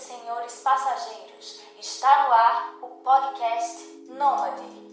senhores 0.00 0.60
passageiros, 0.60 1.60
está 1.78 2.26
no 2.26 2.32
ar 2.32 2.78
o 2.82 2.88
podcast 2.88 3.84
Nômade. 4.08 4.89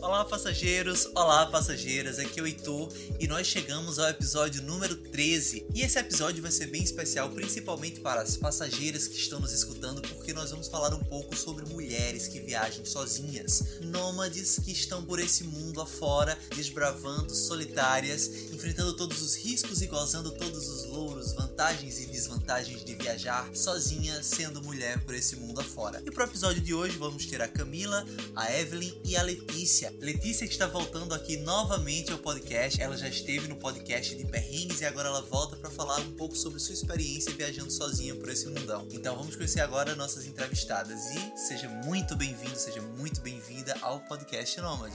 Olá, 0.00 0.24
passageiros! 0.26 1.08
Olá, 1.14 1.46
passageiras! 1.46 2.18
Aqui 2.18 2.38
é 2.38 2.42
o 2.42 2.46
Heitor 2.46 2.92
e 3.18 3.26
nós 3.26 3.46
chegamos 3.46 3.98
ao 3.98 4.08
episódio 4.10 4.62
número 4.62 4.94
13. 4.94 5.66
E 5.74 5.80
esse 5.80 5.98
episódio 5.98 6.42
vai 6.42 6.52
ser 6.52 6.66
bem 6.66 6.82
especial, 6.82 7.30
principalmente 7.30 8.00
para 8.00 8.20
as 8.20 8.36
passageiras 8.36 9.08
que 9.08 9.16
estão 9.16 9.40
nos 9.40 9.52
escutando, 9.52 10.02
porque 10.02 10.34
nós 10.34 10.50
vamos 10.50 10.68
falar 10.68 10.94
um 10.94 11.02
pouco 11.02 11.34
sobre 11.34 11.64
mulheres 11.64 12.28
que 12.28 12.38
viajam 12.38 12.84
sozinhas, 12.84 13.80
nômades 13.80 14.58
que 14.58 14.70
estão 14.70 15.02
por 15.04 15.18
esse 15.18 15.44
mundo 15.44 15.80
afora, 15.80 16.38
desbravando, 16.54 17.34
solitárias, 17.34 18.52
enfrentando 18.52 18.94
todos 18.94 19.22
os 19.22 19.34
riscos 19.34 19.80
e 19.80 19.86
gozando 19.86 20.30
todos 20.32 20.68
os 20.68 20.84
louros, 20.84 21.32
vantagens 21.32 21.98
e 22.00 22.06
desvantagens 22.06 22.84
de 22.84 22.94
viajar 22.94 23.48
sozinha, 23.54 24.22
sendo 24.22 24.62
mulher 24.62 25.02
por 25.04 25.14
esse 25.14 25.36
mundo 25.36 25.60
afora. 25.60 26.02
E 26.04 26.10
para 26.10 26.24
o 26.24 26.28
episódio 26.28 26.62
de 26.62 26.74
hoje 26.74 26.98
vamos 26.98 27.24
ter 27.26 27.40
a 27.40 27.48
Camila, 27.48 28.04
a 28.36 28.52
Evelyn 28.52 28.92
e 29.02 29.16
a 29.16 29.22
Letícia. 29.22 29.95
Letícia 30.00 30.44
está 30.44 30.66
voltando 30.66 31.14
aqui 31.14 31.36
novamente 31.38 32.12
ao 32.12 32.18
podcast. 32.18 32.80
Ela 32.80 32.96
já 32.96 33.08
esteve 33.08 33.48
no 33.48 33.56
podcast 33.56 34.14
de 34.14 34.26
perrengues 34.26 34.80
e 34.80 34.84
agora 34.84 35.08
ela 35.08 35.22
volta 35.22 35.56
para 35.56 35.70
falar 35.70 35.98
um 36.00 36.12
pouco 36.12 36.36
sobre 36.36 36.60
sua 36.60 36.74
experiência 36.74 37.32
viajando 37.32 37.70
sozinha 37.70 38.14
por 38.14 38.28
esse 38.28 38.46
mundão. 38.46 38.86
Então 38.92 39.16
vamos 39.16 39.34
conhecer 39.34 39.60
agora 39.60 39.94
nossas 39.94 40.26
entrevistadas 40.26 41.06
e 41.14 41.38
seja 41.38 41.68
muito 41.68 42.14
bem-vindo, 42.14 42.56
seja 42.56 42.82
muito 42.82 43.20
bem-vinda 43.20 43.76
ao 43.80 44.00
podcast 44.00 44.60
Nômade. 44.60 44.94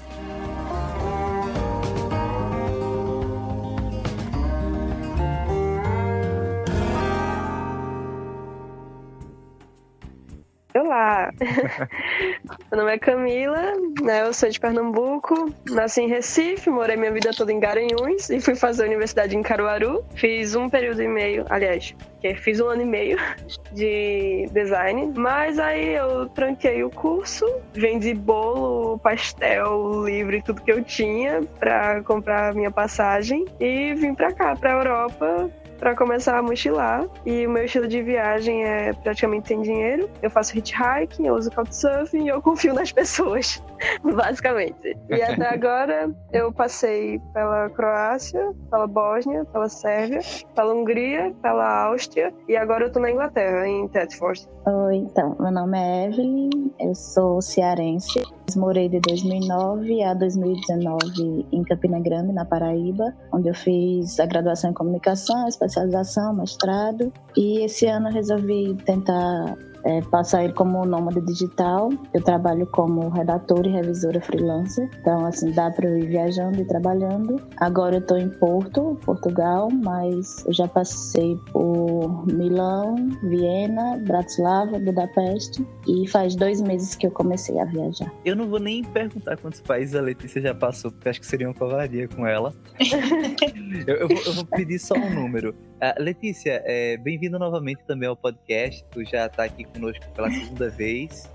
Meu 12.71 12.79
nome 12.79 12.93
é 12.93 12.97
Camila, 12.97 13.73
né? 14.01 14.21
eu 14.21 14.33
sou 14.33 14.49
de 14.49 14.59
Pernambuco, 14.59 15.53
nasci 15.69 16.01
em 16.01 16.07
Recife, 16.07 16.69
morei 16.69 16.95
minha 16.95 17.11
vida 17.11 17.31
toda 17.35 17.51
em 17.51 17.59
Garanhuns 17.59 18.29
e 18.29 18.39
fui 18.39 18.55
fazer 18.55 18.83
a 18.83 18.87
universidade 18.87 19.35
em 19.35 19.41
Caruaru. 19.41 20.03
Fiz 20.15 20.55
um 20.55 20.69
período 20.69 21.01
e 21.01 21.07
meio, 21.07 21.45
aliás, 21.49 21.95
fiz 22.37 22.59
um 22.59 22.67
ano 22.67 22.83
e 22.83 22.85
meio 22.85 23.17
de 23.73 24.47
design, 24.51 25.11
mas 25.15 25.59
aí 25.59 25.95
eu 25.95 26.27
tranquei 26.29 26.83
o 26.83 26.89
curso, 26.89 27.45
vendi 27.73 28.13
bolo, 28.13 28.97
pastel, 28.99 30.05
livro 30.05 30.35
e 30.35 30.41
tudo 30.41 30.61
que 30.61 30.71
eu 30.71 30.83
tinha 30.83 31.41
para 31.59 32.01
comprar 32.03 32.53
minha 32.53 32.71
passagem 32.71 33.45
e 33.59 33.93
vim 33.95 34.13
para 34.13 34.31
cá, 34.31 34.55
para 34.55 34.71
Europa, 34.71 35.49
para 35.81 35.95
começar 35.95 36.37
a 36.37 36.43
mochilar. 36.43 37.05
E 37.25 37.45
o 37.45 37.49
meu 37.49 37.65
estilo 37.65 37.87
de 37.87 38.01
viagem 38.03 38.63
é 38.63 38.93
praticamente 38.93 39.47
sem 39.47 39.61
dinheiro. 39.61 40.07
Eu 40.21 40.29
faço 40.29 40.57
hitchhiking, 40.57 41.25
eu 41.25 41.33
uso 41.33 41.51
couchsurfing 41.51 42.25
e 42.25 42.27
eu 42.29 42.41
confio 42.41 42.73
nas 42.73 42.91
pessoas, 42.91 43.61
basicamente. 44.15 44.95
E 45.09 45.21
até 45.21 45.49
agora 45.51 46.09
eu 46.31 46.53
passei 46.53 47.19
pela 47.33 47.69
Croácia, 47.71 48.53
pela 48.69 48.85
Bósnia, 48.85 49.43
pela 49.45 49.67
Sérvia, 49.67 50.19
pela 50.55 50.73
Hungria, 50.73 51.33
pela 51.41 51.85
Áustria 51.85 52.31
e 52.47 52.55
agora 52.55 52.85
eu 52.85 52.91
tô 52.91 52.99
na 52.99 53.09
Inglaterra, 53.09 53.67
em 53.67 53.87
Thetford. 53.87 54.47
Oi, 54.63 54.97
então, 54.97 55.35
meu 55.39 55.51
nome 55.51 55.75
é 55.75 56.05
Evelyn, 56.05 56.51
eu 56.79 56.93
sou 56.93 57.41
cearense. 57.41 58.21
Morei 58.55 58.87
de 58.87 58.99
2009 58.99 60.03
a 60.03 60.13
2019 60.13 61.47
em 61.51 61.63
Campina 61.63 61.99
Grande, 61.99 62.31
na 62.31 62.45
Paraíba, 62.45 63.11
onde 63.33 63.49
eu 63.49 63.55
fiz 63.55 64.19
a 64.19 64.27
graduação 64.27 64.69
em 64.69 64.73
comunicação, 64.73 65.47
especialização, 65.47 66.35
mestrado. 66.35 67.11
E 67.35 67.65
esse 67.65 67.87
ano 67.87 68.11
resolvi 68.11 68.75
tentar 68.85 69.57
é, 69.83 70.01
passar 70.01 70.43
ele 70.43 70.53
como 70.53 70.85
nômade 70.85 71.21
digital. 71.21 71.89
Eu 72.13 72.23
trabalho 72.23 72.65
como 72.67 73.09
redatora 73.09 73.67
e 73.67 73.71
revisora 73.71 74.21
freelancer, 74.21 74.89
então 74.99 75.25
assim 75.25 75.51
dá 75.51 75.69
para 75.71 75.87
eu 75.87 75.97
ir 75.97 76.07
viajando 76.07 76.61
e 76.61 76.65
trabalhando. 76.65 77.41
Agora 77.57 77.95
eu 77.95 77.99
estou 77.99 78.17
em 78.17 78.29
Porto, 78.29 78.97
Portugal, 79.05 79.69
mas 79.71 80.45
eu 80.45 80.53
já 80.53 80.67
passei 80.67 81.35
por 81.51 82.25
Milão, 82.27 82.95
Viena, 83.23 83.97
Bratislava, 83.97 84.79
Budapeste 84.79 85.65
e 85.87 86.07
faz 86.07 86.35
dois 86.35 86.61
meses 86.61 86.95
que 86.95 87.07
eu 87.07 87.11
comecei 87.11 87.59
a 87.59 87.65
viajar. 87.65 88.11
Eu 88.25 88.35
não 88.35 88.47
vou 88.47 88.59
nem 88.59 88.83
perguntar 88.83 89.37
quantos 89.37 89.61
países 89.61 89.95
a 89.95 90.01
Letícia 90.01 90.41
já 90.41 90.53
passou, 90.53 90.91
porque 90.91 91.09
acho 91.09 91.19
que 91.19 91.25
seria 91.25 91.47
uma 91.47 91.53
covardia 91.53 92.07
com 92.07 92.25
ela. 92.25 92.53
eu, 93.87 93.95
eu, 93.95 94.07
vou, 94.07 94.17
eu, 94.25 94.33
vou, 94.33 94.45
pedir 94.45 94.79
só 94.79 94.95
um 94.95 95.13
número. 95.13 95.55
Uh, 95.81 95.99
Letícia, 95.99 96.61
é, 96.63 96.95
bem-vinda 96.95 97.39
novamente 97.39 97.81
também 97.87 98.07
ao 98.07 98.15
podcast. 98.15 98.85
Tu 98.91 99.03
já 99.03 99.25
está 99.25 99.45
aqui 99.45 99.63
conosco 99.63 100.05
pela 100.13 100.29
segunda 100.29 100.69
vez. 100.77 101.27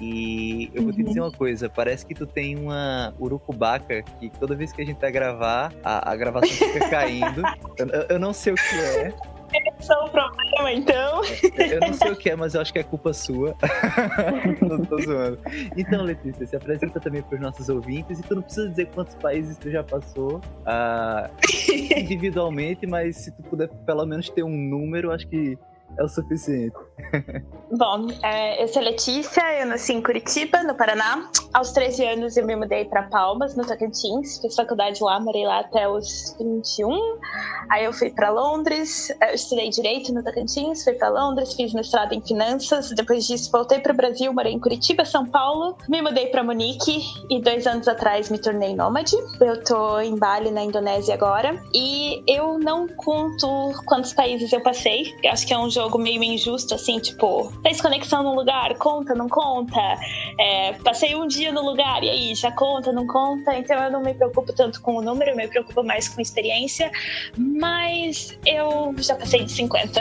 E 0.00 0.72
eu 0.74 0.82
vou 0.82 0.92
te 0.92 1.04
dizer 1.04 1.20
uma 1.20 1.30
coisa, 1.30 1.68
parece 1.68 2.04
que 2.04 2.12
tu 2.12 2.26
tem 2.26 2.56
uma 2.58 3.14
urucubaca 3.20 4.02
que 4.02 4.28
toda 4.40 4.56
vez 4.56 4.72
que 4.72 4.82
a 4.82 4.84
gente 4.84 5.00
vai 5.00 5.12
gravar, 5.12 5.72
a, 5.84 6.10
a 6.10 6.16
gravação 6.16 6.50
fica 6.50 6.80
caindo. 6.90 7.42
eu, 7.78 7.86
eu, 8.08 8.18
não 8.18 8.32
sei 8.32 8.54
o 8.54 8.56
que 8.56 8.74
é. 8.74 9.14
É 9.56 9.94
o 9.94 10.08
problema, 10.08 10.72
então. 10.72 11.22
Eu 11.56 11.80
não 11.80 11.94
sei 11.94 12.10
o 12.10 12.16
que 12.16 12.30
é, 12.30 12.36
mas 12.36 12.54
eu 12.54 12.60
acho 12.60 12.72
que 12.72 12.78
é 12.78 12.82
culpa 12.82 13.12
sua. 13.12 13.54
não 14.60 14.84
tô 14.84 15.00
zoando. 15.00 15.38
Então, 15.76 16.02
Letícia, 16.02 16.46
se 16.46 16.56
apresenta 16.56 17.00
também 17.00 17.22
para 17.22 17.36
os 17.36 17.40
nossos 17.40 17.68
ouvintes 17.68 18.18
e 18.18 18.22
tu 18.22 18.34
não 18.34 18.42
precisa 18.42 18.68
dizer 18.68 18.86
quantos 18.86 19.14
países 19.16 19.56
tu 19.56 19.70
já 19.70 19.82
passou 19.82 20.38
uh, 20.38 21.30
individualmente, 21.96 22.86
mas 22.86 23.16
se 23.16 23.30
tu 23.32 23.42
puder 23.44 23.68
pelo 23.86 24.04
menos 24.06 24.28
ter 24.28 24.42
um 24.42 24.56
número, 24.56 25.12
acho 25.12 25.26
que 25.28 25.58
é 25.98 26.02
o 26.02 26.08
suficiente. 26.08 26.76
Bom, 27.70 28.06
é, 28.22 28.62
eu 28.62 28.68
sou 28.68 28.82
Letícia, 28.82 29.42
eu 29.60 29.66
nasci 29.66 29.92
em 29.92 30.02
Curitiba, 30.02 30.62
no 30.62 30.74
Paraná. 30.74 31.28
Aos 31.52 31.72
13 31.72 32.04
anos 32.04 32.36
eu 32.36 32.46
me 32.46 32.54
mudei 32.54 32.84
para 32.84 33.04
Palmas, 33.04 33.56
no 33.56 33.66
Tocantins. 33.66 34.38
Fiz 34.40 34.54
faculdade 34.54 35.02
lá, 35.02 35.18
morei 35.18 35.44
lá 35.44 35.60
até 35.60 35.88
os 35.88 36.36
21. 36.38 36.90
Aí 37.70 37.84
eu 37.84 37.92
fui 37.92 38.10
para 38.10 38.30
Londres, 38.30 39.08
eu 39.20 39.34
estudei 39.34 39.68
Direito 39.70 40.12
no 40.12 40.22
Tocantins, 40.22 40.84
fui 40.84 40.92
para 40.94 41.08
Londres, 41.08 41.54
fiz 41.54 41.72
mestrado 41.72 42.12
em 42.12 42.20
Finanças. 42.20 42.90
Depois 42.90 43.26
disso 43.26 43.50
voltei 43.50 43.80
para 43.80 43.92
o 43.92 43.96
Brasil, 43.96 44.32
morei 44.32 44.52
em 44.52 44.60
Curitiba, 44.60 45.04
São 45.04 45.26
Paulo. 45.26 45.76
Me 45.88 46.00
mudei 46.00 46.26
para 46.28 46.44
Munique 46.44 47.00
e 47.30 47.40
dois 47.40 47.66
anos 47.66 47.88
atrás 47.88 48.30
me 48.30 48.38
tornei 48.38 48.74
nômade. 48.74 49.16
Eu 49.40 49.62
tô 49.64 49.98
em 50.00 50.16
Bali, 50.16 50.50
na 50.50 50.62
Indonésia 50.62 51.14
agora. 51.14 51.60
E 51.74 52.22
eu 52.26 52.58
não 52.58 52.86
conto 52.86 53.72
quantos 53.86 54.12
países 54.12 54.52
eu 54.52 54.60
passei. 54.60 55.14
Eu 55.22 55.32
acho 55.32 55.46
que 55.46 55.52
é 55.52 55.58
um 55.58 55.68
jogo 55.68 55.98
meio 55.98 56.22
injusto, 56.22 56.74
assim, 56.74 56.85
tipo, 57.00 57.50
fez 57.62 57.80
conexão 57.80 58.22
no 58.22 58.34
lugar, 58.34 58.74
conta, 58.78 59.14
não 59.14 59.28
conta. 59.28 59.80
É, 60.38 60.72
passei 60.84 61.14
um 61.14 61.26
dia 61.26 61.52
no 61.52 61.62
lugar 61.62 62.02
e 62.02 62.08
aí 62.08 62.34
já 62.34 62.52
conta, 62.52 62.92
não 62.92 63.06
conta. 63.06 63.56
Então 63.56 63.76
eu 63.82 63.90
não 63.90 64.00
me 64.00 64.14
preocupo 64.14 64.52
tanto 64.52 64.80
com 64.80 64.96
o 64.96 65.02
número, 65.02 65.32
eu 65.32 65.36
me 65.36 65.48
preocupo 65.48 65.82
mais 65.82 66.08
com 66.08 66.20
experiência. 66.20 66.90
Mas 67.36 68.38
eu 68.46 68.94
já 68.98 69.16
passei 69.16 69.44
de 69.44 69.52
50. 69.52 70.00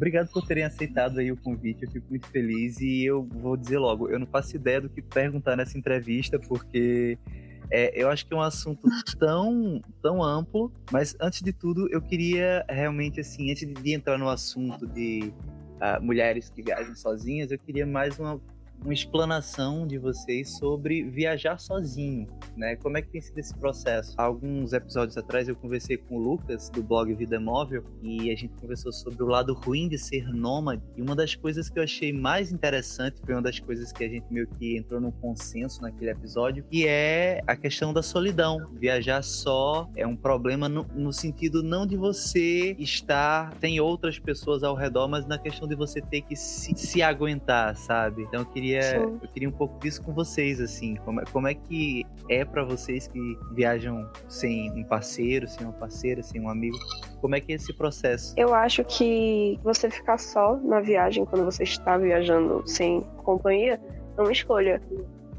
obrigado 0.00 0.28
por 0.32 0.46
terem 0.46 0.64
aceitado 0.64 1.18
aí 1.18 1.30
o 1.30 1.36
convite, 1.36 1.84
eu 1.84 1.90
fico 1.90 2.06
muito 2.08 2.26
feliz 2.28 2.80
e 2.80 3.04
eu 3.04 3.22
vou 3.22 3.54
dizer 3.54 3.78
logo, 3.78 4.08
eu 4.08 4.18
não 4.18 4.26
faço 4.26 4.56
ideia 4.56 4.80
do 4.80 4.88
que 4.88 5.02
perguntar 5.02 5.56
nessa 5.56 5.76
entrevista, 5.76 6.38
porque 6.38 7.18
é, 7.70 7.92
eu 7.94 8.08
acho 8.08 8.26
que 8.26 8.34
é 8.34 8.36
um 8.36 8.40
assunto 8.40 8.88
tão, 9.18 9.80
tão 10.02 10.22
amplo, 10.22 10.72
mas 10.90 11.14
antes 11.20 11.40
de 11.40 11.52
tudo 11.52 11.88
eu 11.90 12.02
queria 12.02 12.64
realmente, 12.68 13.20
assim, 13.20 13.50
antes 13.50 13.66
de 13.66 13.94
entrar 13.94 14.18
no 14.18 14.28
assunto 14.28 14.86
de 14.86 15.32
uh, 15.76 16.02
mulheres 16.02 16.50
que 16.50 16.62
viajam 16.62 16.94
sozinhas, 16.94 17.50
eu 17.50 17.58
queria 17.58 17.86
mais 17.86 18.18
uma 18.18 18.40
uma 18.84 18.94
explanação 18.94 19.86
de 19.86 19.98
vocês 19.98 20.56
sobre 20.58 21.02
viajar 21.04 21.58
sozinho, 21.58 22.26
né? 22.56 22.76
Como 22.76 22.96
é 22.96 23.02
que 23.02 23.08
tem 23.08 23.20
sido 23.20 23.38
esse 23.38 23.54
processo? 23.56 24.14
Alguns 24.16 24.72
episódios 24.72 25.16
atrás 25.16 25.48
eu 25.48 25.56
conversei 25.56 25.96
com 25.96 26.16
o 26.16 26.18
Lucas 26.18 26.70
do 26.70 26.82
blog 26.82 27.12
Vida 27.14 27.38
Móvel 27.38 27.84
e 28.02 28.30
a 28.30 28.36
gente 28.36 28.54
conversou 28.60 28.92
sobre 28.92 29.22
o 29.22 29.26
lado 29.26 29.54
ruim 29.54 29.88
de 29.88 29.98
ser 29.98 30.26
nômade. 30.32 30.82
E 30.96 31.02
uma 31.02 31.14
das 31.14 31.34
coisas 31.34 31.68
que 31.68 31.78
eu 31.78 31.82
achei 31.82 32.12
mais 32.12 32.50
interessante 32.50 33.20
foi 33.24 33.34
uma 33.34 33.42
das 33.42 33.58
coisas 33.58 33.92
que 33.92 34.04
a 34.04 34.08
gente 34.08 34.26
meio 34.30 34.46
que 34.46 34.76
entrou 34.76 35.00
num 35.00 35.10
consenso 35.10 35.82
naquele 35.82 36.10
episódio, 36.10 36.64
que 36.70 36.86
é 36.86 37.42
a 37.46 37.56
questão 37.56 37.92
da 37.92 38.02
solidão. 38.02 38.58
Viajar 38.72 39.22
só 39.22 39.88
é 39.94 40.06
um 40.06 40.16
problema 40.16 40.68
no, 40.68 40.84
no 40.94 41.12
sentido 41.12 41.62
não 41.62 41.86
de 41.86 41.96
você 41.96 42.74
estar 42.78 43.54
tem 43.54 43.80
outras 43.80 44.18
pessoas 44.18 44.62
ao 44.62 44.74
redor, 44.74 45.08
mas 45.08 45.26
na 45.26 45.38
questão 45.38 45.68
de 45.68 45.74
você 45.74 46.00
ter 46.00 46.22
que 46.22 46.34
se, 46.36 46.74
se 46.74 47.02
aguentar, 47.02 47.76
sabe? 47.76 48.22
Então 48.22 48.40
eu 48.40 48.46
queria 48.46 48.69
queria, 48.78 48.96
eu 48.96 49.28
queria 49.32 49.48
um 49.48 49.52
pouco 49.52 49.78
disso 49.80 50.02
com 50.02 50.12
vocês, 50.12 50.60
assim. 50.60 50.96
Como, 50.96 51.20
é, 51.20 51.24
como 51.32 51.48
é 51.48 51.54
que 51.54 52.04
é 52.28 52.44
para 52.44 52.64
vocês 52.64 53.06
que 53.06 53.38
viajam 53.52 54.08
sem 54.28 54.70
um 54.72 54.84
parceiro, 54.84 55.48
sem 55.48 55.66
uma 55.66 55.72
parceira, 55.72 56.22
sem 56.22 56.40
um 56.40 56.48
amigo? 56.48 56.78
Como 57.20 57.34
é 57.34 57.40
que 57.40 57.52
é 57.52 57.56
esse 57.56 57.72
processo? 57.72 58.34
Eu 58.36 58.54
acho 58.54 58.84
que 58.84 59.58
você 59.62 59.90
ficar 59.90 60.18
só 60.18 60.56
na 60.56 60.80
viagem, 60.80 61.24
quando 61.24 61.44
você 61.44 61.64
está 61.64 61.96
viajando 61.98 62.62
sem 62.66 63.02
companhia, 63.24 63.80
é 64.16 64.20
uma 64.20 64.32
escolha 64.32 64.80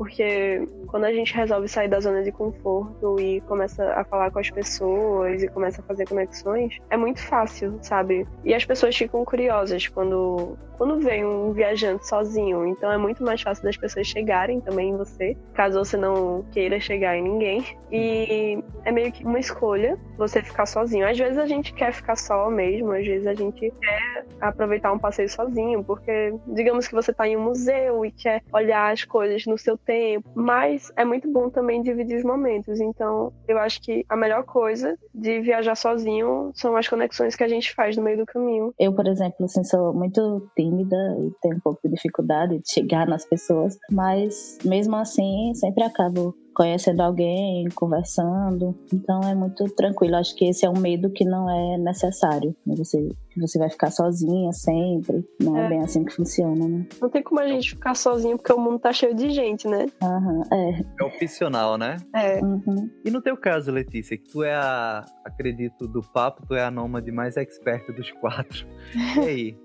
porque 0.01 0.67
quando 0.87 1.03
a 1.03 1.13
gente 1.13 1.31
resolve 1.31 1.67
sair 1.67 1.87
da 1.87 1.99
zona 1.99 2.23
de 2.23 2.31
conforto 2.31 3.19
e 3.19 3.39
começa 3.41 3.85
a 3.93 4.03
falar 4.03 4.31
com 4.31 4.39
as 4.39 4.49
pessoas 4.49 5.43
e 5.43 5.47
começa 5.47 5.79
a 5.79 5.83
fazer 5.83 6.07
conexões, 6.07 6.79
é 6.89 6.97
muito 6.97 7.21
fácil, 7.21 7.77
sabe? 7.83 8.27
E 8.43 8.51
as 8.55 8.65
pessoas 8.65 8.97
ficam 8.97 9.23
curiosas 9.23 9.87
quando 9.87 10.57
quando 10.81 10.99
vem 10.99 11.23
um 11.23 11.51
viajante 11.51 12.07
sozinho, 12.07 12.65
então 12.65 12.91
é 12.91 12.97
muito 12.97 13.23
mais 13.23 13.39
fácil 13.39 13.63
das 13.63 13.77
pessoas 13.77 14.07
chegarem 14.07 14.59
também 14.59 14.89
em 14.89 14.97
você, 14.97 15.37
caso 15.53 15.77
você 15.77 15.95
não 15.95 16.43
queira 16.51 16.79
chegar 16.79 17.15
em 17.15 17.21
ninguém. 17.21 17.63
E 17.91 18.63
é 18.83 18.91
meio 18.91 19.11
que 19.11 19.23
uma 19.23 19.37
escolha 19.37 19.95
você 20.17 20.41
ficar 20.41 20.65
sozinho. 20.65 21.07
Às 21.07 21.15
vezes 21.15 21.37
a 21.37 21.45
gente 21.45 21.71
quer 21.71 21.93
ficar 21.93 22.15
só 22.15 22.49
mesmo, 22.49 22.93
às 22.93 23.05
vezes 23.05 23.27
a 23.27 23.35
gente 23.35 23.69
quer 23.69 24.25
aproveitar 24.39 24.91
um 24.91 24.97
passeio 24.97 25.29
sozinho, 25.29 25.83
porque 25.83 26.33
digamos 26.47 26.87
que 26.87 26.95
você 26.95 27.11
está 27.11 27.27
em 27.27 27.37
um 27.37 27.43
museu 27.43 28.03
e 28.03 28.11
quer 28.11 28.41
olhar 28.51 28.91
as 28.91 29.03
coisas 29.03 29.45
no 29.45 29.59
seu 29.59 29.77
tempo, 29.77 30.27
mas 30.33 30.91
é 30.95 31.05
muito 31.05 31.31
bom 31.31 31.47
também 31.51 31.83
dividir 31.83 32.17
os 32.17 32.23
momentos. 32.23 32.79
Então, 32.79 33.31
eu 33.47 33.59
acho 33.59 33.79
que 33.83 34.03
a 34.09 34.15
melhor 34.15 34.45
coisa 34.45 34.97
de 35.13 35.41
viajar 35.41 35.75
sozinho 35.75 36.51
são 36.55 36.75
as 36.75 36.87
conexões 36.87 37.35
que 37.35 37.43
a 37.43 37.47
gente 37.47 37.71
faz 37.71 37.95
no 37.95 38.01
meio 38.01 38.17
do 38.17 38.25
caminho. 38.25 38.73
Eu, 38.79 38.95
por 38.95 39.05
exemplo, 39.05 39.45
assim, 39.45 39.63
sou 39.63 39.93
muito 39.93 40.49
tímida 40.55 40.70
e 40.79 41.31
tenho 41.41 41.57
um 41.57 41.59
pouco 41.59 41.79
de 41.83 41.93
dificuldade 41.93 42.59
de 42.59 42.71
chegar 42.71 43.07
nas 43.07 43.25
pessoas, 43.25 43.77
mas 43.91 44.57
mesmo 44.63 44.95
assim 44.95 45.53
sempre 45.55 45.83
acabo 45.83 46.35
conhecendo 46.53 47.01
alguém, 47.01 47.67
conversando. 47.75 48.77
Então 48.93 49.21
é 49.21 49.33
muito 49.33 49.65
tranquilo. 49.75 50.15
Acho 50.15 50.35
que 50.35 50.45
esse 50.45 50.65
é 50.65 50.69
um 50.69 50.77
medo 50.77 51.09
que 51.09 51.25
não 51.25 51.49
é 51.49 51.77
necessário. 51.77 52.55
Né? 52.65 52.75
Você, 52.77 53.09
você 53.37 53.57
vai 53.57 53.69
ficar 53.69 53.91
sozinha 53.91 54.51
sempre. 54.51 55.25
Não 55.39 55.57
é. 55.57 55.65
é. 55.65 55.69
bem 55.69 55.79
assim 55.81 56.03
que 56.03 56.13
funciona, 56.13 56.67
né? 56.67 56.85
Não 57.01 57.09
tem 57.09 57.23
como 57.23 57.39
a 57.39 57.47
gente 57.47 57.71
ficar 57.71 57.95
sozinho 57.95 58.37
porque 58.37 58.53
o 58.53 58.59
mundo 58.59 58.79
tá 58.79 58.91
cheio 58.91 59.15
de 59.15 59.29
gente, 59.29 59.67
né? 59.67 59.87
Uhum, 60.01 60.43
é. 60.51 60.85
É 60.99 61.03
opcional, 61.03 61.77
né? 61.77 61.97
É. 62.15 62.39
Uhum. 62.43 62.89
E 63.05 63.09
no 63.09 63.21
teu 63.21 63.37
caso, 63.37 63.71
Letícia, 63.71 64.17
que 64.17 64.29
tu 64.29 64.43
é 64.43 64.53
a, 64.53 65.05
acredito, 65.25 65.87
do 65.87 66.01
papo, 66.01 66.45
tu 66.47 66.53
é 66.53 66.63
a 66.63 66.71
nômade 66.71 67.11
mais 67.11 67.37
experta 67.37 67.91
dos 67.91 68.11
quatro. 68.11 68.67
E 69.21 69.27
aí? 69.27 69.57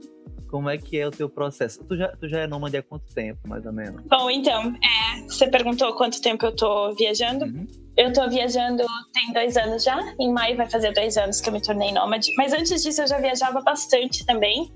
Como 0.49 0.71
é 0.71 0.79
que 0.79 0.99
é 0.99 1.07
o 1.07 1.11
teu 1.11 1.29
processo? 1.29 1.85
Tu 1.85 1.97
já, 1.97 2.09
tu 2.09 2.29
já 2.29 2.41
é 2.41 2.47
nômade 2.47 2.77
há 2.77 2.83
quanto 2.83 3.13
tempo, 3.13 3.47
mais 3.47 3.67
ou 3.67 3.73
menos? 3.73 4.03
Bom, 4.07 4.31
então, 4.31 4.75
é, 4.77 5.23
você 5.23 5.49
perguntou 5.49 5.93
quanto 5.95 6.21
tempo 6.21 6.47
eu 6.47 6.55
tô 6.55 6.95
viajando. 6.95 7.45
Uhum. 7.45 7.67
Eu 7.97 8.13
tô 8.13 8.29
viajando 8.29 8.85
tem 9.13 9.33
dois 9.33 9.57
anos 9.57 9.83
já. 9.83 9.99
Em 10.21 10.31
maio 10.31 10.57
vai 10.57 10.69
fazer 10.69 10.93
dois 10.93 11.17
anos 11.17 11.41
que 11.41 11.49
eu 11.49 11.53
me 11.53 11.63
tornei 11.63 11.93
nômade. 11.93 12.31
Mas 12.37 12.53
antes 12.53 12.83
disso 12.83 13.03
eu 13.03 13.07
já 13.07 13.19
viajava 13.19 13.61
bastante 13.63 14.25
também. 14.27 14.71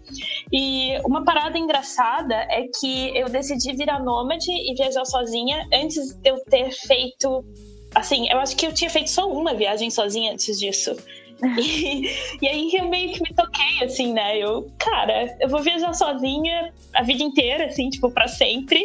E 0.51 0.99
uma 1.05 1.23
parada 1.23 1.59
engraçada 1.59 2.35
é 2.35 2.67
que 2.79 3.17
eu 3.17 3.29
decidi 3.29 3.75
virar 3.75 4.03
nômade 4.03 4.51
e 4.51 4.75
viajar 4.75 5.05
sozinha 5.05 5.67
antes 5.73 6.15
de 6.15 6.31
eu 6.31 6.43
ter 6.45 6.71
feito. 6.73 7.45
Assim, 7.95 8.31
eu 8.31 8.39
acho 8.39 8.57
que 8.57 8.67
eu 8.67 8.73
tinha 8.73 8.89
feito 8.89 9.11
só 9.11 9.31
uma 9.31 9.53
viagem 9.53 9.91
sozinha 9.91 10.33
antes 10.33 10.59
disso. 10.59 10.97
E, 12.43 12.49
aí 12.49 12.71
eu 12.75 12.89
meio 12.89 13.13
que 13.13 13.23
me 13.23 13.35
toquei, 13.35 13.85
assim, 13.85 14.13
né? 14.13 14.39
Eu, 14.39 14.71
cara, 14.79 15.37
eu 15.41 15.49
vou 15.49 15.61
viajar 15.61 15.93
sozinha 15.93 16.73
a 16.95 17.03
vida 17.03 17.23
inteira, 17.23 17.67
assim, 17.67 17.89
tipo, 17.91 18.11
para 18.11 18.29
sempre. 18.29 18.79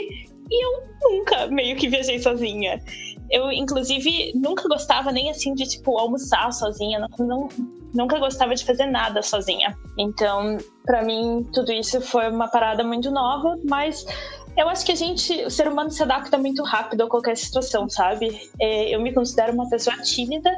E 0.49 0.65
eu 0.65 0.83
nunca 1.01 1.47
meio 1.47 1.75
que 1.75 1.87
viajei 1.87 2.19
sozinha. 2.19 2.81
Eu, 3.29 3.51
inclusive, 3.51 4.33
nunca 4.35 4.67
gostava 4.67 5.11
nem 5.11 5.29
assim 5.29 5.53
de, 5.53 5.67
tipo, 5.67 5.97
almoçar 5.97 6.51
sozinha. 6.51 6.99
Não, 6.99 7.25
não 7.25 7.49
nunca 7.95 8.19
gostava 8.19 8.53
de 8.53 8.63
fazer 8.63 8.85
nada 8.85 9.21
sozinha. 9.23 9.75
Então, 9.97 10.57
para 10.85 11.01
mim, 11.01 11.47
tudo 11.53 11.71
isso 11.71 12.01
foi 12.01 12.29
uma 12.29 12.49
parada 12.49 12.83
muito 12.83 13.09
nova, 13.09 13.57
mas 13.67 14.05
eu 14.57 14.67
acho 14.69 14.85
que 14.85 14.91
a 14.91 14.95
gente, 14.95 15.45
o 15.45 15.49
ser 15.49 15.67
humano 15.67 15.89
se 15.89 16.03
adapta 16.03 16.37
muito 16.37 16.61
rápido 16.63 17.03
a 17.03 17.09
qualquer 17.09 17.37
situação, 17.37 17.89
sabe? 17.89 18.49
É, 18.59 18.93
eu 18.93 19.01
me 19.01 19.13
considero 19.13 19.53
uma 19.53 19.69
pessoa 19.69 19.95
tímida 19.97 20.51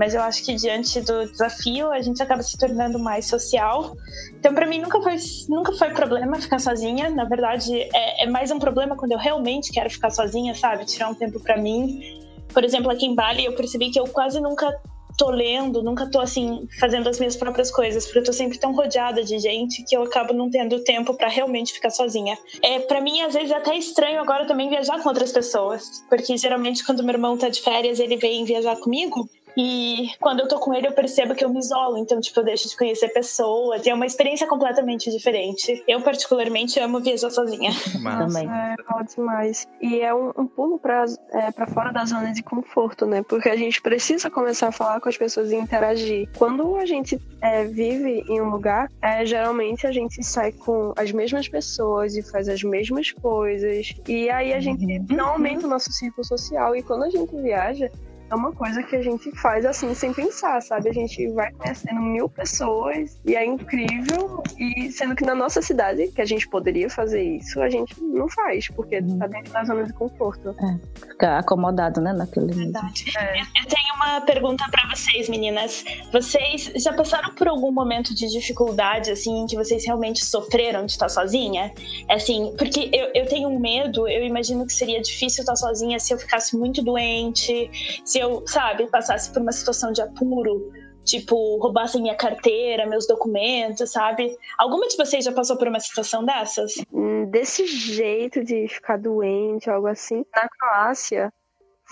mas 0.00 0.14
eu 0.14 0.22
acho 0.22 0.42
que 0.42 0.54
diante 0.54 0.98
do 1.02 1.30
desafio 1.30 1.92
a 1.92 2.00
gente 2.00 2.22
acaba 2.22 2.42
se 2.42 2.56
tornando 2.56 2.98
mais 2.98 3.26
social. 3.26 3.94
Então, 4.32 4.54
para 4.54 4.66
mim, 4.66 4.80
nunca 4.80 4.98
foi, 5.02 5.16
nunca 5.46 5.74
foi 5.74 5.90
problema 5.90 6.40
ficar 6.40 6.58
sozinha. 6.58 7.10
Na 7.10 7.24
verdade, 7.24 7.70
é, 7.94 8.24
é 8.24 8.26
mais 8.26 8.50
um 8.50 8.58
problema 8.58 8.96
quando 8.96 9.12
eu 9.12 9.18
realmente 9.18 9.70
quero 9.70 9.90
ficar 9.90 10.08
sozinha, 10.08 10.54
sabe? 10.54 10.86
Tirar 10.86 11.10
um 11.10 11.14
tempo 11.14 11.38
para 11.38 11.58
mim. 11.58 12.00
Por 12.48 12.64
exemplo, 12.64 12.90
aqui 12.90 13.04
em 13.04 13.14
Bali, 13.14 13.44
eu 13.44 13.54
percebi 13.54 13.90
que 13.90 14.00
eu 14.00 14.04
quase 14.04 14.40
nunca 14.40 14.74
tô 15.20 15.30
lendo, 15.30 15.82
nunca 15.82 16.10
tô 16.10 16.18
assim 16.18 16.66
fazendo 16.78 17.06
as 17.06 17.18
minhas 17.18 17.36
próprias 17.36 17.70
coisas, 17.70 18.06
porque 18.06 18.20
eu 18.20 18.24
tô 18.24 18.32
sempre 18.32 18.58
tão 18.58 18.72
rodeada 18.72 19.22
de 19.22 19.38
gente 19.38 19.84
que 19.84 19.94
eu 19.94 20.02
acabo 20.02 20.32
não 20.32 20.48
tendo 20.48 20.82
tempo 20.82 21.12
para 21.12 21.28
realmente 21.28 21.74
ficar 21.74 21.90
sozinha. 21.90 22.38
É, 22.62 22.78
para 22.78 23.02
mim 23.02 23.20
às 23.20 23.34
vezes 23.34 23.50
é 23.50 23.56
até 23.56 23.76
estranho 23.76 24.18
agora 24.18 24.46
também 24.46 24.70
viajar 24.70 25.02
com 25.02 25.10
outras 25.10 25.30
pessoas, 25.30 26.02
porque 26.08 26.38
geralmente 26.38 26.84
quando 26.86 27.02
meu 27.02 27.14
irmão 27.14 27.36
tá 27.36 27.50
de 27.50 27.60
férias, 27.60 28.00
ele 28.00 28.16
vem 28.16 28.46
viajar 28.46 28.76
comigo, 28.76 29.28
e 29.56 30.10
quando 30.20 30.40
eu 30.40 30.48
tô 30.48 30.58
com 30.58 30.74
ele, 30.74 30.86
eu 30.86 30.92
percebo 30.92 31.34
que 31.34 31.44
eu 31.44 31.50
me 31.50 31.58
isolo. 31.58 31.98
Então, 31.98 32.20
tipo, 32.20 32.40
eu 32.40 32.44
deixo 32.44 32.68
de 32.68 32.76
conhecer 32.76 33.08
pessoas. 33.08 33.86
É 33.86 33.94
uma 33.94 34.06
experiência 34.06 34.46
completamente 34.46 35.10
diferente. 35.10 35.82
Eu, 35.86 36.00
particularmente, 36.02 36.78
amo 36.80 37.00
viajar 37.00 37.30
sozinha. 37.30 37.70
Também. 38.02 38.48
É, 38.48 38.74
é 38.74 39.04
demais. 39.04 39.66
E 39.80 40.00
é 40.00 40.14
um, 40.14 40.32
um 40.36 40.46
pulo 40.46 40.78
pra, 40.78 41.04
é, 41.32 41.50
pra 41.50 41.66
fora 41.66 41.92
da 41.92 42.04
zona 42.04 42.32
de 42.32 42.42
conforto, 42.42 43.06
né? 43.06 43.22
Porque 43.22 43.48
a 43.48 43.56
gente 43.56 43.80
precisa 43.80 44.30
começar 44.30 44.68
a 44.68 44.72
falar 44.72 45.00
com 45.00 45.08
as 45.08 45.16
pessoas 45.16 45.50
e 45.50 45.56
interagir. 45.56 46.28
Quando 46.36 46.76
a 46.76 46.86
gente 46.86 47.20
é, 47.40 47.64
vive 47.64 48.24
em 48.28 48.40
um 48.40 48.50
lugar, 48.50 48.88
é, 49.02 49.24
geralmente 49.24 49.86
a 49.86 49.92
gente 49.92 50.22
sai 50.24 50.52
com 50.52 50.92
as 50.96 51.12
mesmas 51.12 51.48
pessoas 51.48 52.16
e 52.16 52.22
faz 52.22 52.48
as 52.48 52.62
mesmas 52.62 53.10
coisas. 53.12 53.94
E 54.08 54.30
aí 54.30 54.52
a 54.52 54.60
gente 54.60 54.84
uhum. 54.84 55.06
não 55.10 55.28
aumenta 55.30 55.66
o 55.66 55.70
nosso 55.70 55.92
círculo 55.92 56.24
social. 56.24 56.74
E 56.76 56.82
quando 56.82 57.04
a 57.04 57.10
gente 57.10 57.34
viaja, 57.36 57.90
é 58.30 58.34
uma 58.34 58.52
coisa 58.52 58.82
que 58.82 58.94
a 58.94 59.02
gente 59.02 59.30
faz 59.32 59.66
assim 59.66 59.92
sem 59.92 60.14
pensar, 60.14 60.62
sabe? 60.62 60.88
A 60.88 60.92
gente 60.92 61.28
vai 61.32 61.52
conhecendo 61.52 62.00
mil 62.00 62.28
pessoas 62.28 63.18
e 63.24 63.34
é 63.34 63.44
incrível. 63.44 64.42
E 64.56 64.90
sendo 64.92 65.16
que 65.16 65.24
na 65.24 65.34
nossa 65.34 65.60
cidade, 65.60 66.08
que 66.08 66.22
a 66.22 66.24
gente 66.24 66.48
poderia 66.48 66.88
fazer 66.88 67.22
isso, 67.22 67.60
a 67.60 67.68
gente 67.68 68.00
não 68.00 68.28
faz, 68.28 68.68
porque 68.68 69.02
tá 69.18 69.26
dentro 69.26 69.52
da 69.52 69.64
zona 69.64 69.84
de 69.84 69.92
conforto. 69.92 70.50
É, 70.50 71.09
ficar 71.20 71.38
acomodado, 71.38 72.00
né, 72.00 72.12
naquele. 72.14 72.52
Verdade. 72.52 73.04
É. 73.16 73.40
Eu 73.40 73.66
tenho 73.68 73.94
uma 73.94 74.22
pergunta 74.22 74.64
para 74.70 74.88
vocês, 74.88 75.28
meninas. 75.28 75.84
Vocês 76.10 76.72
já 76.76 76.92
passaram 76.94 77.34
por 77.34 77.46
algum 77.46 77.70
momento 77.70 78.14
de 78.14 78.26
dificuldade, 78.28 79.10
assim, 79.10 79.46
que 79.46 79.54
vocês 79.54 79.84
realmente 79.84 80.24
sofreram 80.24 80.86
de 80.86 80.92
estar 80.92 81.10
sozinha? 81.10 81.72
Assim, 82.08 82.54
porque 82.56 82.90
eu, 82.92 83.10
eu 83.14 83.26
tenho 83.26 83.50
um 83.50 83.58
medo, 83.58 84.08
eu 84.08 84.24
imagino 84.24 84.66
que 84.66 84.72
seria 84.72 85.00
difícil 85.02 85.42
estar 85.42 85.56
sozinha 85.56 85.98
se 86.00 86.14
eu 86.14 86.18
ficasse 86.18 86.56
muito 86.56 86.82
doente, 86.82 87.70
se 88.04 88.18
eu, 88.18 88.42
sabe, 88.46 88.86
passasse 88.86 89.30
por 89.30 89.42
uma 89.42 89.52
situação 89.52 89.92
de 89.92 90.00
apuro, 90.00 90.72
tipo, 91.04 91.58
roubassem 91.58 92.02
minha 92.02 92.16
carteira, 92.16 92.86
meus 92.86 93.06
documentos, 93.06 93.90
sabe? 93.90 94.36
Alguma 94.58 94.86
de 94.86 94.96
vocês 94.96 95.24
já 95.24 95.32
passou 95.32 95.56
por 95.56 95.68
uma 95.68 95.80
situação 95.80 96.24
dessas? 96.24 96.74
Hum, 96.92 97.26
desse 97.26 97.66
jeito 97.66 98.44
de 98.44 98.68
ficar 98.68 98.98
doente, 98.98 99.70
algo 99.70 99.86
assim. 99.86 100.24
Na 100.34 100.48
Croácia, 100.48 101.32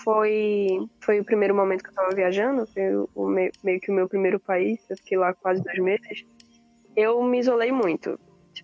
foi, 0.03 0.79
foi 1.01 1.19
o 1.19 1.25
primeiro 1.25 1.53
momento 1.55 1.83
que 1.83 1.89
eu 1.89 1.93
tava 1.93 2.15
viajando, 2.15 2.65
foi 2.67 2.95
o, 3.15 3.27
meio, 3.27 3.51
meio 3.63 3.79
que 3.79 3.91
o 3.91 3.93
meu 3.93 4.07
primeiro 4.07 4.39
país, 4.39 4.79
eu 4.89 4.97
fiquei 4.97 5.17
lá 5.17 5.33
quase 5.33 5.61
dois 5.61 5.79
meses. 5.79 6.25
Eu 6.95 7.21
me 7.23 7.39
isolei 7.39 7.71
muito. 7.71 8.19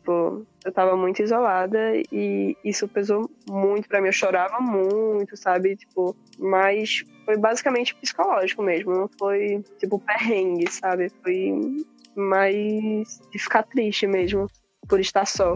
Tipo, 0.06 0.46
eu 0.64 0.72
tava 0.72 0.96
muito 0.96 1.24
isolada 1.24 1.80
e 2.12 2.56
isso 2.64 2.88
pesou 2.88 3.28
muito 3.50 3.90
para 3.90 4.00
mim. 4.00 4.10
Eu 4.10 4.14
chorava 4.14 4.60
muito, 4.60 5.36
sabe? 5.36 5.76
Tipo, 5.76 6.16
mas 6.38 7.04
foi 7.26 7.36
basicamente 7.38 7.96
psicológico 7.96 8.62
mesmo. 8.62 8.94
Não 8.94 9.10
foi, 9.18 9.64
tipo, 9.80 9.98
perrengue, 9.98 10.72
sabe? 10.72 11.10
Foi 11.24 11.56
mais 12.16 13.20
de 13.32 13.40
ficar 13.40 13.64
triste 13.64 14.06
mesmo 14.06 14.46
por 14.88 15.00
estar 15.00 15.26
só. 15.26 15.56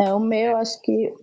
É, 0.00 0.12
o 0.12 0.18
meu, 0.18 0.56
acho 0.56 0.82
que, 0.82 1.14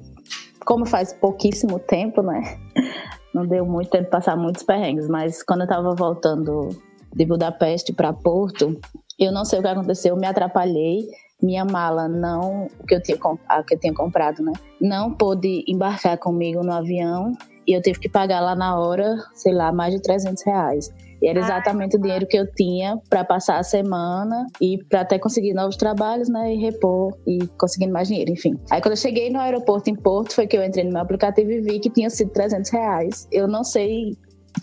como 0.65 0.85
faz 0.85 1.11
pouquíssimo 1.11 1.77
tempo, 1.77 2.21
né? 2.21 2.57
Não 3.35 3.45
deu 3.45 3.65
muito 3.65 3.89
tempo 3.89 4.05
de 4.05 4.11
passar 4.11 4.37
muitos 4.37 4.63
perrengues, 4.63 5.09
mas 5.09 5.43
quando 5.43 5.63
eu 5.63 5.67
tava 5.67 5.93
voltando 5.93 6.69
de 7.13 7.25
Budapeste 7.25 7.91
para 7.91 8.13
Porto, 8.13 8.79
eu 9.19 9.33
não 9.33 9.43
sei 9.43 9.59
o 9.59 9.61
que 9.61 9.67
aconteceu, 9.67 10.15
eu 10.15 10.19
me 10.19 10.25
atrapalhei 10.25 11.05
minha 11.45 11.63
mala 11.63 12.07
não, 12.07 12.67
o 12.79 12.85
que 12.85 12.95
eu 12.95 13.01
tinha, 13.01 13.17
a 13.47 13.63
que 13.63 13.75
eu 13.75 13.79
tinha 13.79 13.93
comprado, 13.93 14.43
né? 14.43 14.53
Não 14.81 15.11
pôde 15.11 15.63
embarcar 15.67 16.17
comigo 16.17 16.63
no 16.63 16.73
avião 16.73 17.33
e 17.67 17.73
eu 17.73 17.81
tive 17.81 17.99
que 17.99 18.09
pagar 18.09 18.41
lá 18.41 18.55
na 18.55 18.77
hora, 18.77 19.15
sei 19.33 19.53
lá, 19.53 19.71
mais 19.71 19.93
de 19.93 20.01
300 20.01 20.43
reais. 20.43 20.93
E 21.21 21.27
era 21.27 21.39
exatamente 21.39 21.95
Ai, 21.95 21.99
o 21.99 22.01
dinheiro 22.03 22.27
que 22.27 22.37
eu 22.37 22.45
tinha 22.53 22.99
para 23.09 23.23
passar 23.23 23.57
a 23.57 23.63
semana 23.63 24.45
e 24.61 24.77
para 24.83 25.01
até 25.01 25.17
conseguir 25.17 25.53
novos 25.53 25.75
trabalhos, 25.77 26.29
né? 26.29 26.53
E 26.53 26.57
repor 26.57 27.17
e 27.25 27.47
conseguindo 27.57 27.93
mais 27.93 28.07
dinheiro, 28.07 28.31
enfim. 28.31 28.59
Aí 28.69 28.81
quando 28.81 28.91
eu 28.91 28.97
cheguei 28.97 29.29
no 29.29 29.39
aeroporto 29.39 29.89
em 29.89 29.95
Porto, 29.95 30.33
foi 30.33 30.45
que 30.45 30.57
eu 30.57 30.63
entrei 30.63 30.83
no 30.83 30.91
meu 30.91 31.01
aplicativo 31.01 31.49
e 31.51 31.61
vi 31.61 31.79
que 31.79 31.89
tinha 31.89 32.09
sido 32.09 32.31
300 32.31 32.69
reais. 32.69 33.27
Eu 33.31 33.47
não 33.47 33.63
sei 33.63 34.15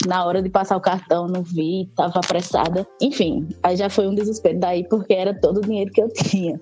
na 0.06 0.24
hora 0.24 0.42
de 0.42 0.48
passar 0.48 0.76
o 0.76 0.80
cartão, 0.80 1.26
não 1.26 1.42
vi, 1.42 1.90
tava 1.96 2.18
apressada. 2.18 2.86
Enfim, 3.00 3.48
aí 3.62 3.76
já 3.76 3.88
foi 3.88 4.06
um 4.06 4.14
desespero 4.14 4.58
daí, 4.58 4.86
porque 4.88 5.12
era 5.12 5.38
todo 5.38 5.58
o 5.58 5.62
dinheiro 5.62 5.92
que 5.92 6.02
eu 6.02 6.08
tinha. 6.12 6.60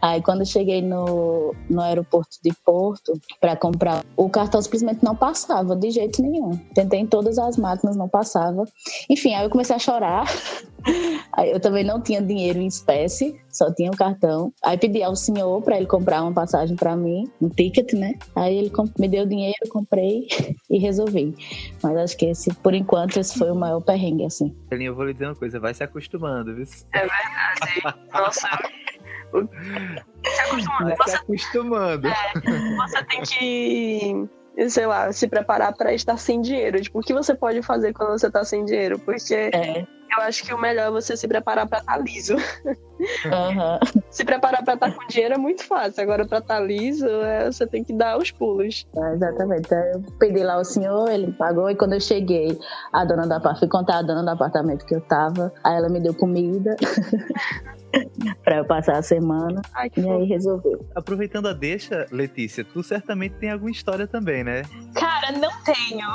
Aí 0.00 0.22
quando 0.22 0.40
eu 0.40 0.46
cheguei 0.46 0.80
no, 0.80 1.54
no 1.68 1.80
aeroporto 1.80 2.38
de 2.42 2.52
Porto 2.64 3.12
para 3.40 3.56
comprar, 3.56 4.04
o 4.16 4.28
cartão 4.28 4.60
simplesmente 4.62 5.04
não 5.04 5.14
passava 5.14 5.76
de 5.76 5.90
jeito 5.90 6.22
nenhum. 6.22 6.56
Tentei 6.74 7.00
em 7.00 7.06
todas 7.06 7.38
as 7.38 7.56
máquinas, 7.56 7.96
não 7.96 8.08
passava. 8.08 8.64
Enfim, 9.08 9.34
aí 9.34 9.44
eu 9.44 9.50
comecei 9.50 9.76
a 9.76 9.78
chorar. 9.78 10.24
Aí 11.32 11.50
eu 11.50 11.60
também 11.60 11.84
não 11.84 12.00
tinha 12.00 12.20
dinheiro 12.20 12.58
em 12.58 12.66
espécie, 12.66 13.38
só 13.50 13.72
tinha 13.72 13.90
o 13.90 13.96
cartão. 13.96 14.52
Aí 14.64 14.76
pedi 14.76 15.02
ao 15.02 15.14
senhor 15.14 15.62
para 15.62 15.76
ele 15.76 15.86
comprar 15.86 16.22
uma 16.22 16.32
passagem 16.32 16.74
para 16.74 16.96
mim, 16.96 17.30
um 17.40 17.48
ticket, 17.48 17.92
né? 17.92 18.14
Aí 18.34 18.56
ele 18.56 18.72
me 18.98 19.08
deu 19.08 19.26
dinheiro, 19.26 19.58
comprei 19.68 20.26
e 20.70 20.78
resolvi. 20.78 21.34
Mas 21.82 21.96
acho 21.96 22.16
que 22.16 22.26
esse, 22.26 22.52
por 22.54 22.74
enquanto, 22.74 23.18
esse 23.18 23.38
foi 23.38 23.50
o 23.50 23.54
maior 23.54 23.80
perrengue, 23.80 24.24
assim. 24.24 24.54
Eu 24.70 24.94
vou 24.94 25.04
lhe 25.04 25.12
dizer 25.12 25.26
uma 25.26 25.36
coisa, 25.36 25.60
vai 25.60 25.74
se 25.74 25.84
acostumando, 25.84 26.54
viu? 26.54 26.64
É 26.92 27.00
verdade. 27.00 27.98
Nossa. 28.12 28.48
Se 30.24 30.40
acostumando. 30.40 30.96
Vai 30.96 31.08
se 31.08 31.16
acostumando. 31.16 32.08
É, 32.08 32.32
você 32.76 33.04
tem 33.04 33.22
que 33.22 34.28
sei 34.68 34.86
lá, 34.86 35.12
se 35.12 35.28
preparar 35.28 35.74
para 35.74 35.94
estar 35.94 36.18
sem 36.18 36.40
dinheiro. 36.40 36.80
Tipo, 36.80 36.98
o 36.98 37.02
que 37.02 37.14
você 37.14 37.34
pode 37.34 37.62
fazer 37.62 37.92
quando 37.92 38.18
você 38.18 38.30
tá 38.30 38.44
sem 38.44 38.64
dinheiro? 38.64 38.98
Porque 38.98 39.34
é. 39.34 39.86
Eu 40.16 40.22
acho 40.22 40.44
que 40.44 40.52
o 40.52 40.60
melhor 40.60 40.88
é 40.88 40.90
você 40.90 41.16
se 41.16 41.26
preparar 41.28 41.68
para 41.68 41.78
estar 41.78 41.96
tá 41.96 41.98
liso. 41.98 42.34
Uhum. 42.34 44.02
se 44.10 44.24
preparar 44.24 44.64
para 44.64 44.74
estar 44.74 44.90
tá 44.90 44.96
com 44.96 45.06
dinheiro 45.06 45.34
é 45.34 45.38
muito 45.38 45.64
fácil. 45.64 46.02
Agora, 46.02 46.26
para 46.26 46.38
estar 46.38 46.56
tá 46.56 46.60
liso, 46.60 47.06
é, 47.06 47.50
você 47.50 47.66
tem 47.66 47.84
que 47.84 47.92
dar 47.92 48.18
os 48.18 48.30
pulos. 48.30 48.86
É, 48.96 49.14
exatamente. 49.14 49.66
Então, 49.66 49.78
eu 49.78 50.02
pedi 50.18 50.42
lá 50.42 50.58
o 50.58 50.64
senhor, 50.64 51.08
ele 51.10 51.32
pagou, 51.32 51.70
e 51.70 51.76
quando 51.76 51.94
eu 51.94 52.00
cheguei, 52.00 52.58
a 52.92 53.04
dona 53.04 53.26
da 53.26 53.40
fui 53.56 53.68
contar 53.68 53.98
a 53.98 54.02
dona 54.02 54.22
do 54.22 54.30
apartamento 54.30 54.84
que 54.84 54.94
eu 54.94 55.00
tava. 55.00 55.52
Aí 55.64 55.76
ela 55.76 55.88
me 55.88 56.00
deu 56.00 56.14
comida. 56.14 56.76
pra 58.44 58.58
eu 58.58 58.64
passar 58.64 58.98
a 58.98 59.02
semana. 59.02 59.62
Ai, 59.74 59.90
e 59.96 60.08
aí 60.08 60.24
resolveu. 60.24 60.86
Aproveitando 60.94 61.48
a 61.48 61.52
deixa, 61.52 62.06
Letícia, 62.10 62.64
tu 62.64 62.82
certamente 62.82 63.34
tem 63.36 63.50
alguma 63.50 63.70
história 63.70 64.06
também, 64.06 64.44
né? 64.44 64.62
Cara, 64.94 65.32
não 65.32 65.50
tenho. 65.64 66.06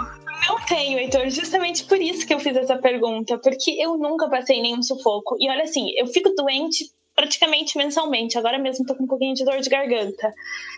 Tenho, 0.68 1.00
Heitor. 1.00 1.30
Justamente 1.30 1.86
por 1.86 2.02
isso 2.02 2.26
que 2.26 2.34
eu 2.34 2.40
fiz 2.40 2.56
essa 2.56 2.78
pergunta. 2.78 3.38
Porque 3.38 3.72
eu 3.80 3.98
nunca 3.98 4.30
passei 4.30 4.62
nenhum 4.62 4.82
sufoco. 4.82 5.36
E 5.40 5.50
olha 5.50 5.64
assim, 5.64 5.92
eu 5.98 6.08
fico 6.08 6.30
doente 6.36 6.86
praticamente 7.16 7.78
mensalmente. 7.78 8.38
Agora 8.38 8.60
mesmo 8.60 8.86
tô 8.86 8.94
com 8.94 9.06
um 9.06 9.08
pouquinho 9.08 9.34
de 9.34 9.46
dor 9.46 9.60
de 9.60 9.70
garganta. 9.70 10.34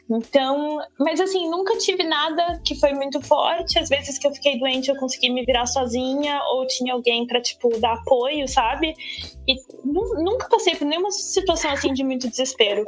Então, 0.10 0.80
mas 1.00 1.20
assim, 1.20 1.50
nunca 1.50 1.78
tive 1.78 2.04
nada 2.04 2.62
que 2.64 2.76
foi 2.76 2.94
muito 2.94 3.20
forte. 3.22 3.80
Às 3.80 3.90
vezes 3.90 4.20
que 4.20 4.28
eu 4.28 4.34
fiquei 4.34 4.60
doente, 4.60 4.90
eu 4.90 4.96
consegui 4.98 5.30
me 5.30 5.44
virar 5.44 5.66
sozinha 5.66 6.40
ou 6.52 6.68
tinha 6.68 6.94
alguém 6.94 7.26
para 7.26 7.42
tipo 7.42 7.70
dar 7.80 7.94
apoio, 7.94 8.48
sabe? 8.48 8.94
E 9.48 9.56
nunca 9.84 10.48
passei 10.48 10.76
por 10.76 10.86
nenhuma 10.86 11.10
situação 11.12 11.72
assim 11.72 11.92
de 11.92 12.04
muito 12.04 12.30
desespero. 12.30 12.86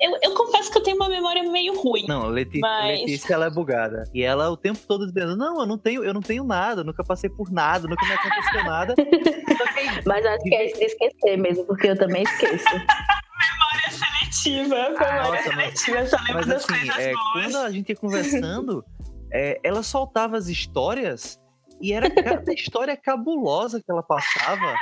Eu, 0.00 0.16
eu 0.22 0.34
confesso 0.34 0.70
que 0.70 0.78
eu 0.78 0.82
tenho 0.82 0.96
uma 0.96 1.08
memória 1.08 1.42
meio 1.42 1.80
ruim. 1.80 2.06
Não, 2.06 2.28
Letícia, 2.28 2.60
mas... 2.60 3.00
Letícia 3.00 3.34
ela 3.34 3.46
é 3.46 3.50
bugada. 3.50 4.04
E 4.14 4.22
ela 4.22 4.50
o 4.50 4.56
tempo 4.56 4.78
todo 4.86 5.06
dizendo: 5.06 5.36
"Não, 5.36 5.60
eu 5.60 5.66
não 5.66 5.76
tenho, 5.76 6.04
eu 6.04 6.14
não 6.14 6.20
tenho 6.20 6.44
nada, 6.44 6.84
nunca 6.84 7.02
passei 7.02 7.28
por 7.28 7.50
nada, 7.50 7.88
nunca 7.88 8.06
me 8.06 8.12
aconteceu 8.12 8.64
nada". 8.64 8.94
mas 10.06 10.24
acho 10.24 10.44
que 10.44 10.54
é 10.54 10.66
esquecer 10.84 11.36
mesmo, 11.36 11.64
porque 11.64 11.88
eu 11.88 11.98
também 11.98 12.22
esqueço. 12.22 12.64
memória 12.64 13.90
seletiva, 13.90 14.74
memória 14.90 15.22
Nossa, 15.22 15.42
seletiva, 15.42 16.06
só 16.06 16.16
lembro 16.28 16.46
das 16.46 16.64
assim, 16.64 16.78
coisas 16.78 16.98
é, 16.98 17.12
boas. 17.12 17.32
Quando 17.32 17.56
a 17.56 17.70
gente 17.70 17.88
ia 17.88 17.96
conversando, 17.96 18.84
é, 19.32 19.60
ela 19.64 19.82
soltava 19.82 20.36
as 20.36 20.48
histórias 20.48 21.40
e 21.80 21.92
era 21.92 22.10
cada 22.10 22.52
história 22.52 22.96
cabulosa 22.96 23.80
que 23.80 23.90
ela 23.90 24.02
passava, 24.02 24.74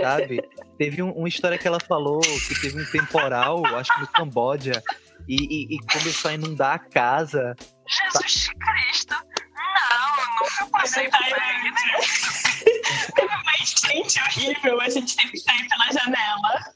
sabe? 0.00 0.42
Teve 0.78 1.02
um, 1.02 1.10
uma 1.12 1.28
história 1.28 1.58
que 1.58 1.66
ela 1.66 1.78
falou 1.80 2.20
que 2.20 2.60
teve 2.60 2.80
um 2.80 2.84
temporal, 2.86 3.64
acho 3.76 3.94
que 3.94 4.00
no 4.00 4.08
Camboja, 4.08 4.82
e, 5.28 5.36
e, 5.36 5.76
e 5.76 5.78
começou 5.80 6.30
a 6.30 6.34
inundar 6.34 6.74
a 6.74 6.78
casa. 6.78 7.54
Jesus 7.86 8.48
Cristo! 8.48 9.14
Não, 9.14 10.16
nunca 10.40 10.66
passei 10.78 11.08
por 11.08 11.20
isso. 11.20 12.44
Teve 13.14 13.28
uma 13.28 13.52
enchente 13.60 14.20
horrível, 14.20 14.80
a 14.80 14.88
gente 14.88 15.16
teve 15.16 15.30
que 15.30 15.38
sair 15.38 15.68
pela 15.68 15.92
janela. 15.92 16.74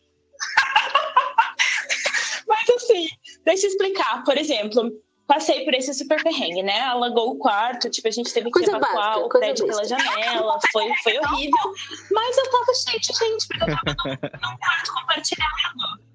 Mas 2.48 2.70
assim, 2.70 3.08
deixa 3.44 3.66
eu 3.66 3.70
explicar. 3.70 4.24
Por 4.24 4.36
exemplo, 4.38 4.90
passei 5.28 5.62
por 5.64 5.74
esse 5.74 5.92
super 5.92 6.20
perrengue, 6.22 6.62
né? 6.62 6.80
Alagou 6.80 7.32
o 7.32 7.36
quarto, 7.36 7.90
tipo, 7.90 8.08
a 8.08 8.10
gente 8.10 8.32
teve 8.32 8.46
que 8.46 8.52
coisa 8.52 8.70
evacuar 8.76 9.10
básica, 9.10 9.26
o 9.26 9.28
prédio 9.28 9.66
pela 9.66 9.84
janela, 9.84 10.58
foi, 10.72 10.90
foi 11.04 11.18
horrível. 11.18 11.74
Mas 12.10 12.36
eu 12.38 12.50
tava 12.50 12.74
cheio 12.74 12.98
de 12.98 13.06
gente, 13.06 13.46
porque 13.46 13.62
eu 13.62 13.66
tava 13.66 13.96
num, 14.04 14.50
num 14.50 14.56
quarto 14.56 14.94
compartilhado. 14.98 16.08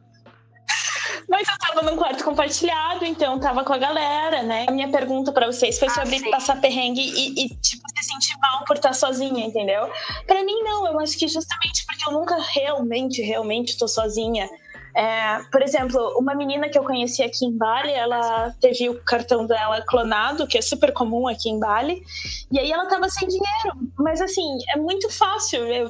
Mas 1.29 1.47
eu 1.47 1.57
tava 1.59 1.81
num 1.83 1.95
quarto 1.95 2.23
compartilhado, 2.23 3.05
então 3.05 3.39
tava 3.39 3.63
com 3.63 3.73
a 3.73 3.77
galera, 3.77 4.41
né? 4.41 4.65
A 4.67 4.71
minha 4.71 4.89
pergunta 4.89 5.31
para 5.31 5.45
vocês 5.45 5.77
foi 5.77 5.87
ah, 5.89 5.91
sobre 5.91 6.17
ah, 6.17 6.31
passar 6.31 6.59
perrengue 6.59 7.01
e, 7.01 7.45
e, 7.45 7.49
tipo, 7.49 7.83
se 7.95 8.03
sentir 8.03 8.35
mal 8.39 8.65
por 8.65 8.75
estar 8.75 8.93
sozinha, 8.93 9.45
entendeu? 9.45 9.89
Para 10.25 10.43
mim, 10.43 10.63
não. 10.63 10.87
Eu 10.87 10.99
acho 10.99 11.17
que 11.17 11.27
justamente 11.27 11.85
porque 11.85 12.07
eu 12.07 12.13
nunca 12.13 12.35
realmente, 12.39 13.21
realmente 13.21 13.77
tô 13.77 13.87
sozinha. 13.87 14.49
É, 14.95 15.39
por 15.51 15.61
exemplo, 15.63 15.99
uma 16.19 16.35
menina 16.35 16.69
que 16.69 16.77
eu 16.77 16.83
conheci 16.83 17.23
aqui 17.23 17.45
em 17.45 17.57
Bali, 17.57 17.91
ela 17.91 18.53
teve 18.61 18.89
o 18.89 19.03
cartão 19.03 19.45
dela 19.45 19.81
clonado, 19.81 20.45
que 20.45 20.57
é 20.57 20.61
super 20.61 20.93
comum 20.93 21.27
aqui 21.27 21.49
em 21.49 21.59
Bali, 21.59 22.03
e 22.51 22.59
aí 22.59 22.71
ela 22.71 22.85
tava 22.87 23.09
sem 23.09 23.27
dinheiro. 23.27 23.91
Mas 23.97 24.21
assim, 24.21 24.57
é 24.69 24.77
muito 24.77 25.09
fácil. 25.09 25.65
Eu 25.65 25.89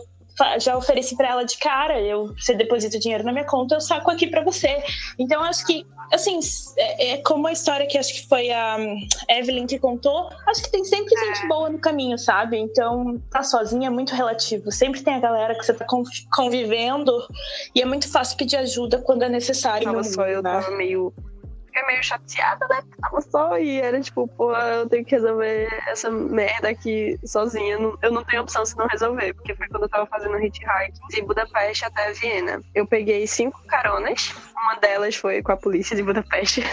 já 0.59 0.75
ofereci 0.75 1.15
para 1.15 1.29
ela 1.29 1.43
de 1.43 1.57
cara, 1.57 1.99
eu 2.01 2.33
você 2.35 2.53
deposita 2.53 2.99
dinheiro 2.99 3.23
na 3.23 3.31
minha 3.31 3.45
conta, 3.45 3.75
eu 3.75 3.81
saco 3.81 4.09
aqui 4.09 4.27
para 4.27 4.43
você. 4.43 4.83
Então 5.17 5.41
acho 5.43 5.65
que 5.65 5.85
assim, 6.11 6.39
é, 6.77 7.11
é, 7.11 7.17
como 7.17 7.47
a 7.47 7.51
história 7.51 7.87
que 7.87 7.97
acho 7.97 8.13
que 8.13 8.27
foi 8.27 8.51
a 8.51 8.77
Evelyn 9.29 9.65
que 9.65 9.79
contou, 9.79 10.29
acho 10.47 10.63
que 10.63 10.71
tem 10.71 10.83
sempre 10.85 11.13
gente 11.17 11.47
boa 11.47 11.69
no 11.69 11.79
caminho, 11.79 12.17
sabe? 12.17 12.57
Então, 12.57 13.19
tá 13.31 13.43
sozinha 13.43 13.87
é 13.87 13.89
muito 13.89 14.13
relativo. 14.13 14.71
Sempre 14.71 15.01
tem 15.01 15.15
a 15.15 15.19
galera 15.19 15.55
que 15.55 15.65
você 15.65 15.73
tá 15.73 15.85
convivendo 16.31 17.11
e 17.73 17.81
é 17.81 17.85
muito 17.85 18.09
fácil 18.11 18.37
pedir 18.37 18.57
ajuda 18.57 18.99
quando 18.99 19.23
é 19.23 19.29
necessário. 19.29 19.85
Tava 19.85 20.03
só 20.03 20.27
eu 20.27 20.41
né? 20.41 20.51
tava 20.51 20.71
meio 20.71 21.13
fiquei 21.73 21.83
meio 21.87 22.03
chateada, 22.03 22.67
né? 22.67 22.83
Tava 23.01 23.21
só 23.21 23.57
e 23.57 23.81
era 23.81 23.99
tipo, 23.99 24.27
pô, 24.27 24.55
eu 24.55 24.87
tenho 24.87 25.03
que 25.03 25.15
resolver 25.15 25.67
essa 25.87 26.11
merda 26.11 26.69
aqui 26.69 27.19
sozinha. 27.25 27.77
Eu 28.01 28.11
não 28.11 28.23
tenho 28.23 28.43
opção 28.43 28.63
se 28.63 28.77
não 28.77 28.85
resolver, 28.85 29.33
porque 29.33 29.55
foi 29.55 29.67
quando 29.67 29.83
eu 29.83 29.89
tava 29.89 30.05
fazendo 30.05 30.39
hitchhike 30.39 30.99
de 31.09 31.21
Budapeste 31.23 31.85
até 31.85 32.11
Viena. 32.13 32.61
Eu 32.75 32.85
peguei 32.85 33.25
cinco 33.25 33.61
caronas, 33.65 34.33
uma 34.55 34.75
delas 34.75 35.15
foi 35.15 35.41
com 35.41 35.51
a 35.51 35.57
polícia 35.57 35.95
de 35.95 36.03
Budapeste. 36.03 36.63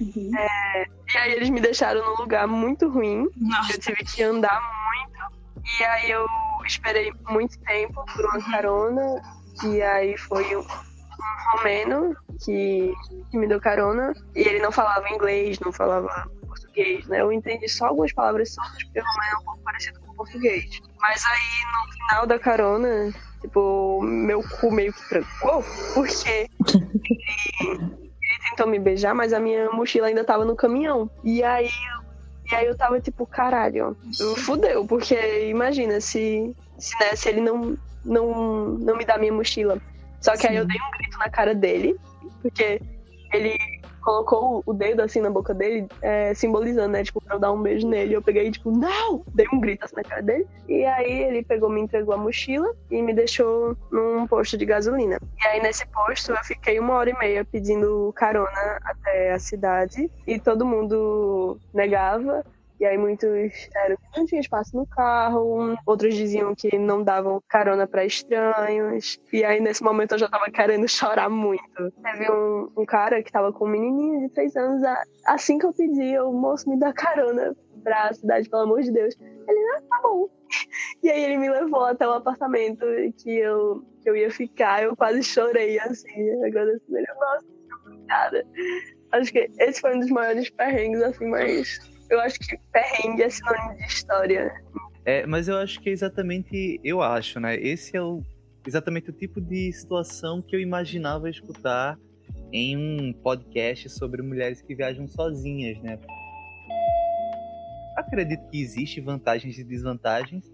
Uhum. 0.00 0.30
É, 0.36 0.86
e 1.14 1.18
aí 1.18 1.32
eles 1.32 1.50
me 1.50 1.60
deixaram 1.60 2.04
num 2.04 2.16
lugar 2.16 2.46
muito 2.48 2.88
ruim. 2.88 3.28
Nossa. 3.36 3.74
Eu 3.74 3.78
tive 3.78 4.04
que 4.04 4.22
andar 4.22 4.60
muito. 4.60 5.78
E 5.80 5.84
aí 5.84 6.10
eu 6.10 6.26
esperei 6.66 7.12
muito 7.28 7.58
tempo 7.60 8.04
por 8.12 8.24
uma 8.24 8.50
carona. 8.50 9.22
E 9.64 9.82
aí 9.82 10.16
foi 10.16 10.56
um 10.56 10.64
romeno 11.52 12.16
que, 12.44 12.92
que 13.30 13.38
me 13.38 13.46
deu 13.46 13.60
carona 13.60 14.12
e 14.34 14.40
ele 14.40 14.60
não 14.60 14.72
falava 14.72 15.08
inglês, 15.10 15.58
não 15.60 15.72
falava 15.72 16.28
português, 16.46 17.06
né? 17.06 17.20
Eu 17.20 17.32
entendi 17.32 17.68
só 17.68 17.86
algumas 17.86 18.12
palavras 18.12 18.54
soltas, 18.54 18.82
porque 18.84 19.00
o 19.00 19.04
romeno 19.04 19.34
é 19.34 19.38
um 19.38 19.44
pouco 19.44 19.60
parecido 19.62 20.00
com 20.00 20.12
o 20.12 20.16
português. 20.16 20.80
Mas 21.00 21.24
aí, 21.24 21.86
no 21.86 21.92
final 21.92 22.26
da 22.26 22.38
carona, 22.38 23.12
tipo, 23.40 24.00
meu 24.02 24.42
cu 24.42 24.70
meio 24.70 24.92
que 24.92 25.08
trancou, 25.08 25.64
porque 25.94 26.48
ele, 27.60 27.80
ele 27.80 28.50
tentou 28.50 28.66
me 28.66 28.78
beijar, 28.78 29.14
mas 29.14 29.32
a 29.32 29.40
minha 29.40 29.70
mochila 29.70 30.08
ainda 30.08 30.24
tava 30.24 30.44
no 30.44 30.56
caminhão. 30.56 31.10
E 31.24 31.42
aí, 31.42 31.70
e 32.50 32.54
aí 32.54 32.66
eu 32.66 32.76
tava 32.76 33.00
tipo, 33.00 33.26
caralho, 33.26 33.96
fudeu, 34.38 34.86
porque 34.86 35.48
imagina 35.48 36.00
se, 36.00 36.54
se, 36.78 36.98
né, 37.00 37.16
se 37.16 37.28
ele 37.28 37.40
não, 37.40 37.76
não, 38.04 38.64
não 38.78 38.96
me 38.96 39.04
dá 39.04 39.18
minha 39.18 39.32
mochila. 39.32 39.80
Só 40.22 40.32
que 40.32 40.42
Sim. 40.42 40.48
aí 40.48 40.56
eu 40.56 40.64
dei 40.64 40.76
um 40.76 40.98
grito 40.98 41.18
na 41.18 41.28
cara 41.28 41.54
dele, 41.54 41.96
porque 42.40 42.80
ele 43.32 43.58
colocou 44.02 44.62
o 44.66 44.72
dedo 44.72 45.00
assim 45.00 45.20
na 45.20 45.30
boca 45.30 45.54
dele, 45.54 45.86
é, 46.02 46.34
simbolizando, 46.34 46.88
né? 46.88 47.04
Tipo, 47.04 47.20
pra 47.22 47.36
eu 47.36 47.40
dar 47.40 47.52
um 47.52 47.62
beijo 47.62 47.88
nele. 47.88 48.14
Eu 48.14 48.22
peguei, 48.22 48.50
tipo, 48.50 48.70
não! 48.70 49.24
Dei 49.34 49.46
um 49.52 49.60
grito 49.60 49.84
assim 49.84 49.96
na 49.96 50.02
cara 50.02 50.22
dele. 50.22 50.46
E 50.68 50.84
aí 50.84 51.22
ele 51.22 51.42
pegou, 51.42 51.70
me 51.70 51.80
entregou 51.80 52.12
a 52.14 52.18
mochila 52.18 52.70
e 52.90 53.00
me 53.00 53.14
deixou 53.14 53.76
num 53.90 54.26
posto 54.26 54.56
de 54.56 54.66
gasolina. 54.66 55.18
E 55.42 55.46
aí 55.46 55.62
nesse 55.62 55.86
posto 55.86 56.32
eu 56.32 56.44
fiquei 56.44 56.78
uma 56.78 56.94
hora 56.94 57.10
e 57.10 57.18
meia 57.18 57.44
pedindo 57.44 58.12
carona 58.14 58.78
até 58.84 59.32
a 59.32 59.38
cidade. 59.38 60.10
E 60.26 60.38
todo 60.38 60.66
mundo 60.66 61.58
negava. 61.72 62.44
E 62.82 62.84
aí 62.84 62.98
muitos 62.98 63.30
disseram 63.52 63.96
que 63.96 64.18
não 64.18 64.26
tinha 64.26 64.40
espaço 64.40 64.76
no 64.76 64.84
carro, 64.84 65.78
outros 65.86 66.16
diziam 66.16 66.52
que 66.52 66.76
não 66.76 67.04
davam 67.04 67.40
carona 67.48 67.86
para 67.86 68.04
estranhos. 68.04 69.20
E 69.32 69.44
aí 69.44 69.60
nesse 69.60 69.84
momento 69.84 70.12
eu 70.12 70.18
já 70.18 70.28
tava 70.28 70.50
querendo 70.50 70.88
chorar 70.88 71.30
muito. 71.30 71.92
Teve 72.02 72.28
um, 72.32 72.72
um 72.76 72.84
cara 72.84 73.22
que 73.22 73.30
tava 73.30 73.52
com 73.52 73.66
um 73.66 73.68
menininho 73.68 74.22
de 74.22 74.34
três 74.34 74.56
anos, 74.56 74.82
assim 75.24 75.58
que 75.58 75.66
eu 75.66 75.72
pedi, 75.72 76.18
o 76.18 76.32
moço 76.32 76.68
me 76.68 76.76
dá 76.76 76.92
carona 76.92 77.54
pra 77.84 78.12
cidade, 78.14 78.50
pelo 78.50 78.62
amor 78.62 78.82
de 78.82 78.90
Deus. 78.90 79.14
Ele, 79.20 79.76
ah, 79.76 79.82
tá 79.88 80.00
bom. 80.02 80.28
E 81.04 81.08
aí 81.08 81.22
ele 81.22 81.38
me 81.38 81.48
levou 81.48 81.84
até 81.84 82.04
o 82.04 82.14
apartamento 82.14 82.84
que 83.18 83.30
eu, 83.30 83.84
que 84.02 84.10
eu 84.10 84.16
ia 84.16 84.30
ficar. 84.32 84.82
Eu 84.82 84.96
quase 84.96 85.22
chorei, 85.22 85.78
assim, 85.78 86.44
agradecendo 86.44 86.98
ele. 86.98 87.06
Nossa, 87.14 87.46
obrigada. 87.86 88.44
Acho 89.12 89.32
que 89.32 89.48
esse 89.60 89.80
foi 89.80 89.94
um 89.94 90.00
dos 90.00 90.10
maiores 90.10 90.50
perrengues, 90.50 91.00
assim, 91.00 91.26
mas 91.26 91.91
eu 92.12 92.20
acho 92.20 92.38
que 92.38 92.58
perrengue 92.70 93.22
é 93.22 93.30
sinônimo 93.30 93.74
de 93.76 93.84
história. 93.84 94.52
É, 95.04 95.26
mas 95.26 95.48
eu 95.48 95.56
acho 95.56 95.80
que 95.80 95.88
é 95.88 95.92
exatamente, 95.92 96.78
eu 96.84 97.00
acho, 97.00 97.40
né? 97.40 97.56
Esse 97.56 97.96
é 97.96 98.02
o, 98.02 98.22
exatamente 98.66 99.08
o 99.08 99.12
tipo 99.12 99.40
de 99.40 99.72
situação 99.72 100.42
que 100.42 100.54
eu 100.54 100.60
imaginava 100.60 101.30
escutar 101.30 101.98
em 102.52 102.76
um 102.76 103.12
podcast 103.14 103.88
sobre 103.88 104.20
mulheres 104.22 104.60
que 104.60 104.74
viajam 104.74 105.08
sozinhas, 105.08 105.80
né? 105.82 105.98
Acredito 107.96 108.46
que 108.50 108.60
existe 108.60 109.00
vantagens 109.00 109.58
e 109.58 109.64
desvantagens, 109.64 110.44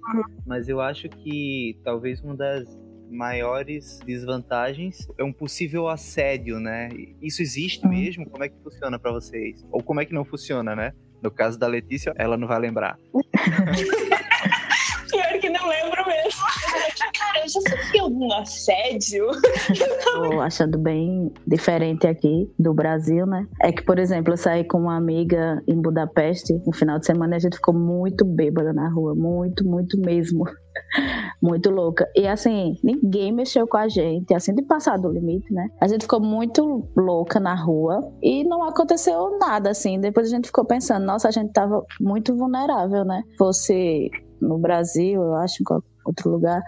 mas 0.47 0.69
eu 0.69 0.81
acho 0.81 1.09
que 1.09 1.79
talvez 1.83 2.21
uma 2.21 2.37
das 2.37 2.69
maiores 3.11 3.99
desvantagens 4.05 5.09
é 5.19 5.25
um 5.25 5.33
possível 5.33 5.89
assédio, 5.89 6.61
né? 6.61 6.89
Isso 7.21 7.43
existe 7.43 7.87
mesmo? 7.87 8.29
Como 8.31 8.45
é 8.45 8.49
que 8.49 8.57
funciona 8.63 8.99
para 8.99 9.11
vocês? 9.11 9.67
Ou 9.73 9.83
como 9.83 10.01
é 10.01 10.05
que 10.05 10.15
não 10.15 10.25
funciona, 10.25 10.77
né? 10.77 10.93
No 11.23 11.31
caso 11.31 11.59
da 11.59 11.67
Letícia, 11.67 12.15
ela 12.17 12.37
não 12.37 12.47
vai 12.47 12.59
lembrar. 12.59 12.99
Pior 15.11 15.41
que 15.41 15.49
não 15.49 15.67
lembro 15.69 16.07
mesmo. 16.07 16.43
Cara, 17.19 17.41
eu 17.41 17.49
já 17.49 17.61
sofri 17.61 17.99
algum 17.99 18.33
assédio. 18.35 19.27
Tô 20.05 20.41
achando 20.41 20.79
bem 20.79 21.33
diferente 21.47 22.07
aqui 22.07 22.51
do 22.59 22.75
Brasil, 22.75 23.27
né? 23.27 23.47
É 23.63 23.73
que, 23.73 23.83
por 23.83 23.99
exemplo, 23.99 24.35
eu 24.35 24.37
saí 24.37 24.65
com 24.65 24.79
uma 24.79 24.97
amiga 24.97 25.63
em 25.67 25.81
Budapeste 25.81 26.53
no 26.67 26.73
final 26.75 26.99
de 26.99 27.07
semana 27.07 27.35
e 27.35 27.37
a 27.37 27.41
gente 27.41 27.57
ficou 27.57 27.75
muito 27.75 28.25
bêbada 28.25 28.73
na 28.73 28.89
rua. 28.91 29.15
Muito, 29.15 29.67
muito 29.67 29.99
mesmo. 29.99 30.45
Muito 31.43 31.71
louca. 31.71 32.09
E 32.15 32.27
assim, 32.27 32.77
ninguém 32.83 33.33
mexeu 33.33 33.67
com 33.67 33.77
a 33.77 33.89
gente, 33.89 34.35
assim, 34.35 34.55
de 34.55 34.63
passar 34.63 34.99
do 34.99 35.11
limite, 35.11 35.53
né? 35.53 35.69
A 35.81 35.89
gente 35.89 36.03
ficou 36.03 36.21
muito 36.21 36.89
louca 36.97 37.39
na 37.41 37.55
rua 37.55 38.01
e 38.23 38.45
não 38.45 38.63
aconteceu 38.65 39.39
nada, 39.39 39.71
assim. 39.71 40.01
Depois 40.01 40.27
a 40.29 40.31
gente 40.31 40.47
ficou 40.47 40.65
pensando, 40.65 41.05
nossa, 41.05 41.29
a 41.29 41.31
gente 41.31 41.53
tava 41.53 41.85
muito 42.01 42.35
vulnerável, 42.37 43.05
né? 43.05 43.23
Fosse 43.37 44.11
no 44.41 44.59
Brasil, 44.59 45.21
eu 45.21 45.35
acho, 45.35 45.63
em 45.63 45.67
outro 46.07 46.31
lugar, 46.31 46.63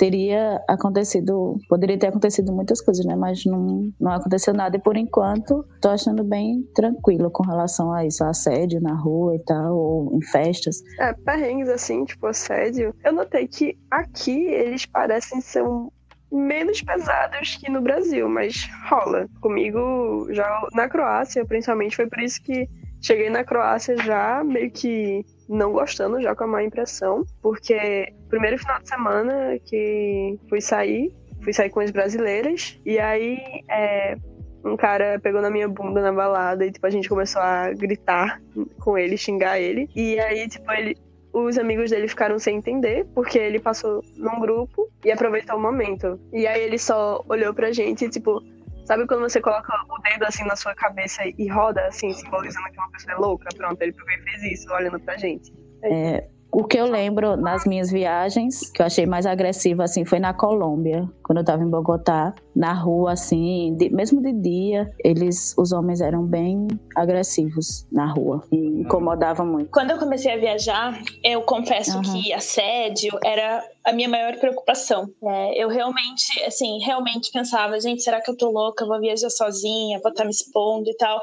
teria 0.00 0.58
acontecido, 0.66 1.58
poderia 1.68 1.98
ter 1.98 2.06
acontecido 2.06 2.50
muitas 2.54 2.80
coisas, 2.80 3.04
né? 3.04 3.14
Mas 3.14 3.44
não, 3.44 3.92
não 4.00 4.12
aconteceu 4.12 4.54
nada 4.54 4.78
e 4.78 4.80
por 4.80 4.96
enquanto 4.96 5.62
tô 5.78 5.90
achando 5.90 6.24
bem 6.24 6.62
tranquilo 6.74 7.30
com 7.30 7.42
relação 7.42 7.92
a 7.92 8.06
isso, 8.06 8.24
assédio 8.24 8.80
na 8.80 8.94
rua 8.94 9.36
e 9.36 9.44
tal, 9.44 9.76
ou 9.76 10.16
em 10.16 10.22
festas. 10.22 10.82
É, 10.98 11.12
perrengues 11.12 11.68
assim, 11.68 12.06
tipo 12.06 12.26
assédio. 12.26 12.94
Eu 13.04 13.12
notei 13.12 13.46
que 13.46 13.76
aqui 13.90 14.46
eles 14.46 14.86
parecem 14.86 15.42
ser 15.42 15.62
um 15.64 15.90
menos 16.32 16.80
pesados 16.80 17.56
que 17.56 17.70
no 17.70 17.82
Brasil, 17.82 18.26
mas 18.26 18.70
rola. 18.88 19.28
Comigo, 19.42 20.28
já 20.30 20.66
na 20.72 20.88
Croácia, 20.88 21.44
principalmente, 21.44 21.96
foi 21.96 22.06
por 22.06 22.20
isso 22.20 22.40
que 22.42 22.66
cheguei 23.02 23.28
na 23.28 23.44
Croácia 23.44 23.98
já 23.98 24.42
meio 24.42 24.70
que 24.70 25.26
não 25.50 25.72
gostando, 25.72 26.22
já 26.22 26.34
com 26.34 26.44
a 26.44 26.46
má 26.46 26.62
impressão, 26.62 27.24
porque 27.42 28.12
primeiro 28.28 28.56
final 28.56 28.80
de 28.80 28.88
semana 28.88 29.58
que 29.64 30.38
fui 30.48 30.60
sair, 30.60 31.12
fui 31.42 31.52
sair 31.52 31.70
com 31.70 31.80
as 31.80 31.90
brasileiras, 31.90 32.78
e 32.86 33.00
aí 33.00 33.38
é, 33.68 34.16
um 34.64 34.76
cara 34.76 35.18
pegou 35.18 35.42
na 35.42 35.50
minha 35.50 35.68
bunda 35.68 36.00
na 36.00 36.12
balada 36.12 36.64
e 36.64 36.70
tipo, 36.70 36.86
a 36.86 36.90
gente 36.90 37.08
começou 37.08 37.42
a 37.42 37.72
gritar 37.72 38.40
com 38.78 38.96
ele, 38.96 39.16
xingar 39.16 39.58
ele, 39.58 39.90
e 39.94 40.20
aí 40.20 40.48
tipo, 40.48 40.70
ele, 40.70 40.96
os 41.32 41.58
amigos 41.58 41.90
dele 41.90 42.06
ficaram 42.06 42.38
sem 42.38 42.56
entender, 42.56 43.06
porque 43.14 43.38
ele 43.38 43.58
passou 43.58 44.04
num 44.16 44.38
grupo 44.38 44.88
e 45.04 45.10
aproveitou 45.10 45.56
o 45.56 45.60
momento. 45.60 46.18
E 46.32 46.46
aí 46.46 46.62
ele 46.62 46.78
só 46.78 47.24
olhou 47.28 47.54
pra 47.54 47.72
gente 47.72 48.04
e, 48.04 48.08
tipo, 48.08 48.42
sabe 48.90 49.06
quando 49.06 49.20
você 49.20 49.40
coloca 49.40 49.72
o 49.88 50.02
dedo 50.02 50.24
assim 50.24 50.44
na 50.44 50.56
sua 50.56 50.74
cabeça 50.74 51.22
e 51.24 51.48
roda, 51.48 51.80
assim, 51.86 52.12
simbolizando 52.12 52.66
que 52.72 52.78
uma 52.80 52.90
pessoa 52.90 53.14
é 53.14 53.18
louca? 53.18 53.48
Pronto, 53.56 53.80
ele 53.80 53.92
pegou 53.92 54.10
e 54.10 54.30
fez 54.40 54.52
isso, 54.60 54.74
olhando 54.74 54.98
pra 54.98 55.16
gente. 55.16 55.52
É, 55.84 56.26
o 56.52 56.64
que 56.64 56.76
eu 56.76 56.86
lembro 56.86 57.36
nas 57.36 57.64
minhas 57.64 57.92
viagens, 57.92 58.68
que 58.74 58.82
eu 58.82 58.86
achei 58.86 59.06
mais 59.06 59.26
agressivo, 59.26 59.80
assim, 59.82 60.04
foi 60.04 60.18
na 60.18 60.34
Colômbia, 60.34 61.08
quando 61.22 61.38
eu 61.38 61.44
tava 61.44 61.62
em 61.62 61.70
Bogotá, 61.70 62.34
na 62.56 62.72
rua, 62.72 63.12
assim, 63.12 63.76
de, 63.78 63.88
mesmo 63.90 64.20
de 64.20 64.32
dia, 64.32 64.90
eles, 65.04 65.54
os 65.56 65.70
homens 65.70 66.00
eram 66.00 66.24
bem 66.24 66.66
agressivos 66.96 67.86
na 67.92 68.12
rua 68.12 68.42
e 68.50 68.80
incomodavam 68.80 69.46
muito. 69.46 69.70
Quando 69.70 69.92
eu 69.92 69.98
comecei 69.98 70.32
a 70.34 70.36
viajar, 70.36 71.00
eu 71.22 71.42
confesso 71.42 71.98
Uhum. 71.98 72.02
que 72.02 72.32
assédio 72.32 73.16
era 73.24 73.62
a 73.90 73.92
minha 73.92 74.08
maior 74.08 74.36
preocupação. 74.36 75.12
né? 75.22 75.52
eu 75.54 75.68
realmente, 75.68 76.42
assim, 76.44 76.78
realmente 76.80 77.30
pensava, 77.32 77.78
gente, 77.80 78.02
será 78.02 78.20
que 78.20 78.30
eu 78.30 78.36
tô 78.36 78.50
louca? 78.50 78.86
Vou 78.86 79.00
viajar 79.00 79.30
sozinha, 79.30 80.00
vou 80.02 80.10
estar 80.10 80.24
me 80.24 80.30
expondo 80.30 80.88
e 80.88 80.96
tal. 80.96 81.20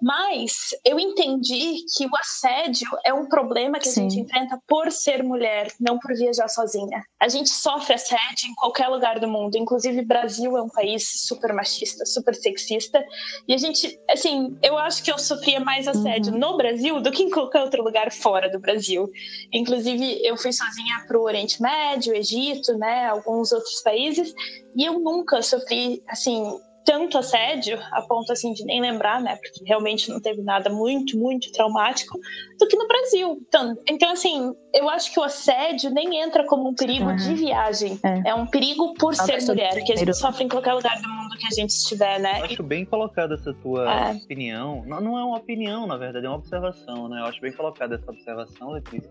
Mas 0.00 0.70
eu 0.84 0.98
entendi 0.98 1.84
que 1.96 2.06
o 2.06 2.16
assédio 2.16 2.88
é 3.04 3.12
um 3.12 3.28
problema 3.28 3.78
que 3.78 3.88
a 3.88 3.92
Sim. 3.92 4.08
gente 4.08 4.20
enfrenta 4.20 4.58
por 4.66 4.90
ser 4.90 5.22
mulher, 5.22 5.68
não 5.80 5.98
por 5.98 6.14
viajar 6.14 6.48
sozinha. 6.48 7.02
A 7.20 7.28
gente 7.28 7.48
sofre 7.48 7.94
assédio 7.94 8.48
em 8.48 8.54
qualquer 8.54 8.88
lugar 8.88 9.18
do 9.18 9.28
mundo, 9.28 9.56
inclusive 9.56 10.04
Brasil 10.04 10.56
é 10.56 10.62
um 10.62 10.68
país 10.68 11.22
super 11.26 11.52
machista, 11.52 12.04
super 12.04 12.34
sexista, 12.34 13.04
e 13.48 13.54
a 13.54 13.56
gente, 13.56 13.98
assim, 14.10 14.56
eu 14.62 14.76
acho 14.76 15.02
que 15.02 15.10
eu 15.10 15.18
sofria 15.18 15.60
mais 15.60 15.88
assédio 15.88 16.32
no 16.32 16.56
Brasil 16.56 17.00
do 17.00 17.10
que 17.10 17.22
em 17.22 17.30
qualquer 17.30 17.62
outro 17.62 17.82
lugar 17.82 18.12
fora 18.12 18.50
do 18.50 18.58
Brasil. 18.58 19.10
Inclusive, 19.52 20.20
eu 20.22 20.36
fui 20.36 20.52
sozinha 20.52 21.04
para 21.06 21.18
o 21.18 21.22
Oriente 21.22 21.60
Médio, 21.62 22.03
Egito, 22.12 22.76
né, 22.76 23.06
alguns 23.06 23.52
outros 23.52 23.80
países, 23.82 24.34
e 24.76 24.84
eu 24.84 24.98
nunca 24.98 25.40
sofri, 25.42 26.02
assim, 26.08 26.44
tanto 26.86 27.16
assédio, 27.16 27.78
a 27.92 28.02
ponto 28.02 28.30
assim 28.30 28.52
de 28.52 28.62
nem 28.66 28.78
lembrar, 28.78 29.18
né, 29.18 29.36
porque 29.36 29.64
realmente 29.66 30.10
não 30.10 30.20
teve 30.20 30.42
nada 30.42 30.68
muito, 30.68 31.16
muito 31.18 31.50
traumático, 31.52 32.18
do 32.58 32.68
que 32.68 32.76
no 32.76 32.86
Brasil. 32.86 33.38
Então, 33.48 33.74
então 33.88 34.10
assim, 34.10 34.52
eu 34.74 34.86
acho 34.90 35.10
que 35.10 35.18
o 35.18 35.22
assédio 35.22 35.90
nem 35.90 36.20
entra 36.20 36.44
como 36.44 36.68
um 36.68 36.74
perigo 36.74 37.06
Uhum. 37.08 37.16
de 37.16 37.34
viagem. 37.36 37.98
É. 38.04 38.28
É 38.30 38.34
um 38.34 38.46
perigo 38.46 38.92
por 38.98 39.14
ser 39.14 39.42
mulher, 39.46 39.82
que 39.82 39.94
a 39.94 39.96
gente 39.96 40.12
sofre 40.14 40.44
em 40.44 40.48
qualquer 40.48 40.74
lugar 40.74 41.00
do 41.00 41.08
mundo 41.08 41.38
que 41.38 41.46
a 41.46 41.54
gente 41.58 41.70
estiver, 41.70 42.20
né? 42.20 42.40
Eu 42.40 42.44
acho 42.44 42.62
bem 42.62 42.84
colocada 42.84 43.32
essa 43.34 43.54
tua 43.54 43.90
É. 44.10 44.12
opinião. 44.12 44.84
Não, 44.86 45.00
não 45.00 45.18
é 45.18 45.24
uma 45.24 45.38
opinião, 45.38 45.86
na 45.86 45.96
verdade, 45.96 46.26
é 46.26 46.28
uma 46.28 46.36
observação, 46.36 47.08
né? 47.08 47.20
Eu 47.20 47.24
acho 47.24 47.40
bem 47.40 47.52
colocada 47.54 47.94
essa 47.94 48.10
observação, 48.10 48.72
Letícia, 48.72 49.10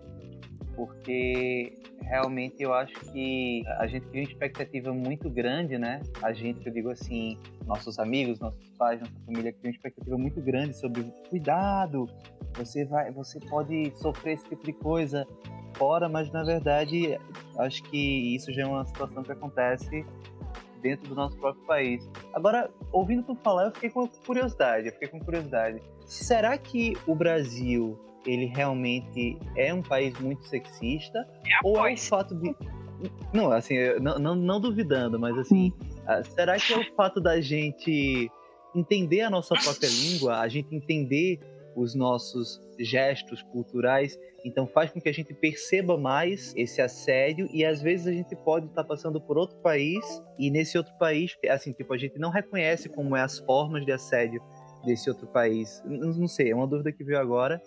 porque 0.75 1.77
realmente 2.01 2.61
eu 2.61 2.73
acho 2.73 2.93
que 3.11 3.63
a 3.79 3.87
gente 3.87 4.05
tem 4.07 4.21
uma 4.21 4.29
expectativa 4.29 4.93
muito 4.93 5.29
grande, 5.29 5.77
né? 5.77 6.01
A 6.21 6.33
gente, 6.33 6.65
eu 6.65 6.73
digo 6.73 6.89
assim, 6.89 7.37
nossos 7.65 7.99
amigos, 7.99 8.39
nossos 8.39 8.69
pais, 8.77 8.99
nossa 8.99 9.13
família, 9.25 9.53
tem 9.53 9.71
uma 9.71 9.75
expectativa 9.75 10.17
muito 10.17 10.41
grande 10.41 10.75
sobre 10.75 11.03
cuidado, 11.29 12.07
você 12.55 12.85
vai, 12.85 13.11
você 13.11 13.39
pode 13.39 13.91
sofrer 13.97 14.33
esse 14.33 14.47
tipo 14.49 14.63
de 14.63 14.73
coisa 14.73 15.27
fora, 15.75 16.07
mas 16.07 16.31
na 16.31 16.43
verdade 16.43 17.17
acho 17.57 17.83
que 17.83 18.35
isso 18.35 18.51
já 18.51 18.63
é 18.63 18.65
uma 18.65 18.85
situação 18.85 19.23
que 19.23 19.31
acontece 19.31 20.05
dentro 20.81 21.07
do 21.09 21.15
nosso 21.15 21.37
próprio 21.37 21.65
país. 21.65 22.07
Agora, 22.33 22.69
ouvindo 22.91 23.23
tu 23.23 23.35
falar, 23.35 23.65
eu 23.65 23.71
fiquei 23.71 23.89
com 23.89 24.07
curiosidade, 24.07 24.87
eu 24.87 24.93
fiquei 24.93 25.07
com 25.07 25.19
curiosidade. 25.19 25.81
Será 26.05 26.57
que 26.57 26.93
o 27.07 27.15
Brasil, 27.15 27.97
ele 28.25 28.45
realmente 28.45 29.37
é 29.57 29.73
um 29.73 29.81
país 29.81 30.17
muito 30.19 30.45
sexista? 30.47 31.27
ou 31.63 31.85
é 31.87 31.93
o 31.93 31.97
fato 31.97 32.35
de... 32.35 32.55
Não, 33.33 33.51
assim, 33.51 33.75
não, 33.99 34.17
não, 34.17 34.35
não 34.35 34.61
duvidando, 34.61 35.19
mas 35.19 35.37
assim, 35.37 35.73
ah, 36.07 36.23
será 36.23 36.57
que 36.57 36.73
é 36.73 36.77
o 36.77 36.95
fato 36.95 37.19
da 37.19 37.41
gente 37.41 38.31
entender 38.73 39.21
a 39.21 39.29
nossa 39.29 39.55
própria 39.55 39.89
língua, 39.89 40.39
a 40.39 40.47
gente 40.47 40.73
entender 40.73 41.39
os 41.75 41.95
nossos 41.95 42.61
gestos 42.79 43.41
culturais, 43.41 44.17
então 44.45 44.67
faz 44.67 44.91
com 44.91 45.01
que 45.01 45.09
a 45.09 45.13
gente 45.13 45.33
perceba 45.33 45.97
mais 45.97 46.53
esse 46.55 46.81
assédio 46.81 47.47
e 47.51 47.65
às 47.65 47.81
vezes 47.81 48.07
a 48.07 48.11
gente 48.11 48.35
pode 48.35 48.67
estar 48.67 48.83
passando 48.83 49.19
por 49.19 49.37
outro 49.37 49.57
país 49.57 50.03
e 50.37 50.51
nesse 50.51 50.77
outro 50.77 50.93
país, 50.97 51.35
assim, 51.49 51.71
tipo, 51.71 51.93
a 51.93 51.97
gente 51.97 52.19
não 52.19 52.29
reconhece 52.29 52.89
como 52.89 53.15
é 53.15 53.21
as 53.21 53.39
formas 53.39 53.85
de 53.85 53.91
assédio 53.91 54.41
desse 54.85 55.09
outro 55.09 55.27
país. 55.27 55.81
Não 55.85 56.27
sei, 56.27 56.51
é 56.51 56.55
uma 56.55 56.67
dúvida 56.67 56.91
que 56.91 57.03
veio 57.03 57.19
agora. 57.19 57.61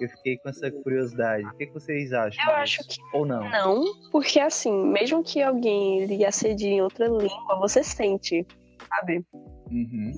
Eu 0.00 0.08
fiquei 0.08 0.38
com 0.38 0.48
essa 0.48 0.70
curiosidade. 0.70 1.44
O 1.44 1.56
que, 1.56 1.66
que 1.66 1.72
vocês 1.72 2.12
acham? 2.12 2.44
Eu 2.44 2.54
acho 2.56 2.86
que 2.86 3.00
Ou 3.12 3.26
não? 3.26 3.48
não, 3.50 3.84
porque 4.10 4.38
assim, 4.40 4.72
mesmo 4.72 5.22
que 5.22 5.42
alguém 5.42 6.06
lhe 6.06 6.24
assedie 6.24 6.68
em 6.74 6.82
outra 6.82 7.06
língua, 7.06 7.58
você 7.58 7.82
sente, 7.82 8.46
sabe? 8.88 9.24
Uhum. 9.70 10.12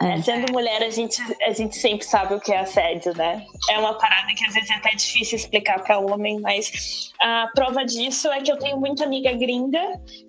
É. 0.00 0.14
É, 0.14 0.22
sendo 0.22 0.52
mulher, 0.52 0.82
a 0.82 0.90
gente, 0.90 1.20
a 1.42 1.52
gente 1.52 1.76
sempre 1.76 2.04
sabe 2.06 2.34
o 2.34 2.40
que 2.40 2.52
é 2.52 2.60
assédio, 2.60 3.14
né? 3.14 3.44
É 3.70 3.78
uma 3.78 3.94
parada 3.94 4.26
que 4.34 4.44
às 4.46 4.54
vezes 4.54 4.70
é 4.70 4.74
até 4.74 4.90
difícil 4.90 5.36
explicar 5.36 5.82
para 5.82 5.98
homem, 5.98 6.40
mas 6.40 7.12
a 7.20 7.48
prova 7.54 7.84
disso 7.84 8.28
é 8.28 8.40
que 8.40 8.50
eu 8.50 8.58
tenho 8.58 8.78
muita 8.78 9.04
amiga 9.04 9.32
gringa 9.32 9.80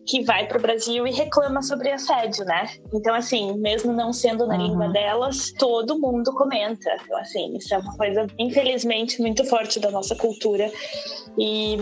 que 0.05 0.23
vai 0.23 0.47
pro 0.47 0.61
Brasil 0.61 1.05
e 1.07 1.11
reclama 1.11 1.61
sobre 1.61 1.91
assédio, 1.91 2.45
né? 2.45 2.69
Então, 2.93 3.13
assim, 3.13 3.57
mesmo 3.57 3.91
não 3.93 4.11
sendo 4.13 4.45
na 4.47 4.55
Uhum. 4.55 4.67
língua 4.67 4.87
delas, 4.89 5.51
todo 5.59 5.99
mundo 5.99 6.33
comenta. 6.33 6.89
Então, 7.03 7.17
assim, 7.19 7.55
isso 7.57 7.73
é 7.73 7.77
uma 7.77 7.95
coisa, 7.97 8.27
infelizmente, 8.39 9.21
muito 9.21 9.43
forte 9.45 9.79
da 9.79 9.91
nossa 9.91 10.15
cultura. 10.15 10.71
E 11.37 11.77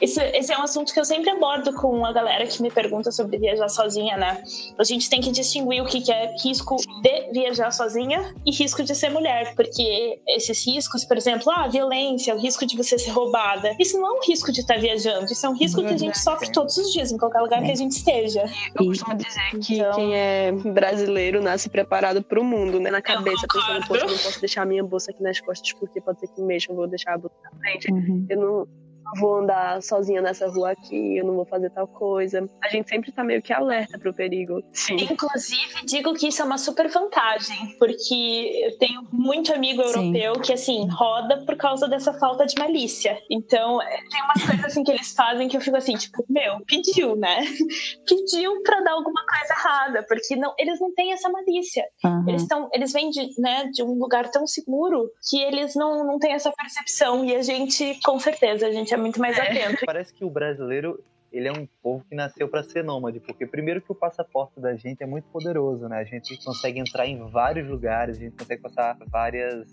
esse, 0.00 0.20
esse 0.34 0.52
é 0.52 0.58
um 0.58 0.62
assunto 0.62 0.92
que 0.92 1.00
eu 1.00 1.04
sempre 1.04 1.30
abordo 1.30 1.72
com 1.74 2.04
a 2.04 2.12
galera 2.12 2.46
que 2.46 2.60
me 2.60 2.70
pergunta 2.70 3.10
sobre 3.10 3.38
viajar 3.38 3.68
sozinha, 3.68 4.16
né? 4.16 4.42
A 4.78 4.84
gente 4.84 5.08
tem 5.08 5.20
que 5.20 5.30
distinguir 5.30 5.82
o 5.82 5.86
que 5.86 6.00
que 6.00 6.12
é 6.12 6.27
risco 6.42 6.76
de 7.02 7.32
viajar 7.32 7.70
sozinha 7.70 8.34
e 8.44 8.50
risco 8.50 8.82
de 8.82 8.94
ser 8.94 9.10
mulher, 9.10 9.54
porque 9.54 10.20
esses 10.28 10.66
riscos, 10.66 11.04
por 11.04 11.16
exemplo, 11.16 11.50
ah, 11.50 11.68
violência, 11.68 12.34
o 12.34 12.38
risco 12.38 12.66
de 12.66 12.76
você 12.76 12.98
ser 12.98 13.10
roubada, 13.10 13.74
isso 13.78 13.98
não 13.98 14.16
é 14.16 14.18
um 14.18 14.22
risco 14.26 14.52
de 14.52 14.60
estar 14.60 14.78
viajando, 14.78 15.26
isso 15.26 15.46
é 15.46 15.48
um 15.48 15.56
risco 15.56 15.82
que 15.82 15.94
a 15.94 15.96
gente 15.96 16.18
sofre 16.18 16.50
todos 16.52 16.76
os 16.76 16.92
dias, 16.92 17.12
em 17.12 17.18
qualquer 17.18 17.40
lugar 17.40 17.62
que 17.62 17.70
a 17.70 17.76
gente 17.76 17.92
esteja. 17.92 18.44
Eu 18.74 18.86
costumo 18.86 19.14
dizer 19.14 19.58
que 19.62 19.78
Então- 19.78 19.92
quem 19.92 20.16
é 20.16 20.52
brasileiro 20.52 21.42
nasce 21.42 21.68
preparado 21.68 22.22
pro 22.22 22.42
mundo, 22.42 22.80
né? 22.80 22.90
Na 22.90 23.02
cabeça, 23.02 23.46
pensando, 23.52 23.86
poxa, 23.86 24.04
eu 24.04 24.10
não 24.10 24.18
posso 24.18 24.40
deixar 24.40 24.62
a 24.62 24.66
minha 24.66 24.82
bolsa 24.84 25.10
aqui 25.10 25.22
nas 25.22 25.40
costas 25.40 25.72
porque 25.74 26.00
pode 26.00 26.20
ser 26.20 26.28
que 26.28 26.40
mexa, 26.40 26.72
eu 26.72 26.76
vou 26.76 26.86
deixar 26.86 27.14
a 27.14 27.18
bolsa 27.18 27.36
na 27.44 27.58
frente. 27.58 27.92
Uhum. 27.92 28.26
Eu 28.28 28.38
não 28.40 28.48
não 28.48 28.68
vou 29.16 29.38
andar 29.38 29.82
sozinha 29.82 30.20
nessa 30.20 30.48
rua 30.48 30.72
aqui, 30.72 31.16
eu 31.16 31.24
não 31.24 31.34
vou 31.34 31.46
fazer 31.46 31.70
tal 31.70 31.86
coisa. 31.86 32.48
A 32.62 32.68
gente 32.68 32.88
sempre 32.88 33.12
tá 33.12 33.24
meio 33.24 33.42
que 33.42 33.52
alerta 33.52 33.98
pro 33.98 34.12
perigo. 34.12 34.62
Sim. 34.72 34.96
Inclusive, 34.96 35.84
digo 35.84 36.14
que 36.14 36.28
isso 36.28 36.42
é 36.42 36.44
uma 36.44 36.58
super 36.58 36.88
vantagem, 36.88 37.76
porque 37.78 38.62
eu 38.64 38.78
tenho 38.78 39.06
muito 39.12 39.52
amigo 39.52 39.82
Sim. 39.84 40.16
europeu 40.16 40.42
que, 40.42 40.52
assim, 40.52 40.86
roda 40.90 41.44
por 41.44 41.56
causa 41.56 41.88
dessa 41.88 42.12
falta 42.12 42.46
de 42.46 42.58
malícia. 42.58 43.18
Então, 43.30 43.80
é, 43.80 43.98
tem 44.10 44.22
umas 44.22 44.44
coisas, 44.44 44.64
assim, 44.66 44.84
que 44.84 44.92
eles 44.92 45.12
fazem 45.12 45.48
que 45.48 45.56
eu 45.56 45.60
fico 45.60 45.76
assim, 45.76 45.94
tipo, 45.94 46.24
meu, 46.28 46.60
pediu, 46.66 47.16
né? 47.16 47.38
Pediu 48.06 48.62
pra 48.62 48.80
dar 48.80 48.92
alguma 48.92 49.24
coisa 49.26 49.54
errada, 49.54 50.04
porque 50.08 50.36
não, 50.36 50.54
eles 50.58 50.80
não 50.80 50.92
têm 50.94 51.12
essa 51.12 51.28
malícia. 51.28 51.84
aham. 52.04 52.24
Eles, 52.28 52.46
tão, 52.46 52.68
eles 52.72 52.92
vêm 52.92 53.10
de, 53.10 53.28
né, 53.38 53.70
de 53.72 53.82
um 53.82 53.94
lugar 53.94 54.30
tão 54.30 54.46
seguro 54.46 55.10
que 55.28 55.40
eles 55.40 55.74
não, 55.74 56.06
não 56.06 56.18
têm 56.18 56.32
essa 56.32 56.52
percepção. 56.52 57.24
E 57.24 57.34
a 57.34 57.42
gente, 57.42 57.98
com 58.04 58.18
certeza, 58.18 58.66
a 58.66 58.70
gente 58.70 58.92
é 58.92 58.97
muito 58.98 59.20
mais 59.20 59.38
atento. 59.38 59.84
Parece 59.86 60.12
que 60.12 60.24
o 60.24 60.30
brasileiro 60.30 61.02
ele 61.30 61.46
é 61.46 61.52
um 61.52 61.66
povo 61.82 62.04
que 62.08 62.14
nasceu 62.14 62.48
para 62.48 62.62
ser 62.62 62.82
nômade, 62.82 63.20
porque 63.20 63.46
primeiro 63.46 63.82
que 63.82 63.92
o 63.92 63.94
passaporte 63.94 64.58
da 64.60 64.74
gente 64.76 65.02
é 65.02 65.06
muito 65.06 65.26
poderoso, 65.28 65.86
né? 65.88 65.98
A 65.98 66.04
gente 66.04 66.42
consegue 66.42 66.80
entrar 66.80 67.06
em 67.06 67.18
vários 67.30 67.68
lugares, 67.68 68.16
a 68.16 68.20
gente 68.20 68.34
consegue 68.36 68.62
passar 68.62 68.96
várias 69.10 69.70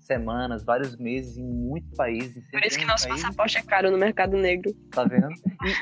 semanas, 0.00 0.64
vários 0.64 0.96
meses 0.98 1.36
em 1.38 1.44
muitos 1.46 1.94
países. 1.96 2.44
Por 2.50 2.62
isso 2.64 2.78
que 2.78 2.84
nosso 2.84 3.08
país, 3.08 3.22
passaporte 3.22 3.58
é 3.58 3.62
caro 3.62 3.90
no 3.90 3.96
mercado 3.96 4.36
negro. 4.36 4.72
Tá 4.90 5.04
vendo? 5.04 5.28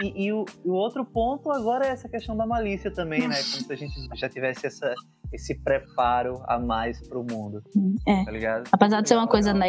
E, 0.02 0.06
e- 0.06 0.26
e 0.26 0.32
o, 0.32 0.44
o 0.64 0.72
outro 0.72 1.04
ponto 1.04 1.50
agora 1.50 1.86
é 1.86 1.90
essa 1.90 2.08
questão 2.08 2.36
da 2.36 2.46
malícia 2.46 2.90
também, 2.90 3.20
né? 3.26 3.34
Como 3.36 3.64
se 3.64 3.72
a 3.72 3.76
gente 3.76 3.94
já 4.16 4.28
tivesse 4.28 4.66
essa, 4.66 4.94
esse 5.32 5.54
preparo 5.62 6.42
a 6.46 6.58
mais 6.58 7.00
pro 7.08 7.24
mundo, 7.24 7.62
É. 8.06 8.24
tá 8.24 8.30
ligado? 8.30 8.68
Apesar 8.70 9.00
de 9.00 9.08
ser 9.08 9.14
uma 9.16 9.26
coisa 9.26 9.52
Legal. 9.52 9.68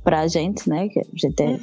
Negativa 0.00 0.04
pra 0.04 0.26
gente, 0.26 0.68
né? 0.68 0.88
Que 0.88 1.00
a 1.00 1.04
gente 1.14 1.42
é 1.42 1.58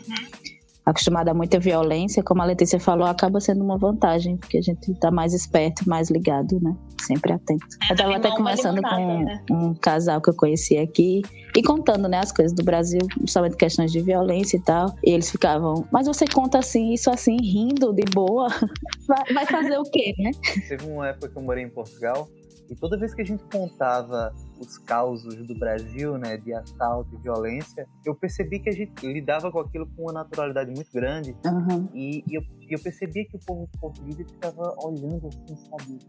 acostumada 0.85 1.31
a 1.31 1.33
muita 1.33 1.59
violência, 1.59 2.23
como 2.23 2.41
a 2.41 2.45
Letícia 2.45 2.79
falou, 2.79 3.05
acaba 3.05 3.41
sendo 3.41 3.61
uma 3.61 3.77
vantagem, 3.77 4.37
porque 4.37 4.57
a 4.57 4.61
gente 4.61 4.93
tá 4.95 5.11
mais 5.11 5.33
esperto, 5.33 5.87
mais 5.87 6.09
ligado, 6.09 6.57
né? 6.61 6.73
Sempre 7.01 7.33
atento. 7.33 7.65
Eu 7.89 7.95
tava 7.97 8.13
também 8.13 8.15
até 8.15 8.31
conversando 8.31 8.81
com 8.81 9.23
né? 9.25 9.43
um 9.51 9.73
casal 9.73 10.21
que 10.21 10.29
eu 10.29 10.33
conheci 10.33 10.77
aqui 10.77 11.23
e 11.53 11.61
contando, 11.61 12.07
né, 12.07 12.19
as 12.19 12.31
coisas 12.31 12.53
do 12.53 12.63
Brasil, 12.63 13.01
principalmente 13.17 13.57
questões 13.57 13.91
de 13.91 13.99
violência 13.99 14.55
e 14.55 14.61
tal. 14.61 14.95
E 15.03 15.11
eles 15.11 15.29
ficavam, 15.29 15.85
mas 15.91 16.07
você 16.07 16.25
conta 16.25 16.59
assim, 16.59 16.93
isso 16.93 17.09
assim, 17.09 17.35
rindo 17.35 17.91
de 17.93 18.05
boa. 18.05 18.47
Vai, 19.07 19.33
vai 19.33 19.45
fazer 19.45 19.77
o 19.77 19.83
quê, 19.83 20.13
né? 20.17 20.31
Teve 20.67 20.85
uma 20.85 21.07
época 21.07 21.29
que 21.29 21.37
eu 21.37 21.41
morei 21.41 21.63
em 21.63 21.69
Portugal 21.69 22.27
e 22.69 22.75
toda 22.75 22.97
vez 22.97 23.13
que 23.13 23.21
a 23.21 23.25
gente 23.25 23.41
contava 23.45 24.33
os 24.59 24.77
causos 24.77 25.35
do 25.47 25.55
Brasil, 25.55 26.17
né, 26.17 26.37
de 26.37 26.53
assalto 26.53 27.13
e 27.15 27.17
violência, 27.17 27.87
eu 28.05 28.15
percebi 28.15 28.59
que 28.59 28.69
a 28.69 28.73
gente 28.73 29.05
lidava 29.05 29.51
com 29.51 29.59
aquilo 29.59 29.87
com 29.95 30.03
uma 30.03 30.13
naturalidade 30.13 30.71
muito 30.71 30.91
grande 30.91 31.35
Aham. 31.45 31.89
e, 31.93 32.23
e 32.27 32.35
eu, 32.35 32.41
eu 32.69 32.79
percebia 32.79 33.25
que 33.25 33.35
o 33.35 33.39
povo 33.39 33.69
português 33.79 34.17
ficava 34.31 34.75
olhando 34.83 35.27
assim, 35.27 35.55
sabe, 35.69 35.99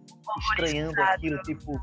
estranhando 0.50 1.00
aquilo, 1.02 1.38
tipo, 1.42 1.80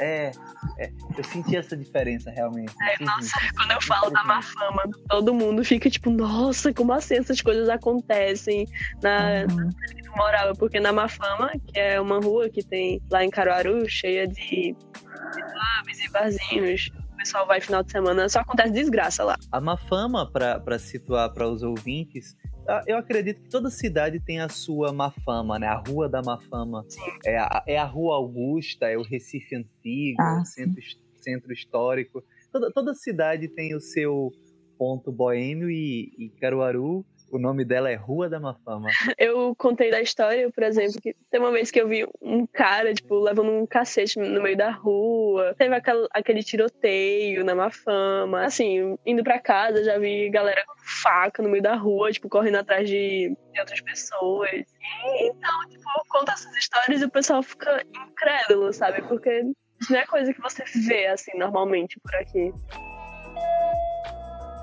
é, 0.00 0.30
é, 0.78 0.90
eu 1.16 1.24
senti 1.24 1.56
essa 1.56 1.76
diferença 1.76 2.30
realmente. 2.30 2.72
É, 2.82 3.04
nossa, 3.04 3.26
isso. 3.26 3.54
Quando 3.54 3.72
eu 3.72 3.82
falo 3.82 4.10
da 4.10 4.24
má 4.24 4.40
fama, 4.40 4.82
todo 5.08 5.34
mundo 5.34 5.62
fica 5.62 5.90
tipo, 5.90 6.10
nossa, 6.10 6.72
como 6.72 6.92
assim 6.92 7.16
essas 7.16 7.40
coisas 7.40 7.68
acontecem 7.68 8.66
na 9.02 9.44
Uhum. 9.50 9.70
eu 10.04 10.12
morava? 10.16 10.52
Porque 10.54 10.80
na 10.80 10.92
má 10.92 11.06
fama, 11.06 11.50
que 11.66 11.78
é 11.78 12.00
uma 12.00 12.18
rua 12.18 12.48
que 12.48 12.62
tem 12.62 13.00
lá 13.10 13.24
em 13.24 13.30
Caruaru, 13.30 13.88
cheia 13.88 14.26
de, 14.26 14.74
pubs 15.14 16.00
e 16.00 16.08
barzinhos, 16.10 16.90
o 17.12 17.16
pessoal 17.16 17.46
vai 17.46 17.60
final 17.60 17.82
de 17.82 17.90
semana, 17.92 18.28
só 18.28 18.40
acontece 18.40 18.70
desgraça 18.72 19.24
lá. 19.24 19.36
A 19.52 19.60
má 19.60 19.76
fama, 19.76 20.30
para 20.30 20.78
situar 20.78 21.32
para 21.32 21.46
os 21.48 21.62
ouvintes, 21.62 22.36
a- 22.68 22.82
eu 22.86 22.96
acredito 22.96 23.42
que 23.42 23.48
toda 23.48 23.70
cidade 23.70 24.20
tem 24.20 24.40
a 24.40 24.48
sua 24.48 24.92
má 24.92 25.10
fama, 25.10 25.58
né? 25.58 25.66
A 25.66 25.76
Rua 25.86 26.08
da 26.08 26.22
Má 26.22 26.38
Fama. 26.38 26.84
É 27.24 27.36
a, 27.38 27.62
é 27.66 27.76
a 27.78 27.84
Rua 27.84 28.14
Augusta, 28.16 28.86
é 28.86 28.96
o 28.96 29.02
Recife 29.02 29.54
Antigo, 29.56 30.20
Ah, 30.20 30.40
o 30.42 30.44
centro, 30.44 30.80
centro 31.16 31.52
histórico. 31.52 32.22
Toda, 32.52 32.70
toda 32.72 32.94
cidade 32.94 33.48
tem 33.48 33.74
o 33.74 33.80
seu 33.80 34.30
ponto 34.78 35.12
boêmio 35.12 35.70
e, 35.70 36.12
e 36.18 36.30
Caruaru, 36.40 37.04
o 37.30 37.38
nome 37.38 37.64
dela 37.64 37.90
é 37.90 37.94
Rua 37.94 38.28
da 38.28 38.40
Má 38.40 38.54
Fama. 38.64 38.88
Eu 39.18 39.54
contei 39.54 39.90
da 39.90 40.00
história, 40.00 40.50
por 40.50 40.62
exemplo, 40.62 41.00
que 41.00 41.14
tem 41.30 41.40
uma 41.40 41.52
vez 41.52 41.70
que 41.70 41.80
eu 41.80 41.88
vi 41.88 42.06
um 42.20 42.46
cara, 42.46 42.92
tipo, 42.92 43.18
levando 43.18 43.50
um 43.50 43.66
cacete 43.66 44.18
no 44.18 44.42
meio 44.42 44.56
da 44.56 44.70
rua. 44.70 45.54
Teve 45.56 45.74
aquele, 45.74 46.08
aquele 46.12 46.42
tiroteio 46.42 47.44
na 47.44 47.54
má 47.54 47.70
fama. 47.70 48.44
Assim, 48.44 48.98
indo 49.06 49.22
pra 49.22 49.38
casa, 49.38 49.84
já 49.84 49.98
vi 49.98 50.28
galera 50.30 50.64
com 50.66 50.74
faca 51.02 51.42
no 51.42 51.48
meio 51.48 51.62
da 51.62 51.76
rua, 51.76 52.10
tipo, 52.10 52.28
correndo 52.28 52.56
atrás 52.56 52.88
de, 52.88 53.34
de 53.52 53.60
outras 53.60 53.80
pessoas. 53.80 54.50
E, 54.50 55.28
então, 55.28 55.68
tipo, 55.68 55.84
conta 56.08 56.32
essas 56.32 56.54
histórias 56.56 57.02
e 57.02 57.04
o 57.04 57.10
pessoal 57.10 57.42
fica 57.42 57.84
incrédulo, 57.94 58.72
sabe? 58.72 59.02
Porque 59.02 59.44
isso 59.80 59.92
não 59.92 60.00
é 60.00 60.06
coisa 60.06 60.34
que 60.34 60.40
você 60.40 60.64
vê, 60.86 61.06
assim, 61.06 61.36
normalmente 61.38 61.98
por 62.00 62.14
aqui. 62.16 62.52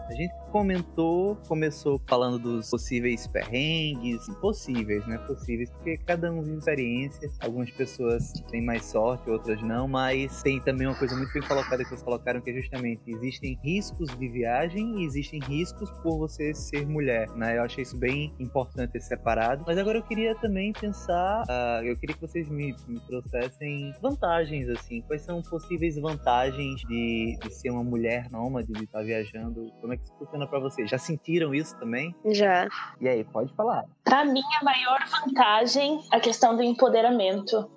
A 0.07 0.13
gente 0.13 0.33
comentou, 0.57 1.35
começou 1.47 2.01
falando 2.07 2.39
dos 2.39 2.71
possíveis 2.71 3.27
perrengues, 3.27 4.25
possíveis, 4.41 5.05
né? 5.05 5.19
Possíveis, 5.19 5.69
porque 5.69 5.97
cada 5.99 6.31
um 6.31 6.41
vive 6.41 6.57
experiência. 6.57 7.29
Algumas 7.41 7.69
pessoas 7.69 8.33
têm 8.49 8.65
mais 8.65 8.85
sorte, 8.85 9.29
outras 9.29 9.61
não, 9.61 9.87
mas 9.87 10.41
tem 10.41 10.59
também 10.59 10.87
uma 10.87 10.95
coisa 10.95 11.15
muito 11.15 11.31
bem 11.31 11.43
colocada 11.43 11.83
que 11.83 11.89
vocês 11.89 12.01
colocaram, 12.01 12.41
que 12.41 12.49
é 12.49 12.53
justamente 12.53 13.03
existem 13.05 13.59
riscos 13.63 14.09
de 14.17 14.27
viagem 14.27 14.99
e 14.99 15.05
existem 15.05 15.39
riscos 15.41 15.91
por 16.01 16.17
você 16.17 16.55
ser 16.55 16.87
mulher, 16.87 17.29
né? 17.35 17.59
Eu 17.59 17.63
achei 17.63 17.83
isso 17.83 17.95
bem 17.95 18.33
importante 18.39 18.99
separado. 18.99 19.63
Mas 19.67 19.77
agora 19.77 19.99
eu 19.99 20.03
queria 20.03 20.33
também 20.35 20.73
pensar, 20.73 21.43
ah, 21.47 21.81
eu 21.83 21.95
queria 21.97 22.15
que 22.15 22.21
vocês 22.21 22.49
me, 22.49 22.75
me 22.87 22.99
trouxessem 23.01 23.93
vantagens, 24.01 24.67
assim. 24.69 25.01
Quais 25.01 25.21
são 25.21 25.39
possíveis 25.43 25.97
vantagens 25.97 26.81
de, 26.81 27.37
de 27.43 27.53
ser 27.53 27.69
uma 27.69 27.83
mulher 27.83 28.27
nômade, 28.31 28.73
de 28.73 28.85
estar 28.85 29.03
viajando? 29.03 29.71
Como 29.79 29.93
é 29.93 29.97
que 29.97 30.03
isso 30.03 30.17
funciona 30.17 30.46
pra 30.47 30.59
vocês? 30.59 30.89
Já 30.89 30.97
sentiram 30.97 31.53
isso 31.53 31.77
também? 31.77 32.15
Já. 32.25 32.67
E 32.99 33.07
aí, 33.07 33.23
pode 33.23 33.53
falar. 33.53 33.85
Pra 34.03 34.25
mim, 34.25 34.41
a 34.61 34.63
maior 34.63 34.99
vantagem 35.09 36.01
é 36.11 36.17
a 36.17 36.19
questão 36.19 36.55
do 36.55 36.63
empoderamento. 36.63 37.69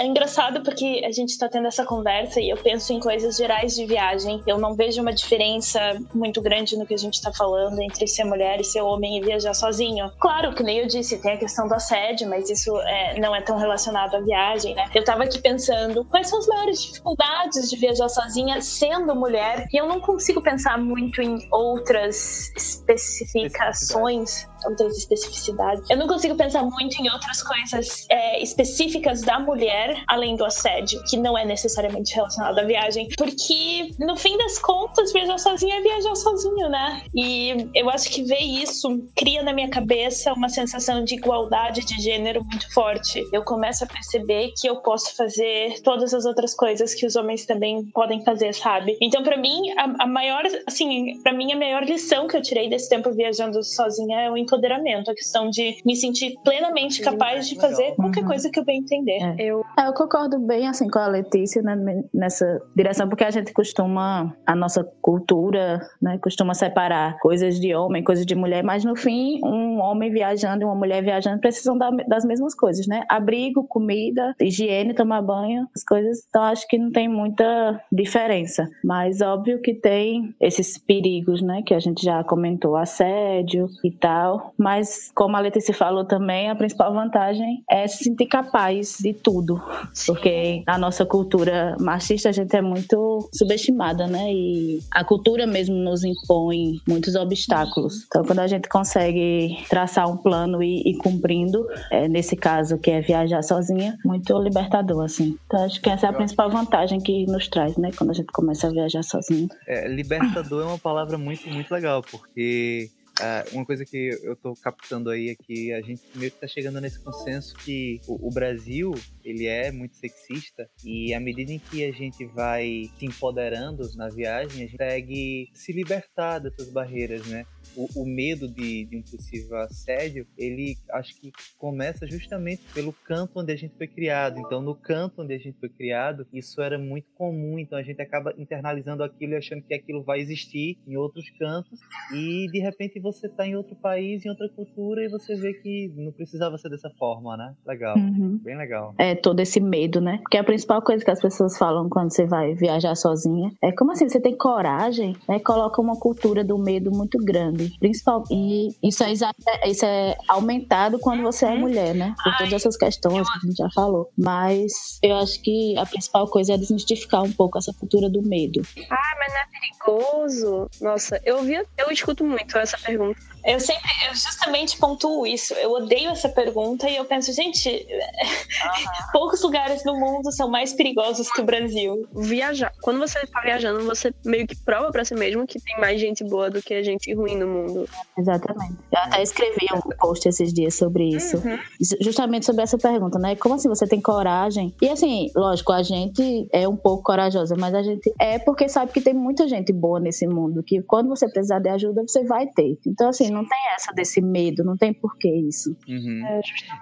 É 0.00 0.06
engraçado 0.06 0.62
porque 0.62 1.02
a 1.04 1.10
gente 1.10 1.36
tá 1.36 1.48
tendo 1.48 1.66
essa 1.66 1.84
conversa 1.84 2.40
e 2.40 2.48
eu 2.50 2.56
penso 2.56 2.92
em 2.92 3.00
coisas 3.00 3.36
gerais 3.36 3.74
de 3.74 3.84
viagem. 3.84 4.40
Eu 4.46 4.56
não 4.56 4.74
vejo 4.74 5.02
uma 5.02 5.12
diferença 5.12 5.80
muito 6.14 6.40
grande 6.40 6.76
no 6.76 6.86
que 6.86 6.94
a 6.94 6.98
gente 6.98 7.20
tá 7.20 7.32
falando 7.32 7.80
entre 7.80 8.06
ser 8.06 8.22
mulher 8.22 8.60
e 8.60 8.64
ser 8.64 8.80
homem 8.80 9.18
e 9.18 9.20
viajar 9.20 9.54
sozinho. 9.54 10.08
Claro, 10.20 10.54
que 10.54 10.62
nem 10.62 10.78
eu 10.78 10.86
disse, 10.86 11.18
tem 11.18 11.32
a 11.32 11.36
questão 11.36 11.66
do 11.66 11.74
assédio, 11.74 12.28
mas 12.28 12.48
isso 12.48 12.78
é, 12.82 13.18
não 13.18 13.34
é 13.34 13.42
tão 13.42 13.58
relacionado 13.58 14.14
à 14.14 14.20
viagem, 14.20 14.72
né? 14.76 14.88
Eu 14.94 15.02
tava 15.02 15.24
aqui 15.24 15.40
pensando 15.40 16.04
quais 16.04 16.28
são 16.28 16.38
as 16.38 16.46
maiores 16.46 16.80
dificuldades 16.80 17.68
de 17.68 17.76
viajar 17.76 18.08
sozinha 18.08 18.60
sendo 18.60 19.16
mulher 19.16 19.66
e 19.72 19.76
eu 19.76 19.86
não 19.88 20.00
consigo 20.00 20.40
pensar 20.40 20.78
muito 20.78 21.20
em 21.20 21.48
outras 21.50 22.52
especificações 22.56 24.46
outras 24.64 24.96
especificidades. 24.96 25.88
Eu 25.90 25.96
não 25.96 26.06
consigo 26.06 26.34
pensar 26.34 26.62
muito 26.62 27.00
em 27.00 27.10
outras 27.10 27.42
coisas 27.42 28.06
é, 28.08 28.42
específicas 28.42 29.22
da 29.22 29.38
mulher, 29.38 30.02
além 30.06 30.36
do 30.36 30.44
assédio, 30.44 31.02
que 31.04 31.16
não 31.16 31.36
é 31.36 31.44
necessariamente 31.44 32.14
relacionado 32.14 32.58
à 32.58 32.64
viagem, 32.64 33.08
porque 33.16 33.90
no 33.98 34.16
fim 34.16 34.36
das 34.38 34.58
contas, 34.58 35.12
viajar 35.12 35.38
sozinha 35.38 35.76
é 35.76 35.80
viajar 35.80 36.14
sozinho, 36.16 36.68
né? 36.68 37.02
E 37.14 37.68
eu 37.74 37.88
acho 37.90 38.10
que 38.10 38.22
ver 38.22 38.40
isso 38.40 38.88
cria 39.16 39.42
na 39.42 39.52
minha 39.52 39.68
cabeça 39.68 40.32
uma 40.32 40.48
sensação 40.48 41.04
de 41.04 41.14
igualdade 41.14 41.84
de 41.84 42.00
gênero 42.00 42.44
muito 42.44 42.72
forte. 42.72 43.26
Eu 43.32 43.42
começo 43.42 43.84
a 43.84 43.86
perceber 43.86 44.52
que 44.60 44.68
eu 44.68 44.76
posso 44.76 45.14
fazer 45.16 45.80
todas 45.82 46.12
as 46.14 46.24
outras 46.24 46.54
coisas 46.54 46.94
que 46.94 47.06
os 47.06 47.16
homens 47.16 47.46
também 47.46 47.84
podem 47.92 48.24
fazer, 48.24 48.54
sabe? 48.54 48.96
Então, 49.00 49.22
para 49.22 49.36
mim, 49.36 49.70
a, 49.76 50.04
a 50.04 50.06
maior, 50.06 50.42
assim, 50.66 51.20
para 51.22 51.32
mim 51.32 51.52
a 51.52 51.56
maior 51.56 51.84
lição 51.84 52.26
que 52.26 52.36
eu 52.36 52.42
tirei 52.42 52.68
desse 52.68 52.88
tempo 52.88 53.10
viajando 53.12 53.62
sozinha 53.62 54.20
é 54.20 54.30
o 54.30 54.36
empoderamento, 54.48 55.10
a 55.10 55.14
questão 55.14 55.50
de 55.50 55.76
me 55.84 55.94
sentir 55.94 56.34
plenamente 56.42 57.02
capaz 57.02 57.48
de 57.48 57.56
fazer 57.56 57.94
qualquer 57.94 58.22
uhum. 58.22 58.28
coisa 58.28 58.50
que 58.50 58.58
eu 58.58 58.64
bem 58.64 58.78
entender. 58.80 59.18
É. 59.22 59.36
Eu... 59.38 59.62
É, 59.78 59.86
eu 59.86 59.92
concordo 59.92 60.38
bem 60.38 60.66
assim 60.66 60.88
com 60.88 60.98
a 60.98 61.06
Letícia 61.06 61.62
né, 61.62 62.02
nessa 62.12 62.60
direção, 62.74 63.08
porque 63.08 63.24
a 63.24 63.30
gente 63.30 63.52
costuma, 63.52 64.34
a 64.46 64.56
nossa 64.56 64.84
cultura, 65.00 65.80
né, 66.00 66.18
costuma 66.18 66.54
separar 66.54 67.18
coisas 67.18 67.60
de 67.60 67.74
homem, 67.74 68.02
coisas 68.02 68.24
de 68.24 68.34
mulher, 68.34 68.62
mas 68.64 68.84
no 68.84 68.96
fim, 68.96 69.40
um 69.44 69.80
homem 69.80 70.10
viajando 70.10 70.62
e 70.62 70.64
uma 70.64 70.74
mulher 70.74 71.02
viajando 71.02 71.40
precisam 71.40 71.76
das 72.08 72.24
mesmas 72.24 72.54
coisas, 72.54 72.86
né? 72.86 73.04
Abrigo, 73.08 73.66
comida, 73.66 74.34
higiene, 74.40 74.94
tomar 74.94 75.22
banho, 75.22 75.66
as 75.74 75.84
coisas. 75.84 76.24
Então 76.28 76.42
acho 76.42 76.66
que 76.66 76.78
não 76.78 76.90
tem 76.90 77.08
muita 77.08 77.80
diferença, 77.92 78.68
mas 78.84 79.20
óbvio 79.20 79.60
que 79.60 79.74
tem 79.74 80.34
esses 80.40 80.78
perigos, 80.78 81.42
né, 81.42 81.62
que 81.64 81.74
a 81.74 81.78
gente 81.78 82.04
já 82.04 82.22
comentou, 82.24 82.76
assédio 82.76 83.68
e 83.84 83.90
tal, 83.90 84.37
mas 84.56 85.10
como 85.14 85.36
a 85.36 85.40
Letícia 85.40 85.74
falou 85.74 86.04
também, 86.04 86.50
a 86.50 86.56
principal 86.56 86.92
vantagem 86.92 87.62
é 87.70 87.86
se 87.86 88.04
sentir 88.04 88.26
capaz 88.26 88.96
de 89.00 89.12
tudo, 89.12 89.62
porque 90.06 90.62
na 90.66 90.78
nossa 90.78 91.04
cultura 91.04 91.76
machista 91.80 92.28
a 92.28 92.32
gente 92.32 92.54
é 92.56 92.62
muito 92.62 93.28
subestimada, 93.32 94.06
né, 94.06 94.32
e 94.32 94.80
a 94.90 95.04
cultura 95.04 95.46
mesmo 95.46 95.76
nos 95.76 96.04
impõe 96.04 96.80
muitos 96.86 97.14
obstáculos. 97.14 98.04
Então 98.06 98.24
quando 98.24 98.40
a 98.40 98.46
gente 98.46 98.68
consegue 98.68 99.58
traçar 99.68 100.08
um 100.10 100.16
plano 100.16 100.62
e 100.62 100.82
ir 100.90 100.98
cumprindo, 100.98 101.66
é, 101.90 102.08
nesse 102.08 102.36
caso 102.36 102.78
que 102.78 102.90
é 102.90 103.00
viajar 103.00 103.42
sozinha, 103.42 103.96
muito 104.04 104.36
libertador, 104.38 105.04
assim. 105.04 105.36
Então 105.46 105.64
acho 105.64 105.80
que 105.80 105.90
essa 105.90 106.06
é 106.06 106.10
a 106.10 106.12
principal 106.12 106.50
vantagem 106.50 107.00
que 107.00 107.26
nos 107.26 107.48
traz, 107.48 107.76
né, 107.76 107.90
quando 107.96 108.10
a 108.10 108.14
gente 108.14 108.32
começa 108.32 108.66
a 108.66 108.70
viajar 108.70 109.02
sozinho. 109.02 109.48
É, 109.66 109.88
libertador 109.88 110.62
é 110.62 110.66
uma 110.66 110.78
palavra 110.78 111.18
muito, 111.18 111.48
muito 111.48 111.72
legal, 111.72 112.02
porque 112.02 112.90
Uh, 113.20 113.56
uma 113.56 113.66
coisa 113.66 113.84
que 113.84 114.16
eu 114.22 114.36
tô 114.36 114.54
captando 114.54 115.10
aí 115.10 115.30
é 115.30 115.34
que 115.34 115.72
a 115.72 115.80
gente 115.80 116.02
meio 116.14 116.30
que 116.30 116.38
tá 116.38 116.46
chegando 116.46 116.80
nesse 116.80 117.00
consenso 117.00 117.52
que 117.56 118.00
o, 118.06 118.28
o, 118.28 118.30
Brasil, 118.30 118.94
ele 119.24 119.46
é 119.46 119.72
muito 119.72 119.96
sexista 119.96 120.70
e 120.84 121.12
à 121.12 121.18
medida 121.18 121.52
em 121.52 121.58
que 121.58 121.84
a 121.84 121.90
gente 121.90 122.24
vai 122.26 122.88
se 122.96 123.06
empoderando 123.06 123.88
na 123.96 124.08
viagem, 124.08 124.62
a 124.62 124.66
gente 124.66 124.78
consegue 124.78 125.50
se 125.52 125.72
libertar 125.72 126.38
dessas 126.38 126.70
barreiras, 126.70 127.26
né? 127.26 127.44
o, 127.76 128.02
o 128.02 128.06
medo 128.06 128.48
de, 128.48 128.84
de, 128.86 128.96
um 128.96 129.02
possível 129.02 129.56
assédio, 129.58 130.26
ele 130.36 130.76
acho 130.92 131.14
que 131.20 131.32
começa 131.56 132.06
justamente 132.06 132.62
pelo 132.72 132.92
canto 132.92 133.40
onde 133.40 133.52
a 133.52 133.56
gente 133.56 133.76
foi 133.76 133.86
criado. 133.86 134.38
Então, 134.38 134.60
no 134.60 134.74
canto 134.74 135.22
onde 135.22 135.34
a 135.34 135.38
gente 135.38 135.58
foi 135.58 135.68
criado, 135.68 136.26
isso 136.32 136.60
era 136.60 136.78
muito 136.78 137.08
comum. 137.14 137.58
Então, 137.58 137.78
a 137.78 137.82
gente 137.82 138.00
acaba 138.00 138.34
internalizando 138.36 139.02
aquilo 139.02 139.32
e 139.32 139.36
achando 139.36 139.62
que 139.62 139.74
aquilo 139.74 140.02
vai 140.02 140.20
existir 140.20 140.78
em 140.86 140.96
outros 140.96 141.28
cantos. 141.38 141.78
E, 142.12 142.46
de 142.50 142.58
repente, 142.58 142.98
você 143.00 143.07
está 143.10 143.46
em 143.46 143.56
outro 143.56 143.74
país, 143.76 144.24
em 144.24 144.28
outra 144.28 144.48
cultura, 144.48 145.04
e 145.04 145.08
você 145.08 145.34
vê 145.34 145.54
que 145.54 145.92
não 145.96 146.12
precisava 146.12 146.56
ser 146.58 146.68
dessa 146.68 146.90
forma, 146.98 147.36
né? 147.36 147.54
Legal. 147.66 147.96
Uhum. 147.96 148.38
Bem 148.42 148.56
legal. 148.56 148.94
É, 148.98 149.14
todo 149.14 149.40
esse 149.40 149.60
medo, 149.60 150.00
né? 150.00 150.18
Porque 150.18 150.36
a 150.36 150.44
principal 150.44 150.82
coisa 150.82 151.04
que 151.04 151.10
as 151.10 151.20
pessoas 151.20 151.56
falam 151.58 151.88
quando 151.88 152.12
você 152.12 152.26
vai 152.26 152.54
viajar 152.54 152.94
sozinha 152.94 153.50
é 153.62 153.72
como 153.72 153.92
assim, 153.92 154.08
você 154.08 154.20
tem 154.20 154.36
coragem, 154.36 155.16
né? 155.28 155.38
Coloca 155.40 155.80
uma 155.80 155.98
cultura 155.98 156.44
do 156.44 156.58
medo 156.58 156.90
muito 156.90 157.18
grande 157.18 157.76
principal. 157.78 158.24
E 158.30 158.68
isso 158.82 159.02
é, 159.02 159.12
isso 159.12 159.84
é 159.84 160.16
aumentado 160.28 160.98
quando 160.98 161.22
você 161.22 161.46
é 161.46 161.54
mulher, 161.54 161.94
né? 161.94 162.14
Por 162.22 162.36
todas 162.36 162.52
essas 162.52 162.76
questões 162.76 163.28
que 163.30 163.38
a 163.38 163.46
gente 163.46 163.56
já 163.56 163.70
falou. 163.74 164.10
Mas 164.16 164.98
eu 165.02 165.16
acho 165.16 165.42
que 165.42 165.76
a 165.78 165.86
principal 165.86 166.26
coisa 166.28 166.54
é 166.54 166.58
desmistificar 166.58 167.22
um 167.22 167.32
pouco 167.32 167.58
essa 167.58 167.72
cultura 167.72 168.08
do 168.08 168.22
medo. 168.22 168.62
Ah, 168.90 169.16
mas 169.18 169.32
não 169.32 169.40
é 169.40 169.46
perigoso? 169.60 170.70
Nossa, 170.80 171.20
eu 171.24 171.42
via, 171.42 171.64
eu 171.76 171.90
escuto 171.90 172.24
muito 172.24 172.56
essa 172.58 172.76
pergunta. 172.78 172.97
perguntas. 172.98 173.37
Eu 173.48 173.58
sempre, 173.58 173.90
eu 174.06 174.14
justamente 174.14 174.76
pontuo 174.76 175.26
isso. 175.26 175.54
Eu 175.54 175.72
odeio 175.72 176.10
essa 176.10 176.28
pergunta 176.28 176.86
e 176.86 176.96
eu 176.96 177.04
penso, 177.06 177.32
gente, 177.32 177.66
uhum. 177.70 179.08
poucos 179.10 179.42
lugares 179.42 179.82
no 179.86 179.98
mundo 179.98 180.30
são 180.30 180.50
mais 180.50 180.74
perigosos 180.74 181.32
que 181.32 181.40
o 181.40 181.44
Brasil. 181.44 182.06
Viajar. 182.14 182.70
Quando 182.82 182.98
você 182.98 183.18
está 183.20 183.40
viajando, 183.40 183.82
você 183.86 184.12
meio 184.22 184.46
que 184.46 184.54
prova 184.54 184.92
para 184.92 185.02
si 185.02 185.14
mesmo 185.14 185.46
que 185.46 185.58
tem 185.58 185.80
mais 185.80 185.98
gente 185.98 186.22
boa 186.24 186.50
do 186.50 186.60
que 186.60 186.82
gente 186.82 187.14
ruim 187.14 187.36
no 187.36 187.46
mundo. 187.46 187.88
Exatamente. 188.18 188.74
Eu 188.92 188.98
até 188.98 189.22
escrevi 189.22 189.66
um 189.74 189.80
post 189.96 190.28
esses 190.28 190.52
dias 190.52 190.74
sobre 190.74 191.08
isso. 191.08 191.38
Uhum. 191.38 191.58
Justamente 192.02 192.44
sobre 192.44 192.62
essa 192.62 192.76
pergunta, 192.76 193.18
né? 193.18 193.34
Como 193.34 193.54
assim 193.54 193.70
você 193.70 193.86
tem 193.86 193.98
coragem? 194.00 194.74
E 194.82 194.90
assim, 194.90 195.30
lógico, 195.34 195.72
a 195.72 195.82
gente 195.82 196.46
é 196.52 196.68
um 196.68 196.76
pouco 196.76 197.02
corajosa, 197.02 197.56
mas 197.58 197.74
a 197.74 197.82
gente 197.82 198.12
é 198.20 198.38
porque 198.38 198.68
sabe 198.68 198.92
que 198.92 199.00
tem 199.00 199.14
muita 199.14 199.48
gente 199.48 199.72
boa 199.72 199.98
nesse 199.98 200.26
mundo, 200.26 200.62
que 200.62 200.82
quando 200.82 201.08
você 201.08 201.26
precisar 201.30 201.60
de 201.60 201.70
ajuda, 201.70 202.02
você 202.06 202.22
vai 202.24 202.46
ter. 202.48 202.78
Então, 202.86 203.08
assim, 203.08 203.37
não 203.38 203.48
tem 203.48 203.58
essa 203.74 203.92
desse 203.92 204.20
medo, 204.20 204.64
não 204.64 204.76
tem 204.76 204.92
porquê 204.92 205.28
isso. 205.28 205.76
Uhum. 205.88 206.22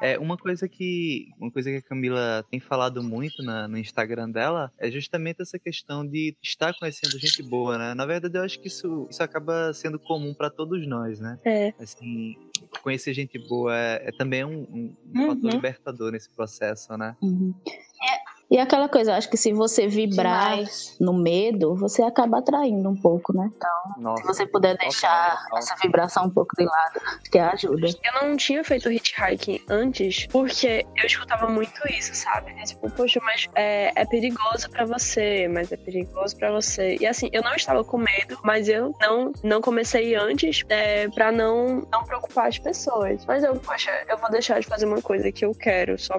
É, 0.01 0.13
é, 0.13 0.19
uma 0.19 0.37
coisa 0.37 0.69
que 0.69 1.29
uma 1.39 1.51
coisa 1.51 1.71
que 1.71 1.77
a 1.77 1.83
Camila 1.83 2.45
tem 2.51 2.59
falado 2.59 3.03
muito 3.03 3.43
na, 3.43 3.69
no 3.69 3.77
Instagram 3.77 4.31
dela 4.31 4.73
é 4.79 4.91
justamente 4.91 5.43
essa 5.43 5.59
questão 5.59 6.07
de 6.07 6.35
estar 6.43 6.75
conhecendo 6.79 7.19
gente 7.19 7.43
boa, 7.43 7.77
né? 7.77 7.95
Na 7.95 8.07
verdade, 8.07 8.39
eu 8.39 8.43
acho 8.43 8.61
que 8.61 8.69
isso, 8.69 9.07
isso 9.11 9.23
acaba 9.23 9.73
sendo 9.75 9.99
comum 9.99 10.33
para 10.33 10.51
todos 10.51 10.87
nós, 10.87 11.21
né? 11.21 11.39
É. 11.45 11.75
Assim, 11.79 12.35
conhecer 12.83 13.13
gente 13.13 13.39
boa 13.39 13.77
é, 13.77 14.09
é 14.09 14.13
também 14.13 14.45
um, 14.45 14.61
um, 14.63 14.97
um 15.15 15.21
uhum. 15.21 15.27
fator 15.29 15.53
libertador 15.53 16.13
nesse 16.13 16.31
processo, 16.31 16.97
né? 16.97 17.15
Uhum. 17.21 17.55
É, 17.67 18.26
e 18.51 18.59
aquela 18.59 18.89
coisa, 18.89 19.17
acho 19.17 19.29
que 19.29 19.37
se 19.37 19.53
você 19.53 19.89
vibrar 19.89 20.51
Demais. 20.51 20.97
no 21.01 21.13
medo, 21.13 21.75
você 21.75 22.03
acaba 22.03 22.39
atraindo 22.39 22.89
um 22.89 22.95
pouco, 22.95 23.37
né? 23.37 23.51
Então, 23.57 23.71
Nossa, 23.99 24.23
se 24.23 24.27
você 24.27 24.47
puder 24.47 24.77
deixar 24.77 25.47
essa 25.57 25.75
vibração 25.83 26.27
um 26.27 26.31
pouco 26.31 26.55
de 26.57 26.65
lado, 26.65 27.01
que 27.31 27.39
ajuda. 27.39 27.89
Eu 27.89 28.23
não 28.23 28.37
tinha 28.37 28.63
feito 28.63 28.91
hitchhiking 28.91 29.61
antes, 29.69 30.27
porque 30.29 30.87
eu 30.97 31.07
escutava 31.07 31.49
muito 31.49 31.81
isso, 31.91 32.15
sabe? 32.15 32.53
É 32.59 32.63
tipo, 32.63 32.89
poxa, 32.91 33.21
mas 33.23 33.49
é, 33.55 33.93
é 33.95 34.05
perigoso 34.05 34.71
para 34.71 34.85
você, 34.85 35.49
mas 35.49 35.73
é 35.73 35.77
perigoso 35.77 36.37
para 36.37 36.53
você. 36.53 36.97
E 37.01 37.07
assim, 37.07 37.29
eu 37.33 37.43
não 37.43 37.55
estava 37.55 37.83
com 37.83 37.99
medo, 37.99 38.39
mas 38.45 38.69
eu 38.69 38.95
não, 39.01 39.33
não 39.43 39.61
comecei 39.61 40.15
antes 40.15 40.63
é, 40.69 41.09
para 41.09 41.33
não, 41.33 41.87
não 41.91 42.05
preocupar 42.05 42.47
as 42.47 42.59
pessoas. 42.59 43.25
Mas 43.27 43.43
eu, 43.43 43.57
poxa, 43.57 43.91
eu 44.09 44.17
vou 44.19 44.31
deixar 44.31 44.61
de 44.61 44.67
fazer 44.67 44.87
uma 44.87 45.03
coisa 45.03 45.33
que 45.33 45.45
eu 45.45 45.53
quero, 45.53 45.99
só 45.99 46.17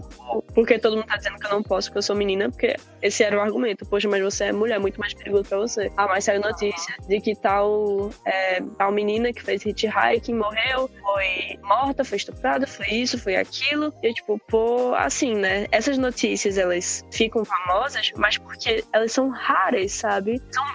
porque 0.53 0.77
todo 0.77 0.97
mundo 0.97 1.05
tá 1.05 1.15
dizendo 1.15 1.37
que 1.37 1.45
eu 1.45 1.51
não 1.51 1.63
posso, 1.63 1.91
que 1.91 1.97
eu 1.97 2.01
sou 2.01 2.16
menina, 2.17 2.49
porque 2.49 2.75
esse 3.01 3.23
era 3.23 3.38
o 3.38 3.41
argumento. 3.41 3.86
Poxa, 3.86 4.08
mas 4.10 4.21
você 4.21 4.45
é 4.45 4.51
mulher, 4.51 4.80
muito 4.80 4.99
mais 4.99 5.13
perigoso 5.13 5.45
pra 5.45 5.58
você. 5.60 5.91
Ah, 5.95 6.08
mas 6.08 6.23
saiu 6.23 6.41
notícia 6.41 6.95
de 7.08 7.21
que 7.21 7.36
tal, 7.36 8.10
é, 8.25 8.62
tal 8.77 8.91
menina 8.91 9.32
que 9.32 9.41
fez 9.41 9.65
hitchhiking 9.65 10.34
morreu, 10.34 10.89
foi 11.01 11.60
morta, 11.63 12.03
foi 12.03 12.17
estuprada, 12.17 12.65
foi 12.67 12.88
isso, 12.88 13.17
foi 13.17 13.36
aquilo. 13.36 13.93
E 14.03 14.08
eu, 14.08 14.13
tipo, 14.13 14.39
pô, 14.47 14.93
assim, 14.95 15.36
né? 15.36 15.67
Essas 15.71 15.97
notícias, 15.97 16.58
elas 16.58 17.06
ficam 17.12 17.45
famosas, 17.45 18.12
mas 18.15 18.38
porque 18.38 18.84
elas 18.91 19.12
são 19.12 19.30
raras, 19.30 19.91
sabe? 19.91 20.41
São 20.51 20.65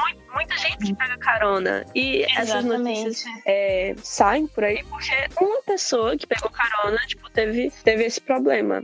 muito, 0.00 0.32
muita 0.32 0.56
gente 0.58 0.78
que 0.78 0.94
pega 0.94 1.18
carona. 1.18 1.84
E 1.94 2.22
Exatamente. 2.22 2.38
essas 2.40 2.64
notícias 2.64 3.24
é, 3.46 3.94
saem 4.02 4.46
por 4.46 4.64
aí 4.64 4.84
porque 4.84 5.28
uma 5.40 5.62
pessoa 5.62 6.16
que 6.16 6.26
pegou 6.26 6.50
carona, 6.50 6.98
tipo, 7.06 7.28
teve, 7.30 7.70
teve 7.84 8.04
esse 8.04 8.20
problema. 8.20 8.82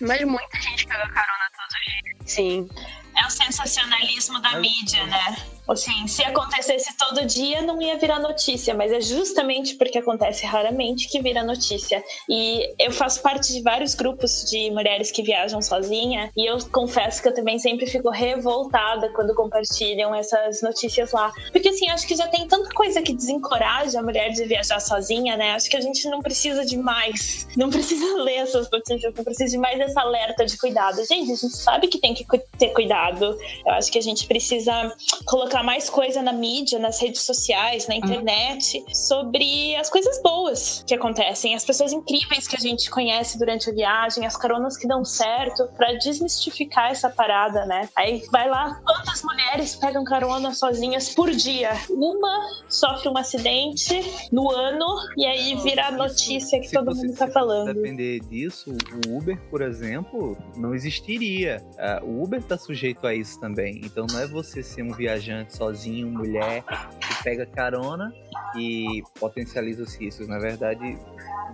Mas 0.00 0.22
muita 0.24 0.60
gente 0.60 0.86
pega 0.86 1.08
carona 1.08 1.50
todos 1.56 1.74
os 1.74 1.84
dias. 1.86 2.16
Sim. 2.24 2.68
É 3.16 3.26
o 3.26 3.30
sensacionalismo 3.30 4.40
da 4.40 4.58
mídia, 4.58 5.04
né? 5.06 5.36
Assim, 5.72 6.06
se 6.06 6.22
acontecesse 6.22 6.96
todo 6.96 7.24
dia, 7.24 7.62
não 7.62 7.80
ia 7.80 7.96
virar 7.96 8.18
notícia, 8.18 8.74
mas 8.74 8.92
é 8.92 9.00
justamente 9.00 9.74
porque 9.76 9.98
acontece 9.98 10.44
raramente 10.46 11.08
que 11.08 11.20
vira 11.20 11.42
notícia. 11.42 12.02
E 12.28 12.74
eu 12.78 12.92
faço 12.92 13.22
parte 13.22 13.52
de 13.52 13.62
vários 13.62 13.94
grupos 13.94 14.44
de 14.50 14.70
mulheres 14.70 15.10
que 15.10 15.22
viajam 15.22 15.62
sozinha, 15.62 16.30
e 16.36 16.48
eu 16.48 16.58
confesso 16.70 17.22
que 17.22 17.28
eu 17.28 17.34
também 17.34 17.58
sempre 17.58 17.86
fico 17.86 18.10
revoltada 18.10 19.08
quando 19.14 19.34
compartilham 19.34 20.14
essas 20.14 20.62
notícias 20.62 21.12
lá. 21.12 21.32
Porque 21.50 21.68
assim, 21.68 21.88
acho 21.88 22.06
que 22.06 22.14
já 22.14 22.28
tem 22.28 22.46
tanta 22.46 22.70
coisa 22.70 23.00
que 23.02 23.12
desencoraja 23.12 24.00
a 24.00 24.02
mulher 24.02 24.30
de 24.30 24.44
viajar 24.44 24.80
sozinha, 24.80 25.36
né? 25.36 25.52
Acho 25.52 25.70
que 25.70 25.76
a 25.76 25.80
gente 25.80 26.08
não 26.08 26.20
precisa 26.20 26.64
de 26.64 26.76
mais. 26.76 27.46
Não 27.56 27.70
precisa 27.70 28.04
ler 28.22 28.36
essas 28.36 28.70
notícias, 28.70 29.14
não 29.14 29.24
precisa 29.24 29.50
de 29.50 29.58
mais 29.58 29.80
essa 29.80 30.00
alerta 30.00 30.44
de 30.44 30.56
cuidado. 30.58 31.04
Gente, 31.04 31.32
a 31.32 31.36
gente 31.36 31.56
sabe 31.56 31.88
que 31.88 31.98
tem 31.98 32.14
que 32.14 32.24
ter 32.58 32.68
cuidado. 32.68 33.38
Eu 33.66 33.72
acho 33.72 33.90
que 33.90 33.98
a 33.98 34.02
gente 34.02 34.26
precisa 34.26 34.94
colocar 35.26 35.61
botar 35.62 35.64
mais 35.64 35.88
coisa 35.88 36.20
na 36.20 36.32
mídia, 36.32 36.78
nas 36.78 37.00
redes 37.00 37.22
sociais, 37.22 37.86
na 37.86 37.94
internet, 37.94 38.84
sobre 38.92 39.74
as 39.76 39.88
coisas 39.88 40.20
boas 40.22 40.84
que 40.86 40.94
acontecem, 40.94 41.54
as 41.54 41.64
pessoas 41.64 41.92
incríveis 41.92 42.46
que 42.46 42.56
a 42.56 42.58
gente 42.58 42.90
conhece 42.90 43.38
durante 43.38 43.70
a 43.70 43.72
viagem, 43.72 44.26
as 44.26 44.36
caronas 44.36 44.76
que 44.76 44.86
dão 44.86 45.04
certo, 45.04 45.68
para 45.76 45.92
desmistificar 45.94 46.90
essa 46.90 47.08
parada, 47.08 47.64
né? 47.64 47.88
Aí 47.96 48.22
vai 48.30 48.48
lá, 48.48 48.80
quantas 48.84 49.22
mulheres 49.22 49.76
pegam 49.76 50.04
carona 50.04 50.52
sozinhas 50.52 51.14
por 51.14 51.30
dia? 51.30 51.70
Uma 51.88 52.48
sofre 52.68 53.08
um 53.08 53.16
acidente 53.16 54.02
no 54.30 54.50
ano 54.50 54.86
e 55.16 55.24
aí 55.26 55.54
vira 55.62 55.86
a 55.86 55.90
notícia 55.92 56.60
que 56.60 56.70
todo 56.70 56.94
mundo 56.94 57.14
tá 57.14 57.28
falando. 57.28 57.72
depender 57.74 58.20
disso, 58.20 58.74
o 59.06 59.16
Uber, 59.16 59.38
por 59.50 59.62
exemplo, 59.62 60.36
não 60.56 60.74
existiria. 60.74 61.62
Uh, 62.02 62.06
o 62.06 62.24
Uber 62.24 62.42
tá 62.42 62.58
sujeito 62.58 63.06
a 63.06 63.14
isso 63.14 63.38
também. 63.38 63.80
Então 63.84 64.06
não 64.10 64.18
é 64.18 64.26
você 64.26 64.62
ser 64.62 64.82
um 64.82 64.92
viajante 64.92 65.41
sozinho, 65.48 66.08
mulher, 66.08 66.62
que 66.62 67.22
pega 67.22 67.46
carona 67.46 68.12
e 68.56 69.02
potencializa 69.18 69.82
os 69.82 69.94
riscos. 69.94 70.28
Na 70.28 70.38
verdade, 70.38 70.98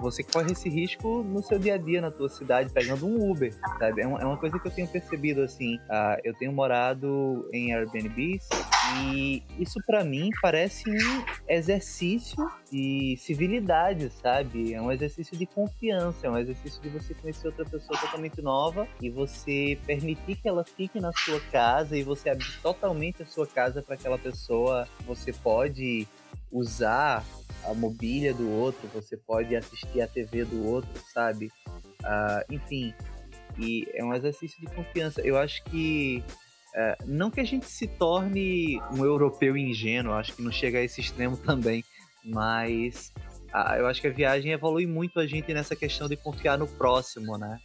você 0.00 0.22
corre 0.22 0.52
esse 0.52 0.68
risco 0.68 1.22
no 1.22 1.42
seu 1.42 1.58
dia 1.58 1.74
a 1.74 1.78
dia, 1.78 2.00
na 2.00 2.10
tua 2.10 2.28
cidade, 2.28 2.70
pegando 2.72 3.06
um 3.06 3.30
Uber, 3.30 3.52
sabe? 3.78 4.02
É 4.02 4.06
uma, 4.06 4.20
é 4.20 4.36
coisa 4.36 4.58
que 4.58 4.66
eu 4.66 4.72
tenho 4.72 4.88
percebido, 4.88 5.42
assim. 5.42 5.76
Uh, 5.76 6.20
eu 6.24 6.34
tenho 6.34 6.52
morado 6.52 7.48
em 7.52 7.74
Airbnbs 7.74 8.48
e 8.96 9.42
isso 9.58 9.80
para 9.86 10.04
mim 10.04 10.30
parece 10.40 10.88
um 10.88 11.24
exercício 11.48 12.36
de 12.70 13.16
civilidade, 13.18 14.10
sabe? 14.10 14.72
É 14.72 14.80
um 14.80 14.90
exercício 14.90 15.36
de 15.36 15.46
confiança, 15.46 16.26
é 16.26 16.30
um 16.30 16.38
exercício 16.38 16.80
de 16.80 16.88
você 16.88 17.14
conhecer 17.14 17.48
outra 17.48 17.64
pessoa 17.64 17.98
totalmente 17.98 18.40
nova 18.40 18.86
e 19.00 19.10
você 19.10 19.78
permitir 19.86 20.36
que 20.36 20.48
ela 20.48 20.64
fique 20.64 21.00
na 21.00 21.12
sua 21.12 21.40
casa 21.52 21.96
e 21.96 22.02
você 22.02 22.30
abrir 22.30 22.60
totalmente 22.62 23.22
a 23.22 23.26
sua 23.26 23.46
casa 23.46 23.82
para 23.82 23.94
aquela 23.94 24.18
pessoa. 24.18 24.86
Você 25.06 25.32
pode 25.32 26.06
usar 26.50 27.24
a 27.64 27.74
mobília 27.74 28.32
do 28.32 28.50
outro, 28.50 28.88
você 28.92 29.16
pode 29.16 29.54
assistir 29.54 30.00
a 30.00 30.06
TV 30.06 30.44
do 30.44 30.66
outro, 30.66 30.90
sabe? 31.12 31.50
Uh, 32.02 32.54
enfim, 32.54 32.94
e 33.58 33.86
é 33.94 34.04
um 34.04 34.14
exercício 34.14 34.60
de 34.60 34.66
confiança. 34.74 35.20
Eu 35.20 35.36
acho 35.36 35.62
que 35.64 36.22
uh, 36.74 37.04
não 37.06 37.30
que 37.30 37.40
a 37.40 37.44
gente 37.44 37.66
se 37.66 37.86
torne 37.86 38.80
um 38.92 39.04
europeu 39.04 39.56
ingênuo, 39.56 40.12
acho 40.12 40.34
que 40.34 40.42
não 40.42 40.52
chega 40.52 40.78
a 40.78 40.82
esse 40.82 41.00
extremo 41.00 41.36
também, 41.44 41.84
mas 42.24 43.12
uh, 43.52 43.74
eu 43.76 43.86
acho 43.86 44.00
que 44.00 44.06
a 44.06 44.12
viagem 44.12 44.52
evolui 44.52 44.86
muito 44.86 45.20
a 45.20 45.26
gente 45.26 45.52
nessa 45.52 45.76
questão 45.76 46.08
de 46.08 46.16
confiar 46.16 46.58
no 46.58 46.66
próximo, 46.66 47.36
né? 47.36 47.58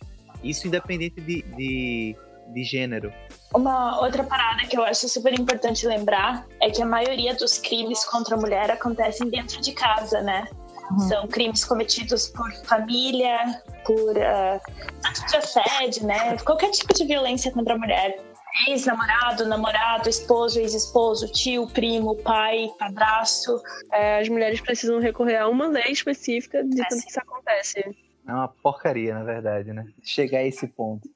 Isso 0.44 0.68
independente 0.68 1.22
de, 1.22 1.42
de 1.42 2.16
de 2.48 2.64
gênero. 2.64 3.14
Uma 3.54 4.02
outra 4.02 4.24
parada 4.24 4.66
que 4.68 4.78
eu 4.78 4.84
acho 4.84 5.08
super 5.08 5.38
importante 5.38 5.86
lembrar 5.86 6.46
é 6.62 6.70
que 6.70 6.82
a 6.82 6.86
maioria 6.86 7.36
dos 7.36 7.60
crimes 7.60 8.04
contra 8.06 8.36
a 8.36 8.40
mulher 8.40 8.72
acontecem 8.72 9.30
dentro 9.30 9.62
de 9.62 9.72
casa, 9.74 10.22
né? 10.22 10.48
Uhum. 10.92 11.00
São 11.00 11.28
crimes 11.28 11.64
cometidos 11.64 12.28
por 12.30 12.52
família, 12.66 13.62
por 13.86 14.18
uh, 14.18 14.62
ato 15.04 15.26
de 15.30 15.38
assédio, 15.38 16.06
né? 16.06 16.38
Qualquer 16.40 16.72
tipo 16.72 16.94
de 16.94 17.06
violência 17.06 17.52
contra 17.52 17.76
a 17.76 17.78
mulher. 17.78 18.20
Ex-namorado, 18.68 19.48
namorado, 19.48 20.08
esposo, 20.08 20.60
ex-esposo, 20.60 21.32
tio, 21.32 21.68
primo, 21.68 22.16
pai, 22.18 22.70
padrasto. 22.78 23.60
É, 23.92 24.20
as 24.20 24.30
mulheres 24.30 24.62
precisam 24.62 25.00
recorrer 25.00 25.38
a 25.38 25.48
uma 25.48 25.68
lei 25.68 25.92
específica 25.92 26.64
de 26.64 26.76
tudo 26.76 27.02
que 27.02 27.10
isso 27.10 27.20
acontece. 27.20 27.80
É 28.28 28.32
uma 28.32 28.48
porcaria, 28.48 29.16
na 29.16 29.24
verdade, 29.24 29.74
né? 29.74 29.86
Chegar 30.04 30.40
a 30.40 30.44
esse 30.44 30.68
ponto 30.68 31.10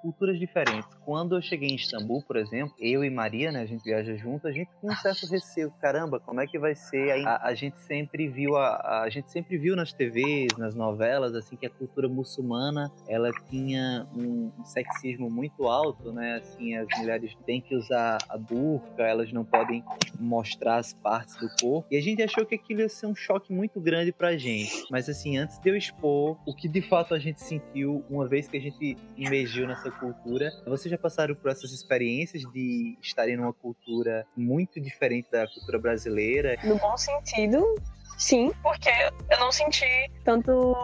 culturas 0.00 0.38
diferentes. 0.38 0.88
Quando 1.04 1.36
eu 1.36 1.42
cheguei 1.42 1.68
em 1.68 1.74
Istambul, 1.74 2.22
por 2.22 2.36
exemplo, 2.36 2.74
eu 2.78 3.04
e 3.04 3.10
Maria, 3.10 3.52
né, 3.52 3.62
a 3.62 3.66
gente 3.66 3.82
viaja 3.82 4.14
junto, 4.16 4.46
a 4.46 4.52
gente 4.52 4.70
tem 4.80 4.90
um 4.90 4.96
certo 4.96 5.26
receio. 5.26 5.70
Caramba, 5.80 6.20
como 6.20 6.40
é 6.40 6.46
que 6.46 6.58
vai 6.58 6.74
ser? 6.74 7.26
A, 7.26 7.48
a 7.48 7.54
gente 7.54 7.78
sempre 7.80 8.28
viu 8.28 8.56
a, 8.56 9.02
a 9.02 9.10
gente 9.10 9.30
sempre 9.30 9.58
viu 9.58 9.76
nas 9.76 9.92
TVs, 9.92 10.56
nas 10.58 10.74
novelas, 10.74 11.34
assim 11.34 11.56
que 11.56 11.66
a 11.66 11.70
cultura 11.70 12.08
muçulmana 12.08 12.90
ela 13.08 13.30
tinha 13.48 14.06
um, 14.16 14.50
um 14.58 14.64
sexismo 14.64 15.30
muito 15.30 15.66
alto, 15.66 16.12
né? 16.12 16.36
Assim, 16.36 16.76
as 16.76 16.86
mulheres 16.98 17.36
têm 17.46 17.60
que 17.60 17.74
usar 17.74 18.18
a 18.28 18.36
burca, 18.36 19.02
elas 19.02 19.32
não 19.32 19.44
podem 19.44 19.84
mostrar 20.18 20.76
as 20.76 20.92
partes 20.92 21.36
do 21.36 21.48
corpo. 21.60 21.86
E 21.90 21.96
a 21.96 22.00
gente 22.00 22.22
achou 22.22 22.44
que 22.46 22.54
aquilo 22.54 22.80
ia 22.80 22.88
ser 22.88 23.06
um 23.06 23.14
choque 23.14 23.52
muito 23.52 23.80
grande 23.80 24.12
pra 24.12 24.36
gente. 24.36 24.86
Mas 24.90 25.08
assim, 25.08 25.36
antes 25.36 25.58
de 25.58 25.68
eu 25.68 25.76
expor 25.76 26.38
o 26.46 26.54
que 26.54 26.68
de 26.68 26.82
fato 26.82 27.14
a 27.14 27.18
gente 27.18 27.40
sentiu 27.42 28.04
uma 28.08 28.26
vez 28.26 28.48
que 28.48 28.56
a 28.56 28.60
gente 28.60 28.96
emergiu 29.16 29.66
nessa 29.66 29.89
cultura. 29.92 30.52
Vocês 30.66 30.90
já 30.90 30.98
passaram 30.98 31.34
por 31.34 31.50
essas 31.50 31.72
experiências 31.72 32.42
de 32.52 32.96
estarem 33.02 33.36
numa 33.36 33.52
cultura 33.52 34.26
muito 34.36 34.80
diferente 34.80 35.30
da 35.30 35.46
cultura 35.46 35.78
brasileira? 35.78 36.56
No 36.64 36.76
bom 36.76 36.96
sentido, 36.96 37.74
sim, 38.18 38.52
porque 38.62 38.90
eu 39.30 39.38
não 39.38 39.52
senti 39.52 40.10
tanto 40.24 40.74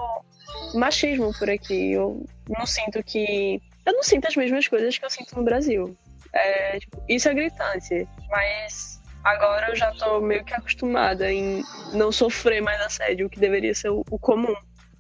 machismo 0.74 1.32
por 1.38 1.50
aqui. 1.50 1.92
Eu 1.92 2.24
não 2.48 2.66
sinto 2.66 3.02
que. 3.02 3.60
Eu 3.84 3.92
não 3.92 4.02
sinto 4.02 4.26
as 4.26 4.36
mesmas 4.36 4.66
coisas 4.66 4.98
que 4.98 5.04
eu 5.04 5.10
sinto 5.10 5.36
no 5.36 5.44
Brasil. 5.44 5.96
É, 6.32 6.78
tipo, 6.78 7.02
isso 7.08 7.28
é 7.28 7.34
gritante, 7.34 8.06
mas 8.28 9.00
agora 9.24 9.70
eu 9.70 9.76
já 9.76 9.90
tô 9.92 10.20
meio 10.20 10.44
que 10.44 10.52
acostumada 10.54 11.32
em 11.32 11.62
não 11.92 12.12
sofrer 12.12 12.60
mais 12.60 12.80
assédio, 12.80 13.26
o 13.26 13.30
que 13.30 13.38
deveria 13.38 13.74
ser 13.74 13.90
o, 13.90 14.04
o 14.10 14.18
comum. 14.18 14.54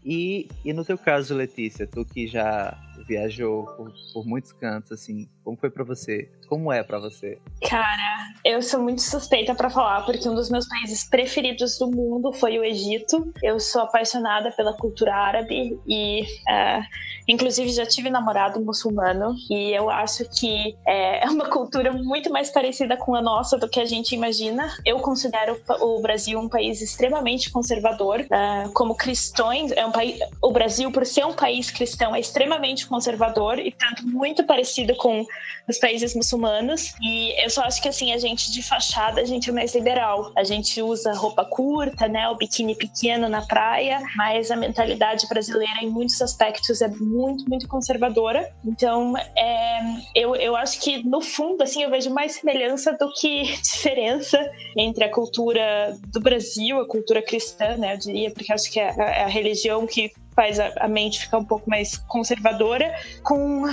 E, 0.04 0.48
e 0.64 0.72
no 0.72 0.84
teu 0.84 0.96
caso, 0.96 1.34
Letícia, 1.34 1.86
tu 1.86 2.04
que 2.04 2.28
já 2.28 2.78
viajou 3.06 3.64
por, 3.76 3.92
por 4.12 4.26
muitos 4.26 4.52
cantos, 4.52 4.92
assim, 4.92 5.28
como 5.46 5.56
foi 5.56 5.70
para 5.70 5.84
você? 5.84 6.28
Como 6.48 6.72
é 6.72 6.82
para 6.82 6.98
você? 6.98 7.38
Cara, 7.70 8.32
eu 8.44 8.60
sou 8.60 8.82
muito 8.82 9.00
suspeita 9.00 9.54
para 9.54 9.70
falar, 9.70 10.04
porque 10.04 10.28
um 10.28 10.34
dos 10.34 10.50
meus 10.50 10.66
países 10.66 11.08
preferidos 11.08 11.78
do 11.78 11.88
mundo 11.88 12.32
foi 12.32 12.58
o 12.58 12.64
Egito. 12.64 13.32
Eu 13.40 13.60
sou 13.60 13.82
apaixonada 13.82 14.50
pela 14.50 14.72
cultura 14.72 15.14
árabe 15.14 15.78
e, 15.86 16.22
uh, 16.22 16.82
inclusive, 17.28 17.70
já 17.70 17.86
tive 17.86 18.10
namorado 18.10 18.60
muçulmano. 18.60 19.36
E 19.48 19.70
eu 19.70 19.88
acho 19.88 20.28
que 20.30 20.76
é, 20.84 21.22
é 21.26 21.30
uma 21.30 21.48
cultura 21.48 21.92
muito 21.92 22.28
mais 22.28 22.50
parecida 22.50 22.96
com 22.96 23.14
a 23.14 23.22
nossa 23.22 23.56
do 23.56 23.68
que 23.68 23.78
a 23.78 23.84
gente 23.84 24.16
imagina. 24.16 24.76
Eu 24.84 24.98
considero 24.98 25.60
o 25.80 26.00
Brasil 26.00 26.40
um 26.40 26.48
país 26.48 26.82
extremamente 26.82 27.52
conservador. 27.52 28.18
Uh, 28.22 28.72
como 28.72 28.96
cristãos, 28.96 29.70
é 29.70 29.86
um 29.86 29.92
país, 29.92 30.18
o 30.42 30.50
Brasil, 30.50 30.90
por 30.90 31.06
ser 31.06 31.24
um 31.24 31.34
país 31.34 31.70
cristão, 31.70 32.16
é 32.16 32.18
extremamente 32.18 32.84
conservador 32.88 33.60
e 33.60 33.70
tanto 33.70 34.04
muito 34.04 34.44
parecido 34.44 34.96
com 34.96 35.24
os 35.68 35.78
países 35.78 36.14
muçulmanos. 36.14 36.94
E 37.02 37.34
eu 37.42 37.50
só 37.50 37.62
acho 37.62 37.82
que 37.82 37.88
assim, 37.88 38.12
a 38.12 38.18
gente 38.18 38.50
de 38.52 38.62
fachada, 38.62 39.20
a 39.20 39.24
gente 39.24 39.50
é 39.50 39.52
mais 39.52 39.74
liberal. 39.74 40.32
A 40.36 40.44
gente 40.44 40.80
usa 40.80 41.12
roupa 41.12 41.44
curta, 41.44 42.08
né? 42.08 42.28
O 42.28 42.36
biquíni 42.36 42.74
pequeno 42.74 43.28
na 43.28 43.44
praia, 43.46 44.00
mas 44.16 44.50
a 44.50 44.56
mentalidade 44.56 45.26
brasileira 45.28 45.82
em 45.82 45.90
muitos 45.90 46.20
aspectos 46.22 46.80
é 46.80 46.88
muito, 46.88 47.48
muito 47.48 47.68
conservadora. 47.68 48.52
Então, 48.64 49.14
é, 49.36 49.80
eu, 50.14 50.34
eu 50.36 50.56
acho 50.56 50.80
que 50.80 51.02
no 51.06 51.20
fundo, 51.20 51.62
assim, 51.62 51.82
eu 51.82 51.90
vejo 51.90 52.10
mais 52.10 52.32
semelhança 52.32 52.92
do 52.92 53.12
que 53.12 53.42
diferença 53.62 54.38
entre 54.76 55.04
a 55.04 55.10
cultura 55.10 55.96
do 56.12 56.20
Brasil, 56.20 56.80
a 56.80 56.88
cultura 56.88 57.22
cristã, 57.22 57.76
né? 57.76 57.94
Eu 57.94 57.98
diria, 57.98 58.30
porque 58.30 58.52
acho 58.52 58.70
que 58.70 58.78
é 58.78 58.90
a, 58.90 59.10
é 59.10 59.24
a 59.24 59.28
religião 59.28 59.86
que 59.86 60.12
faz 60.36 60.60
a, 60.60 60.70
a 60.80 60.86
mente 60.86 61.20
ficar 61.20 61.38
um 61.38 61.44
pouco 61.44 61.68
mais 61.68 61.96
conservadora, 61.96 62.94
com, 63.24 63.64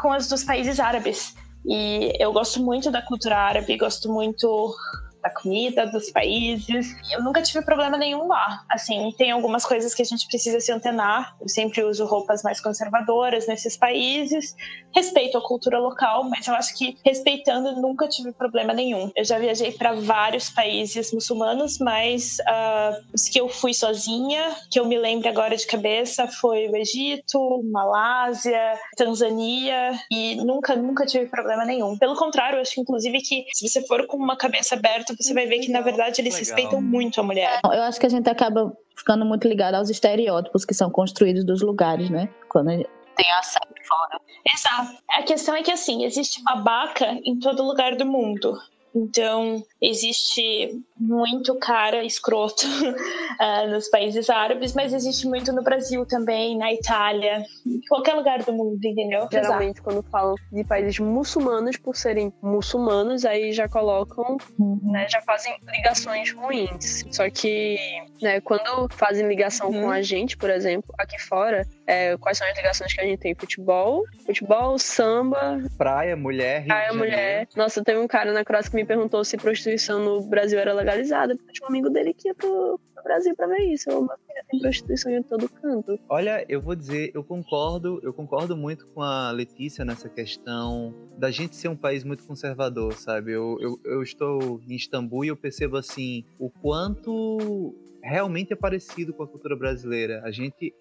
com 0.00 0.12
as 0.12 0.28
dos 0.28 0.44
países 0.44 0.78
árabes. 0.78 1.34
E 1.66 2.12
eu 2.18 2.32
gosto 2.32 2.62
muito 2.62 2.90
da 2.90 3.02
cultura 3.02 3.36
árabe, 3.36 3.76
gosto 3.76 4.10
muito 4.10 4.74
da 5.22 5.30
comida, 5.30 5.86
dos 5.86 6.10
países. 6.10 6.94
Eu 7.12 7.22
nunca 7.22 7.40
tive 7.42 7.64
problema 7.64 7.96
nenhum 7.96 8.26
lá. 8.26 8.64
Assim, 8.68 9.12
tem 9.16 9.30
algumas 9.30 9.64
coisas 9.64 9.94
que 9.94 10.02
a 10.02 10.04
gente 10.04 10.26
precisa 10.26 10.60
se 10.60 10.72
antenar. 10.72 11.36
Eu 11.40 11.48
sempre 11.48 11.82
uso 11.84 12.04
roupas 12.04 12.42
mais 12.42 12.60
conservadoras 12.60 13.46
nesses 13.46 13.76
países. 13.76 14.56
Respeito 14.94 15.38
a 15.38 15.46
cultura 15.46 15.78
local, 15.78 16.24
mas 16.24 16.46
eu 16.46 16.54
acho 16.54 16.76
que 16.76 16.98
respeitando 17.04 17.80
nunca 17.80 18.08
tive 18.08 18.32
problema 18.32 18.72
nenhum. 18.72 19.10
Eu 19.16 19.24
já 19.24 19.38
viajei 19.38 19.72
para 19.72 19.92
vários 19.92 20.50
países 20.50 21.12
muçulmanos, 21.12 21.78
mas 21.78 22.38
uh, 22.40 23.02
os 23.14 23.28
que 23.28 23.40
eu 23.40 23.48
fui 23.48 23.72
sozinha, 23.72 24.54
que 24.70 24.80
eu 24.80 24.86
me 24.86 24.98
lembro 24.98 25.28
agora 25.28 25.56
de 25.56 25.66
cabeça, 25.66 26.26
foi 26.26 26.68
o 26.68 26.76
Egito, 26.76 27.62
Malásia, 27.70 28.78
Tanzânia 28.96 29.98
e 30.10 30.36
nunca, 30.36 30.74
nunca 30.74 31.06
tive 31.06 31.26
problema 31.26 31.64
nenhum. 31.64 31.96
Pelo 31.96 32.16
contrário, 32.16 32.56
eu 32.56 32.62
acho 32.62 32.80
inclusive 32.80 33.20
que 33.20 33.44
se 33.54 33.68
você 33.68 33.86
for 33.86 34.06
com 34.06 34.16
uma 34.16 34.36
cabeça 34.36 34.74
aberta 34.74 35.11
você 35.18 35.34
vai 35.34 35.46
ver 35.46 35.58
que, 35.58 35.70
na 35.70 35.80
verdade, 35.80 36.20
eles 36.20 36.34
Legal. 36.34 36.46
respeitam 36.46 36.82
muito 36.82 37.20
a 37.20 37.22
mulher. 37.24 37.60
Eu 37.64 37.82
acho 37.82 37.98
que 37.98 38.06
a 38.06 38.10
gente 38.10 38.28
acaba 38.28 38.76
ficando 38.96 39.24
muito 39.24 39.46
ligado 39.48 39.74
aos 39.74 39.90
estereótipos 39.90 40.64
que 40.64 40.74
são 40.74 40.90
construídos 40.90 41.44
dos 41.44 41.62
lugares, 41.62 42.10
né? 42.10 42.28
Quando 42.48 42.70
tem 43.16 43.30
acesso 43.32 43.58
fora. 43.86 44.20
Exato. 44.54 44.98
A 45.10 45.22
questão 45.22 45.56
é 45.56 45.62
que, 45.62 45.70
assim, 45.70 46.04
existe 46.04 46.42
babaca 46.42 47.06
em 47.24 47.38
todo 47.38 47.62
lugar 47.62 47.96
do 47.96 48.06
mundo. 48.06 48.58
Então, 48.94 49.62
existe 49.80 50.82
muito 51.02 51.58
cara, 51.58 52.04
escroto 52.04 52.64
uh, 52.66 53.66
nos 53.70 53.88
países 53.88 54.30
árabes, 54.30 54.72
mas 54.72 54.92
existe 54.92 55.26
muito 55.26 55.52
no 55.52 55.62
Brasil 55.62 56.06
também, 56.06 56.56
na 56.56 56.72
Itália, 56.72 57.44
em 57.66 57.80
qualquer 57.88 58.14
lugar 58.14 58.42
do 58.42 58.52
mundo, 58.52 58.78
entendeu? 58.84 59.28
Geralmente, 59.30 59.78
Exato. 59.78 59.82
quando 59.82 60.02
falam 60.04 60.34
de 60.52 60.64
países 60.64 60.98
muçulmanos, 61.00 61.76
por 61.76 61.96
serem 61.96 62.32
muçulmanos, 62.40 63.24
aí 63.24 63.52
já 63.52 63.68
colocam, 63.68 64.36
uhum. 64.58 64.80
né, 64.92 65.08
já 65.08 65.20
fazem 65.22 65.56
ligações 65.74 66.32
ruins. 66.32 67.04
Só 67.10 67.28
que, 67.28 67.76
né, 68.20 68.40
quando 68.40 68.88
fazem 68.90 69.26
ligação 69.26 69.70
uhum. 69.70 69.82
com 69.82 69.90
a 69.90 70.02
gente, 70.02 70.36
por 70.36 70.50
exemplo, 70.50 70.94
aqui 70.98 71.20
fora, 71.20 71.66
é, 71.86 72.16
quais 72.16 72.38
são 72.38 72.46
as 72.46 72.56
ligações 72.56 72.92
que 72.92 73.00
a 73.00 73.04
gente 73.04 73.18
tem? 73.18 73.34
Futebol, 73.34 74.04
futebol, 74.24 74.78
samba. 74.78 75.58
Praia, 75.76 76.16
mulher, 76.16 76.64
Praia, 76.66 76.92
mulher. 76.92 77.48
Nossa, 77.56 77.82
teve 77.82 77.98
um 77.98 78.06
cara 78.06 78.32
na 78.32 78.44
Croácia 78.44 78.70
que 78.70 78.76
me 78.76 78.84
perguntou 78.84 79.24
se 79.24 79.36
prostituição 79.36 79.98
no 79.98 80.22
Brasil 80.22 80.58
era 80.58 80.72
legalizada, 80.92 81.36
porque 81.36 81.52
tinha 81.52 81.66
um 81.66 81.70
amigo 81.70 81.90
dele 81.90 82.14
que 82.14 82.28
ia 82.28 82.34
pro, 82.34 82.78
Brasil 83.02 83.34
pra 83.34 83.46
ver 83.46 83.64
isso. 83.72 83.90
Filha 83.90 84.44
tem 84.48 84.60
prostituição 84.60 85.12
em 85.12 85.22
todo 85.22 85.48
canto. 85.48 85.98
Olha, 86.08 86.44
eu 86.48 86.60
vou 86.60 86.74
dizer, 86.74 87.10
eu 87.14 87.24
concordo, 87.24 87.98
eu 88.02 88.12
concordo 88.12 88.56
muito 88.56 88.86
com 88.88 89.02
a 89.02 89.30
Letícia 89.32 89.84
nessa 89.84 90.08
questão 90.08 90.94
da 91.18 91.30
gente 91.30 91.56
ser 91.56 91.68
um 91.68 91.76
país 91.76 92.04
muito 92.04 92.24
conservador, 92.24 92.92
sabe? 92.94 93.32
Eu, 93.32 93.56
eu, 93.60 93.80
eu 93.84 94.02
estou 94.02 94.60
em 94.68 94.74
Istambul 94.74 95.24
e 95.24 95.28
eu 95.28 95.36
percebo 95.36 95.76
assim 95.76 96.24
o 96.38 96.48
quanto 96.48 97.74
realmente 98.02 98.52
é 98.52 98.56
parecido 98.56 99.12
com 99.12 99.22
a 99.22 99.28
cultura 99.28 99.56
brasileira. 99.56 100.22
A 100.24 100.30
gente 100.30 100.72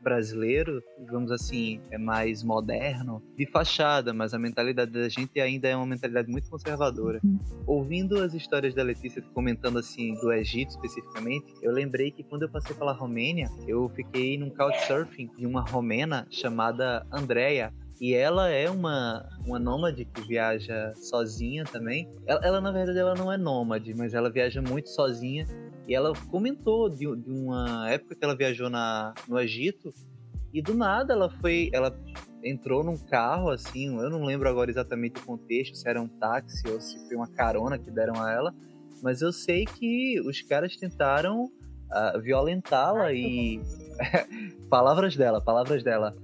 brasileiro, 0.00 0.82
digamos 0.98 1.30
assim, 1.30 1.80
é 1.90 1.98
mais 1.98 2.42
moderno, 2.42 3.22
de 3.36 3.46
fachada, 3.50 4.12
mas 4.12 4.32
a 4.34 4.38
mentalidade 4.38 4.92
da 4.92 5.08
gente 5.08 5.40
ainda 5.40 5.68
é 5.68 5.76
uma 5.76 5.86
mentalidade 5.86 6.30
muito 6.30 6.48
conservadora. 6.48 7.20
Uhum. 7.24 7.38
Ouvindo 7.66 8.22
as 8.22 8.34
histórias 8.34 8.74
da 8.74 8.82
Letícia 8.82 9.22
comentando 9.34 9.78
assim 9.78 10.14
do 10.14 10.32
Egito 10.32 10.70
especificamente, 10.70 11.52
eu 11.62 11.72
lembrei 11.72 12.10
que 12.10 12.22
quando 12.22 12.42
eu 12.42 12.48
passei 12.48 12.74
pela 12.74 12.92
Romênia, 12.92 13.50
eu 13.66 13.88
fiquei 13.90 14.38
num 14.38 14.50
couchsurfing 14.50 15.30
de 15.36 15.46
uma 15.46 15.62
romena 15.62 16.26
chamada 16.30 17.06
Andrea, 17.12 17.72
e 18.00 18.14
ela 18.14 18.48
é 18.48 18.70
uma, 18.70 19.28
uma 19.44 19.58
nômade 19.58 20.04
que 20.04 20.20
viaja 20.26 20.92
sozinha 20.94 21.64
também. 21.64 22.08
Ela, 22.26 22.40
ela, 22.44 22.60
na 22.60 22.70
verdade, 22.70 22.98
ela 22.98 23.14
não 23.14 23.32
é 23.32 23.36
nômade, 23.36 23.92
mas 23.94 24.14
ela 24.14 24.30
viaja 24.30 24.62
muito 24.62 24.88
sozinha. 24.88 25.44
E 25.88 25.94
ela 25.94 26.12
comentou 26.30 26.90
de, 26.90 26.98
de 27.16 27.30
uma 27.30 27.90
época 27.90 28.14
que 28.14 28.22
ela 28.22 28.36
viajou 28.36 28.68
na, 28.68 29.14
no 29.26 29.40
Egito. 29.40 29.90
E 30.52 30.60
do 30.60 30.74
nada 30.74 31.14
ela 31.14 31.30
foi. 31.30 31.70
Ela 31.72 31.98
entrou 32.44 32.84
num 32.84 32.96
carro, 32.96 33.48
assim, 33.48 33.96
eu 33.98 34.10
não 34.10 34.22
lembro 34.22 34.48
agora 34.48 34.70
exatamente 34.70 35.18
o 35.18 35.24
contexto, 35.24 35.76
se 35.76 35.88
era 35.88 36.00
um 36.00 36.06
táxi 36.06 36.68
ou 36.68 36.78
se 36.78 36.96
foi 37.08 37.16
uma 37.16 37.26
carona 37.26 37.78
que 37.78 37.90
deram 37.90 38.22
a 38.22 38.30
ela. 38.30 38.54
Mas 39.02 39.22
eu 39.22 39.32
sei 39.32 39.64
que 39.64 40.20
os 40.20 40.42
caras 40.42 40.76
tentaram 40.76 41.44
uh, 41.44 42.20
violentá-la 42.20 43.10
e. 43.14 43.58
palavras 44.68 45.16
dela, 45.16 45.40
palavras 45.40 45.82
dela 45.82 46.14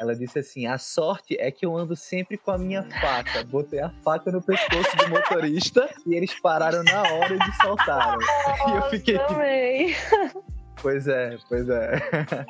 ela 0.00 0.16
disse 0.16 0.38
assim: 0.38 0.66
a 0.66 0.78
sorte 0.78 1.36
é 1.38 1.50
que 1.50 1.66
eu 1.66 1.76
ando 1.76 1.94
sempre 1.94 2.38
com 2.38 2.50
a 2.50 2.58
minha 2.58 2.82
faca. 2.82 3.44
Botei 3.44 3.80
a 3.80 3.90
faca 4.02 4.32
no 4.32 4.40
pescoço 4.40 4.96
do 4.96 5.10
motorista 5.10 5.88
e 6.06 6.14
eles 6.14 6.32
pararam 6.40 6.82
na 6.82 7.02
hora 7.02 7.38
de 7.38 7.56
soltaram. 7.60 8.18
e 8.68 8.76
eu 8.76 8.82
fiquei 8.88 9.18
tipo. 9.18 9.34
Pois 10.80 11.06
é, 11.06 11.36
pois 11.46 11.68
é. 11.68 12.46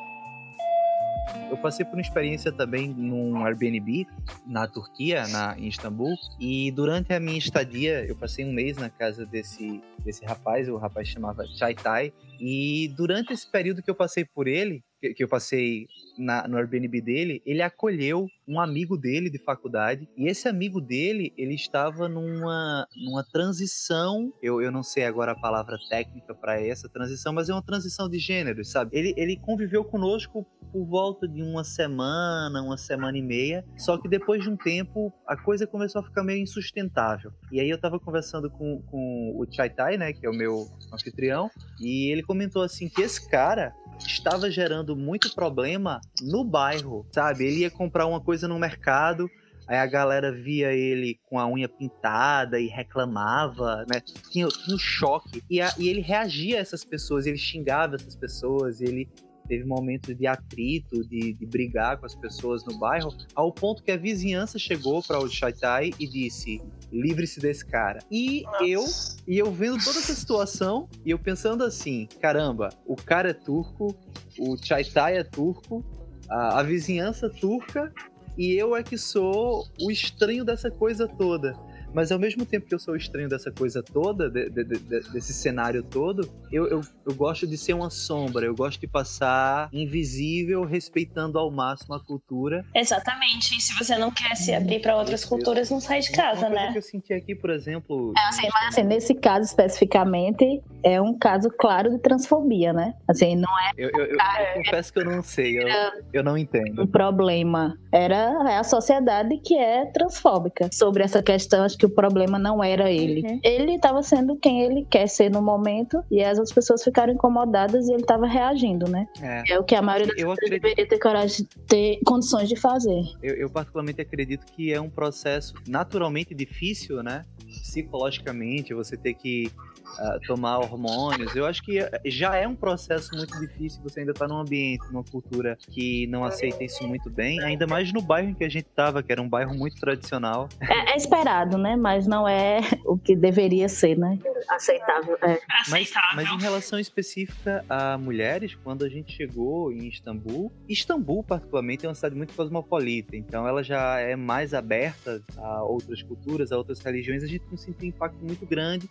Eu 1.50 1.56
passei 1.56 1.84
por 1.84 1.94
uma 1.94 2.00
experiência 2.00 2.52
também 2.52 2.88
num 2.88 3.44
Airbnb 3.44 4.06
na 4.46 4.68
Turquia, 4.68 5.26
na, 5.26 5.58
em 5.58 5.66
Istambul, 5.66 6.14
e 6.38 6.70
durante 6.70 7.12
a 7.12 7.18
minha 7.18 7.38
estadia, 7.38 8.04
eu 8.06 8.14
passei 8.14 8.44
um 8.44 8.52
mês 8.52 8.76
na 8.76 8.88
casa 8.88 9.26
desse, 9.26 9.82
desse 9.98 10.24
rapaz, 10.24 10.68
o 10.68 10.76
rapaz 10.76 11.08
chamava 11.08 11.44
Chaitai, 11.58 12.12
e 12.38 12.92
durante 12.96 13.32
esse 13.32 13.50
período 13.50 13.82
que 13.82 13.90
eu 13.90 13.96
passei 13.96 14.24
por 14.24 14.46
ele, 14.46 14.84
que, 15.00 15.24
eu 15.24 15.28
passei 15.28 15.86
na, 16.18 16.46
no 16.46 16.56
Airbnb 16.58 17.00
dele, 17.00 17.42
ele 17.46 17.62
acolheu 17.62 18.26
um 18.46 18.60
amigo 18.60 18.96
dele 18.96 19.30
de 19.30 19.38
faculdade. 19.38 20.08
E 20.16 20.28
esse 20.28 20.48
amigo 20.48 20.80
dele, 20.80 21.32
ele 21.36 21.54
estava 21.54 22.08
numa, 22.08 22.86
numa 22.96 23.24
transição. 23.24 24.32
Eu, 24.42 24.60
eu 24.60 24.70
não 24.70 24.82
sei 24.82 25.04
agora 25.04 25.32
a 25.32 25.40
palavra 25.40 25.78
técnica 25.88 26.34
para 26.34 26.60
essa 26.60 26.88
transição, 26.88 27.32
mas 27.32 27.48
é 27.48 27.52
uma 27.52 27.62
transição 27.62 28.08
de 28.08 28.18
gênero, 28.18 28.64
sabe? 28.64 28.90
Ele, 28.96 29.14
ele 29.16 29.36
conviveu 29.36 29.84
conosco 29.84 30.46
por 30.72 30.84
volta 30.86 31.26
de 31.26 31.42
uma 31.42 31.64
semana, 31.64 32.62
uma 32.62 32.76
semana 32.76 33.16
e 33.16 33.22
meia. 33.22 33.64
Só 33.76 33.96
que 33.96 34.08
depois 34.08 34.42
de 34.42 34.50
um 34.50 34.56
tempo, 34.56 35.12
a 35.26 35.36
coisa 35.36 35.66
começou 35.66 36.00
a 36.00 36.04
ficar 36.04 36.22
meio 36.22 36.42
insustentável. 36.42 37.32
E 37.50 37.60
aí 37.60 37.70
eu 37.70 37.80
tava 37.80 37.98
conversando 37.98 38.50
com, 38.50 38.82
com 38.82 39.36
o 39.36 39.46
Chai 39.50 39.70
Tai, 39.70 39.96
né, 39.96 40.12
que 40.12 40.26
é 40.26 40.30
o 40.30 40.34
meu 40.34 40.68
anfitrião, 40.92 41.50
e 41.80 42.10
ele 42.10 42.22
comentou 42.22 42.62
assim 42.62 42.88
que 42.88 43.02
esse 43.02 43.28
cara 43.28 43.72
estava 44.06 44.50
gerando 44.50 44.96
muito 44.96 45.34
problema 45.34 46.00
no 46.20 46.44
bairro, 46.44 47.06
sabe? 47.12 47.46
Ele 47.46 47.60
ia 47.60 47.70
comprar 47.70 48.06
uma 48.06 48.20
coisa 48.20 48.46
no 48.48 48.58
mercado, 48.58 49.28
aí 49.66 49.78
a 49.78 49.86
galera 49.86 50.32
via 50.32 50.72
ele 50.72 51.18
com 51.26 51.38
a 51.38 51.46
unha 51.46 51.68
pintada 51.68 52.58
e 52.58 52.66
reclamava, 52.66 53.84
né? 53.88 54.00
Tinha, 54.30 54.48
tinha 54.48 54.74
um 54.74 54.78
choque. 54.78 55.42
E, 55.48 55.60
a, 55.60 55.72
e 55.78 55.88
ele 55.88 56.00
reagia 56.00 56.58
a 56.58 56.60
essas 56.60 56.84
pessoas, 56.84 57.26
ele 57.26 57.38
xingava 57.38 57.96
essas 57.96 58.16
pessoas, 58.16 58.80
ele 58.80 59.08
teve 59.50 59.64
momentos 59.64 60.16
de 60.16 60.28
atrito, 60.28 61.04
de, 61.04 61.32
de 61.32 61.44
brigar 61.44 61.98
com 61.98 62.06
as 62.06 62.14
pessoas 62.14 62.64
no 62.64 62.78
bairro, 62.78 63.12
ao 63.34 63.52
ponto 63.52 63.82
que 63.82 63.90
a 63.90 63.96
vizinhança 63.96 64.60
chegou 64.60 65.02
para 65.02 65.18
o 65.18 65.28
Chaitai 65.28 65.90
e 65.98 66.06
disse: 66.06 66.62
livre-se 66.92 67.40
desse 67.40 67.66
cara. 67.66 67.98
E 68.08 68.44
Nossa. 68.44 68.64
eu, 68.64 68.84
e 69.26 69.38
eu 69.38 69.50
vendo 69.50 69.82
toda 69.82 69.98
essa 69.98 70.14
situação, 70.14 70.88
e 71.04 71.10
eu 71.10 71.18
pensando 71.18 71.64
assim: 71.64 72.06
caramba, 72.20 72.68
o 72.86 72.94
cara 72.94 73.30
é 73.30 73.34
turco, 73.34 73.92
o 74.38 74.56
Chaitai 74.56 75.18
é 75.18 75.24
turco, 75.24 75.84
a, 76.30 76.60
a 76.60 76.62
vizinhança 76.62 77.28
turca, 77.28 77.92
e 78.38 78.52
eu 78.54 78.76
é 78.76 78.84
que 78.84 78.96
sou 78.96 79.66
o 79.80 79.90
estranho 79.90 80.44
dessa 80.44 80.70
coisa 80.70 81.08
toda. 81.08 81.58
Mas 81.92 82.12
ao 82.12 82.18
mesmo 82.18 82.46
tempo 82.46 82.66
que 82.66 82.74
eu 82.74 82.78
sou 82.78 82.96
estranho 82.96 83.28
dessa 83.28 83.50
coisa 83.50 83.82
toda, 83.82 84.30
de, 84.30 84.48
de, 84.50 84.64
de, 84.64 84.78
desse 85.12 85.32
cenário 85.32 85.82
todo, 85.82 86.28
eu, 86.50 86.66
eu, 86.68 86.80
eu, 87.06 87.14
gosto 87.14 87.46
de 87.46 87.56
ser 87.56 87.74
uma 87.74 87.90
sombra, 87.90 88.46
eu 88.46 88.54
gosto 88.54 88.80
de 88.80 88.86
passar 88.86 89.68
invisível, 89.72 90.64
respeitando 90.64 91.38
ao 91.38 91.50
máximo 91.50 91.94
a 91.94 92.00
cultura. 92.00 92.64
Exatamente. 92.74 93.56
E 93.56 93.60
se 93.60 93.76
você 93.78 93.96
não 93.98 94.10
quer 94.10 94.34
se 94.36 94.54
abrir 94.54 94.80
para 94.80 94.96
outras 94.96 95.24
culturas, 95.24 95.70
não 95.70 95.80
sai 95.80 96.00
de 96.00 96.12
casa, 96.12 96.46
uma 96.46 96.54
né? 96.54 96.72
que 96.72 96.78
eu 96.78 96.82
senti 96.82 97.12
aqui, 97.12 97.34
por 97.34 97.50
exemplo. 97.50 98.12
É, 98.16 98.28
assim, 98.28 98.48
mas 98.52 98.68
assim, 98.68 98.82
nesse 98.82 99.14
caso 99.14 99.44
especificamente, 99.46 100.62
é 100.82 101.00
um 101.00 101.18
caso 101.18 101.50
claro 101.50 101.90
de 101.90 101.98
transfobia, 101.98 102.72
né? 102.72 102.94
Assim, 103.08 103.36
não 103.36 103.58
é. 103.58 103.72
Eu, 103.76 103.90
eu, 103.90 104.06
eu, 104.06 104.16
eu 104.16 104.64
confesso 104.64 104.92
que 104.92 104.98
eu 105.00 105.04
não 105.04 105.22
sei, 105.22 105.58
eu, 105.58 105.66
eu 106.12 106.22
não 106.22 106.38
entendo. 106.38 106.82
O 106.82 106.86
problema 106.86 107.76
era 107.92 108.58
a 108.58 108.64
sociedade 108.64 109.36
que 109.38 109.56
é 109.56 109.86
transfóbica. 109.86 110.68
Sobre 110.72 111.02
essa 111.02 111.22
questão, 111.22 111.64
acho 111.64 111.78
que 111.80 111.86
o 111.86 111.90
problema 111.90 112.38
não 112.38 112.62
era 112.62 112.90
ele. 112.92 113.22
Uhum. 113.22 113.40
Ele 113.42 113.74
estava 113.76 114.02
sendo 114.02 114.36
quem 114.36 114.62
ele 114.62 114.86
quer 114.88 115.06
ser 115.08 115.30
no 115.30 115.40
momento 115.40 116.04
e 116.10 116.22
as 116.22 116.36
outras 116.36 116.52
pessoas 116.52 116.84
ficaram 116.84 117.14
incomodadas 117.14 117.88
e 117.88 117.92
ele 117.92 118.02
estava 118.02 118.26
reagindo, 118.26 118.86
né? 118.86 119.08
É. 119.22 119.54
é. 119.54 119.58
o 119.58 119.64
que 119.64 119.74
a 119.74 119.80
maioria 119.80 120.06
das 120.06 120.14
pessoas 120.14 120.38
acredito... 120.38 120.62
deveria 120.62 120.86
ter 120.86 120.98
coragem, 120.98 121.48
ter 121.66 121.98
condições 122.04 122.50
de 122.50 122.56
fazer. 122.56 123.02
Eu, 123.22 123.34
eu 123.34 123.50
particularmente 123.50 124.02
acredito 124.02 124.44
que 124.52 124.70
é 124.70 124.80
um 124.80 124.90
processo 124.90 125.54
naturalmente 125.66 126.34
difícil, 126.34 127.02
né? 127.02 127.24
Psicologicamente, 127.62 128.74
você 128.74 128.94
ter 128.96 129.14
que 129.14 129.50
uh, 129.98 130.20
tomar 130.26 130.58
hormônios. 130.58 131.34
Eu 131.34 131.46
acho 131.46 131.62
que 131.62 131.78
já 132.06 132.36
é 132.36 132.46
um 132.46 132.54
processo 132.54 133.10
muito 133.16 133.38
difícil. 133.40 133.82
Você 133.82 134.00
ainda 134.00 134.12
está 134.12 134.26
num 134.26 134.38
ambiente, 134.38 134.84
numa 134.92 135.04
cultura 135.04 135.56
que 135.68 136.06
não 136.06 136.24
aceita 136.24 136.62
isso 136.64 136.86
muito 136.86 137.10
bem, 137.10 137.42
ainda 137.42 137.66
mais 137.66 137.92
no 137.92 138.00
bairro 138.00 138.30
em 138.30 138.34
que 138.34 138.44
a 138.44 138.48
gente 138.48 138.66
estava, 138.66 139.02
que 139.02 139.12
era 139.12 139.20
um 139.20 139.28
bairro 139.28 139.54
muito 139.54 139.76
tradicional. 139.80 140.48
É, 140.60 140.92
é, 140.92 140.96
esperado, 140.96 141.58
né? 141.58 141.76
Mas 141.76 142.06
não 142.06 142.28
é 142.28 142.60
o 142.84 142.96
que 142.96 143.16
deveria 143.16 143.68
ser, 143.68 143.96
né? 143.98 144.18
Aceitável. 144.48 145.16
É. 145.22 145.38
Mas, 145.68 145.92
mas 146.14 146.28
em 146.28 146.38
relação 146.38 146.78
específica 146.78 147.64
a 147.68 147.98
mulheres, 147.98 148.54
quando 148.54 148.84
a 148.84 148.88
gente 148.88 149.12
chegou 149.12 149.72
em 149.72 149.88
Istambul, 149.88 150.52
Istambul 150.68 151.22
particularmente 151.22 151.86
é 151.86 151.88
uma 151.88 151.94
cidade 151.94 152.14
muito 152.14 152.34
cosmopolita, 152.34 153.16
então 153.16 153.46
ela 153.46 153.62
já 153.62 153.98
é 153.98 154.16
mais 154.16 154.54
aberta 154.54 155.22
a 155.36 155.62
outras 155.62 156.02
culturas, 156.02 156.52
a 156.52 156.56
outras 156.56 156.80
religiões. 156.80 157.22
A 157.22 157.26
gente 157.26 157.44
não 157.50 157.56
sentiu 157.56 157.86
um 157.86 157.88
impacto 157.88 158.24
muito 158.24 158.46
grande 158.46 158.88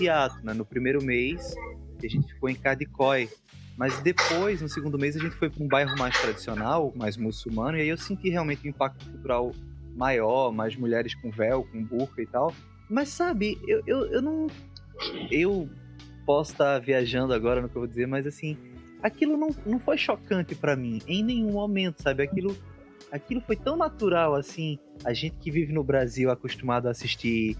imediato, 0.00 0.44
né? 0.44 0.54
No 0.54 0.64
primeiro 0.64 1.02
mês, 1.02 1.54
a 2.02 2.08
gente 2.08 2.32
ficou 2.32 2.48
em 2.48 2.54
Kadikoy. 2.54 3.28
Mas 3.76 3.98
depois, 4.00 4.60
no 4.60 4.68
segundo 4.68 4.98
mês, 4.98 5.16
a 5.16 5.20
gente 5.20 5.34
foi 5.36 5.48
para 5.48 5.62
um 5.62 5.68
bairro 5.68 5.96
mais 5.96 6.18
tradicional, 6.20 6.92
mais 6.94 7.16
muçulmano, 7.16 7.78
e 7.78 7.82
aí 7.82 7.88
eu 7.88 7.96
senti 7.96 8.28
realmente 8.28 8.66
um 8.66 8.70
impacto 8.70 9.06
cultural 9.06 9.52
maior, 9.94 10.52
mais 10.52 10.76
mulheres 10.76 11.14
com 11.14 11.30
véu, 11.30 11.66
com 11.70 11.82
burca 11.82 12.20
e 12.20 12.26
tal. 12.26 12.54
Mas 12.90 13.08
sabe, 13.08 13.58
eu, 13.66 13.82
eu, 13.86 14.06
eu 14.06 14.22
não. 14.22 14.48
Eu 15.30 15.68
posso 16.26 16.52
estar 16.52 16.78
viajando 16.78 17.32
agora 17.32 17.62
no 17.62 17.68
que 17.68 17.76
eu 17.76 17.80
vou 17.80 17.88
dizer, 17.88 18.06
mas 18.06 18.26
assim, 18.26 18.56
aquilo 19.02 19.36
não, 19.36 19.48
não 19.64 19.78
foi 19.78 19.96
chocante 19.96 20.54
para 20.54 20.76
mim 20.76 21.00
em 21.06 21.22
nenhum 21.22 21.52
momento, 21.52 22.02
sabe? 22.02 22.22
Aquilo, 22.22 22.54
aquilo 23.10 23.40
foi 23.40 23.56
tão 23.56 23.76
natural 23.76 24.34
assim. 24.34 24.78
A 25.04 25.14
gente 25.14 25.36
que 25.36 25.50
vive 25.50 25.72
no 25.72 25.82
Brasil 25.82 26.30
acostumado 26.30 26.86
a 26.86 26.90
assistir 26.90 27.56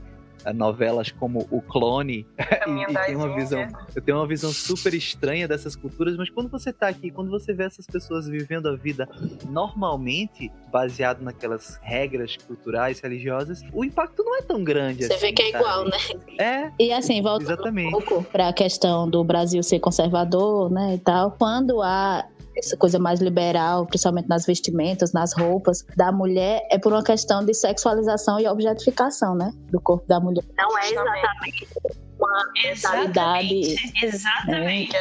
novelas 0.54 1.10
como 1.12 1.46
O 1.50 1.60
Clone 1.60 2.26
e, 2.66 2.92
e 2.92 3.06
tem 3.06 3.16
uma 3.16 3.34
visão, 3.34 3.66
eu 3.94 4.02
tenho 4.02 4.18
uma 4.18 4.26
visão 4.26 4.50
super 4.50 4.94
estranha 4.94 5.46
dessas 5.46 5.76
culturas, 5.76 6.16
mas 6.16 6.30
quando 6.30 6.48
você 6.48 6.72
tá 6.72 6.88
aqui, 6.88 7.10
quando 7.10 7.30
você 7.30 7.52
vê 7.52 7.64
essas 7.64 7.86
pessoas 7.86 8.26
vivendo 8.26 8.68
a 8.68 8.76
vida 8.76 9.08
normalmente, 9.48 10.50
baseado 10.72 11.20
naquelas 11.22 11.78
regras 11.82 12.36
culturais, 12.36 13.00
religiosas, 13.00 13.62
o 13.72 13.84
impacto 13.84 14.22
não 14.24 14.36
é 14.38 14.42
tão 14.42 14.62
grande 14.64 15.04
Você 15.04 15.12
assim. 15.14 15.26
vê 15.26 15.32
que 15.32 15.42
é 15.42 15.50
sabe? 15.52 15.64
igual, 15.64 15.84
né? 15.84 15.96
É, 16.38 16.70
E 16.78 16.92
assim, 16.92 17.20
voltando 17.22 17.50
Exatamente. 17.50 17.88
um 17.88 17.90
pouco 17.92 18.22
para 18.24 18.48
a 18.48 18.52
questão 18.52 19.08
do 19.08 19.22
Brasil 19.22 19.62
ser 19.62 19.78
conservador, 19.80 20.70
né, 20.70 20.94
e 20.94 20.98
tal, 20.98 21.32
quando 21.32 21.82
há 21.82 22.24
essa 22.56 22.76
coisa 22.76 22.98
mais 22.98 23.20
liberal, 23.20 23.86
principalmente 23.86 24.28
nas 24.28 24.46
vestimentas, 24.46 25.12
nas 25.12 25.32
roupas 25.32 25.84
da 25.96 26.12
mulher, 26.12 26.66
é 26.70 26.78
por 26.78 26.92
uma 26.92 27.02
questão 27.02 27.44
de 27.44 27.54
sexualização 27.54 28.38
e 28.40 28.46
objetificação, 28.46 29.34
né, 29.34 29.52
do 29.70 29.80
corpo 29.80 30.06
da 30.06 30.20
mulher. 30.20 30.44
Não 30.56 30.78
é 30.78 30.90
exatamente 30.90 31.68
uma 32.20 32.44
Exatamente. 32.64 33.92
Exatamente. 34.02 34.96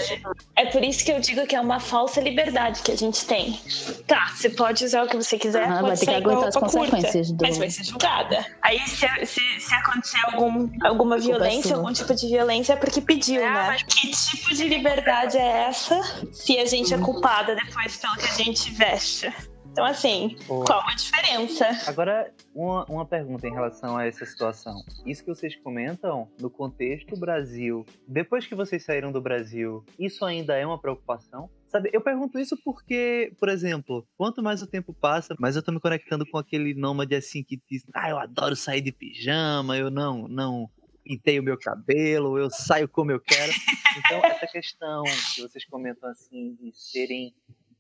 É 0.56 0.66
por 0.68 0.84
isso 0.84 1.04
que 1.04 1.12
eu 1.12 1.20
digo 1.20 1.46
que 1.46 1.56
é 1.56 1.62
uma 1.62 1.80
falsa 1.80 2.22
liberdade 2.22 2.82
que 2.82 2.92
a 2.92 2.98
gente 2.98 3.26
tem. 3.26 3.60
Tá, 4.08 4.28
você 4.36 4.50
pode 4.50 4.84
usar 4.86 5.04
o 5.04 5.08
que 5.08 5.16
você 5.16 5.38
quiser, 5.38 5.68
pode 5.68 5.82
vai 5.82 5.98
ter 5.98 6.06
que 6.06 6.14
aguentar 6.14 6.48
as 6.50 6.56
roupa 6.56 6.70
curta, 6.70 6.92
consequências 6.92 7.32
do- 7.32 7.42
mas 7.46 7.58
vai 7.58 7.70
ser 7.70 7.84
julgada. 7.84 8.46
Aí 8.62 8.80
se, 8.88 9.08
se, 9.26 9.60
se 9.60 9.74
acontecer 9.76 10.18
algum, 10.32 10.70
alguma 10.84 11.16
é 11.18 11.20
violência, 11.20 11.76
algum 11.76 11.92
tipo 11.94 12.14
de 12.16 12.28
violência 12.28 12.74
é 12.74 12.76
porque 12.76 13.02
pediu, 13.02 13.42
né? 13.42 13.78
Que 13.88 14.10
tipo 14.12 14.54
de 14.56 14.64
liberdade 14.68 15.38
é 15.38 15.66
essa 15.70 16.00
se 16.32 16.58
a 16.58 16.66
gente 16.66 16.94
é 16.94 16.98
culpada 16.98 17.56
depois 17.56 17.98
pelo 17.98 18.16
que 18.16 18.26
a 18.26 18.34
gente 18.44 18.72
veste? 18.72 19.32
Então, 19.72 19.86
assim, 19.86 20.36
Pô. 20.48 20.64
qual 20.66 20.82
a 20.88 20.96
diferença? 20.96 21.66
Agora, 21.88 22.34
uma, 22.54 22.86
uma 22.86 23.06
pergunta 23.06 23.48
em 23.48 23.52
relação 23.52 23.98
a 23.98 24.06
essa 24.06 24.26
situação. 24.26 24.84
Isso 25.06 25.24
que 25.24 25.30
vocês 25.30 25.56
comentam, 25.56 26.28
no 26.40 26.50
contexto 26.50 27.16
Brasil, 27.18 27.86
depois 28.08 28.46
que 28.46 28.56
vocês 28.56 28.84
saíram 28.84 29.12
do 29.12 29.22
Brasil, 29.22 29.86
isso 29.98 30.26
ainda 30.26 30.56
é 30.56 30.66
uma 30.66 30.80
preocupação? 30.80 31.50
Sabe, 31.68 31.90
eu 31.94 32.02
pergunto 32.02 32.40
isso 32.40 32.58
porque, 32.66 33.32
por 33.40 33.48
exemplo, 33.48 34.06
quanto 34.18 34.42
mais 34.42 34.62
o 34.64 34.68
tempo 34.68 34.92
passa, 34.92 35.36
mais 35.40 35.56
eu 35.56 35.62
tô 35.62 35.72
me 35.72 35.80
conectando 35.80 36.26
com 36.26 36.38
aquele 36.38 36.74
nômade 36.74 37.14
assim 37.14 37.44
que 37.44 37.62
diz, 37.70 37.84
ah, 37.94 38.10
eu 38.10 38.18
adoro 38.18 38.56
sair 38.56 38.82
de 38.82 38.92
pijama, 38.92 39.78
eu 39.78 39.92
não, 39.92 40.28
não 40.28 40.70
pintei 41.04 41.40
o 41.40 41.44
meu 41.44 41.58
cabelo, 41.58 42.38
eu 42.38 42.50
saio 42.50 42.88
como 42.88 43.12
eu 43.12 43.20
quero. 43.20 43.52
Então, 43.98 44.20
essa 44.26 44.48
questão 44.48 45.04
que 45.36 45.42
vocês 45.42 45.66
comentam 45.66 46.10
assim, 46.10 46.56
de 46.56 46.72
serem 46.74 47.34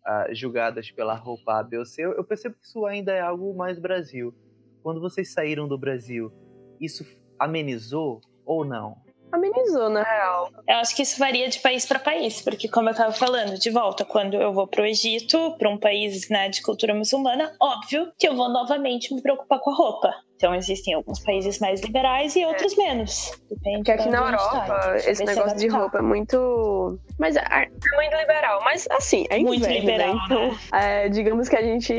ah, 0.05 0.27
julgadas 0.31 0.91
pela 0.91 1.13
roupa 1.13 1.59
A, 1.59 1.63
B 1.63 1.77
ou 1.77 1.85
C, 1.85 2.03
eu 2.03 2.13
eu 2.13 2.23
percebo 2.23 2.55
que 2.55 2.65
isso 2.65 2.85
ainda 2.85 3.13
é 3.13 3.21
algo 3.21 3.55
mais 3.55 3.79
Brasil. 3.79 4.33
Quando 4.81 5.01
vocês 5.01 5.33
saíram 5.33 5.67
do 5.67 5.77
Brasil, 5.77 6.31
isso 6.79 7.05
amenizou 7.37 8.21
ou 8.45 8.65
não? 8.65 8.97
Amenizou, 9.31 9.89
na 9.89 10.01
real. 10.01 10.49
Eu 10.67 10.77
acho 10.77 10.95
que 10.95 11.03
isso 11.03 11.19
varia 11.19 11.47
de 11.49 11.59
país 11.59 11.85
para 11.85 11.99
país, 11.99 12.41
porque 12.41 12.67
como 12.67 12.89
eu 12.89 12.91
estava 12.91 13.11
falando, 13.11 13.59
de 13.59 13.69
volta, 13.69 14.03
quando 14.03 14.35
eu 14.35 14.51
vou 14.51 14.67
para 14.67 14.81
o 14.81 14.85
Egito, 14.85 15.55
para 15.57 15.69
um 15.69 15.77
país 15.77 16.27
né, 16.29 16.49
de 16.49 16.61
cultura 16.63 16.95
muçulmana, 16.95 17.53
óbvio 17.61 18.11
que 18.17 18.27
eu 18.27 18.35
vou 18.35 18.49
novamente 18.49 19.13
me 19.13 19.21
preocupar 19.21 19.59
com 19.59 19.69
a 19.69 19.75
roupa. 19.75 20.13
Então 20.39 20.55
existem 20.55 20.93
alguns 20.93 21.19
países 21.19 21.59
mais 21.59 21.81
liberais 21.81 22.33
e 22.33 22.45
outros 22.45 22.73
menos. 22.77 23.29
Depende 23.49 23.79
Porque 23.79 23.91
aqui 23.91 24.03
de 24.05 24.09
na 24.09 24.21
tá. 24.21 24.25
Europa, 24.31 24.95
esse 24.95 25.15
se 25.15 25.25
negócio 25.25 25.57
de 25.57 25.67
roupa 25.67 25.97
é 25.97 26.01
muito. 26.01 26.97
Mas 27.19 27.35
é, 27.35 27.41
é 27.41 27.67
muito 27.97 28.15
liberal. 28.15 28.61
Mas 28.63 28.87
assim, 28.89 29.25
é 29.29 29.37
Muito 29.39 29.65
inverno, 29.65 29.79
liberal, 29.81 30.13
né? 30.15 30.21
Então, 30.25 30.57
é, 30.79 31.09
digamos 31.09 31.49
que 31.49 31.57
a 31.57 31.61
gente. 31.61 31.93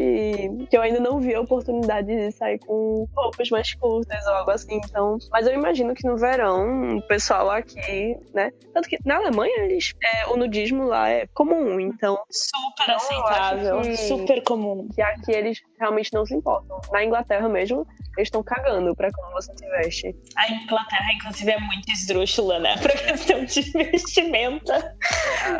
Que 0.71 0.75
eu 0.75 0.81
ainda 0.81 0.99
não 1.01 1.21
vi 1.21 1.35
a 1.35 1.41
oportunidade 1.43 2.07
de 2.07 2.33
sair 2.33 2.59
com 2.61 3.07
roupas 3.15 3.51
mais 3.51 3.75
curtas 3.75 4.27
ou 4.27 4.33
algo 4.33 4.51
assim. 4.53 4.81
Então. 4.87 5.19
Mas 5.31 5.47
eu 5.47 5.53
imagino 5.53 5.95
que 5.95 6.07
no 6.07 6.17
verão, 6.17 6.97
o 6.97 7.03
pessoal 7.03 7.51
aqui, 7.51 8.17
né? 8.33 8.51
Tanto 8.73 8.89
que 8.89 8.97
na 9.05 9.17
Alemanha, 9.17 9.65
eles, 9.65 9.93
é, 10.03 10.27
o 10.29 10.37
nudismo 10.39 10.85
lá 10.87 11.11
é 11.11 11.27
comum. 11.35 11.79
Então, 11.79 12.19
Super 12.31 12.91
acho 12.95 13.05
aceitável, 13.05 13.83
que- 13.83 13.97
super 13.99 14.43
comum. 14.45 14.89
que 14.95 15.03
aqui 15.03 15.31
eles 15.31 15.61
realmente 15.79 16.11
não 16.15 16.25
se 16.25 16.35
importam. 16.35 16.81
Na 16.91 17.05
Inglaterra 17.05 17.47
mesmo, 17.47 17.87
eles 18.17 18.30
estão 18.31 18.43
cagando 18.43 18.95
pra 18.95 19.11
como 19.13 19.33
você 19.33 19.53
se 19.57 19.69
veste. 19.69 20.17
A 20.37 20.51
Inglaterra, 20.51 21.13
inclusive, 21.15 21.51
é 21.51 21.59
muito 21.59 21.91
esdrúxula, 21.93 22.59
né? 22.61 22.77
Pra 22.79 22.93
questão 22.93 23.45
de 23.45 23.61
vestimenta. 23.91 24.97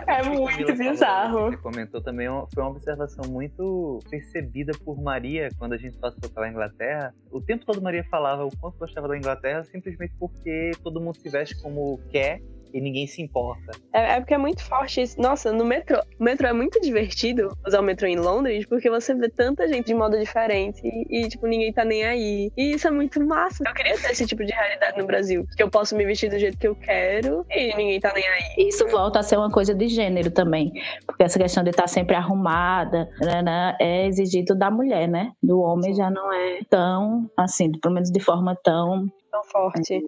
É 0.07 0.21
a 0.21 0.25
muito 0.25 0.51
Camila 0.51 0.77
falou, 0.77 0.93
bizarro. 0.93 1.51
Você 1.51 1.57
comentou 1.59 2.01
também, 2.01 2.29
foi 2.55 2.63
uma 2.63 2.71
observação 2.71 3.25
muito 3.29 3.99
percebida 4.09 4.73
por 4.85 5.01
Maria 5.03 5.49
quando 5.59 5.73
a 5.75 5.77
gente 5.77 5.99
passou 5.99 6.31
pela 6.31 6.49
Inglaterra. 6.49 7.13
O 7.31 7.41
tempo 7.41 7.67
todo 7.67 7.83
Maria 7.83 8.05
falava 8.05 8.45
o 8.45 8.57
quanto 8.57 8.79
gostava 8.79 9.09
da 9.09 9.17
Inglaterra 9.17 9.65
simplesmente 9.65 10.15
porque 10.19 10.71
todo 10.83 11.01
mundo 11.01 11.17
se 11.17 11.29
veste 11.29 11.61
como 11.61 11.99
quer 12.11 12.41
e 12.73 12.81
ninguém 12.81 13.07
se 13.07 13.23
importa. 13.23 13.73
É, 13.93 14.17
é 14.17 14.21
porque 14.21 14.35
é 14.35 14.39
muito 14.39 14.63
forte 14.65 15.01
isso. 15.03 15.21
Nossa, 15.21 15.53
no 15.53 15.65
metrô. 15.65 16.01
O 16.19 16.25
metrô 16.25 16.49
é 16.49 16.53
muito 16.53 16.81
divertido 16.81 17.57
usar 17.67 17.81
o 17.81 17.83
metrô 17.83 18.07
em 18.07 18.17
Londres, 18.17 18.67
porque 18.67 18.91
você 18.91 19.15
vê 19.15 19.29
tanta 19.29 19.67
gente 19.69 19.87
de 19.87 19.95
modo 19.95 20.19
diferente 20.19 20.81
e, 20.85 21.25
e, 21.25 21.29
tipo, 21.29 21.47
ninguém 21.47 21.73
tá 21.73 21.85
nem 21.85 22.05
aí. 22.05 22.51
E 22.57 22.73
isso 22.73 22.87
é 22.87 22.91
muito 22.91 23.25
massa. 23.25 23.65
Eu 23.67 23.75
queria 23.75 23.99
ter 23.99 24.11
esse 24.11 24.27
tipo 24.27 24.45
de 24.45 24.53
realidade 24.53 24.99
no 24.99 25.07
Brasil. 25.07 25.47
Que 25.57 25.63
eu 25.63 25.71
posso 25.71 25.97
me 25.97 26.05
vestir 26.05 26.31
do 26.31 26.39
jeito 26.39 26.59
que 26.59 26.69
eu 26.69 26.75
quero 26.75 27.45
e 27.51 27.75
ninguém 27.77 28.01
tá 28.01 28.13
nem 28.15 28.27
aí. 28.27 28.69
Isso 28.69 28.87
volta 28.89 29.21
a 29.21 29.23
ser 29.23 29.37
uma 29.37 29.51
coisa 29.51 29.75
de 29.75 29.89
gênero 29.89 30.31
também, 30.31 30.73
porque 31.07 31.23
essa 31.23 31.39
questão 31.39 31.63
de 31.63 31.71
estar 31.71 31.87
sempre 31.87 32.15
arrumada 32.17 33.09
né, 33.21 33.43
né, 33.43 33.77
é 33.81 34.07
exigido 34.07 34.55
da 34.55 34.71
mulher, 34.71 35.09
né? 35.09 35.33
Do 35.43 35.61
homem 35.61 35.95
já 35.95 36.11
não 36.11 36.33
é 36.33 36.61
tão, 36.69 37.31
assim, 37.37 37.73
pelo 37.73 37.95
menos 37.95 38.11
de 38.11 38.21
forma 38.21 38.57
tão 38.63 39.11
Tão 39.31 39.45
forte. 39.45 40.05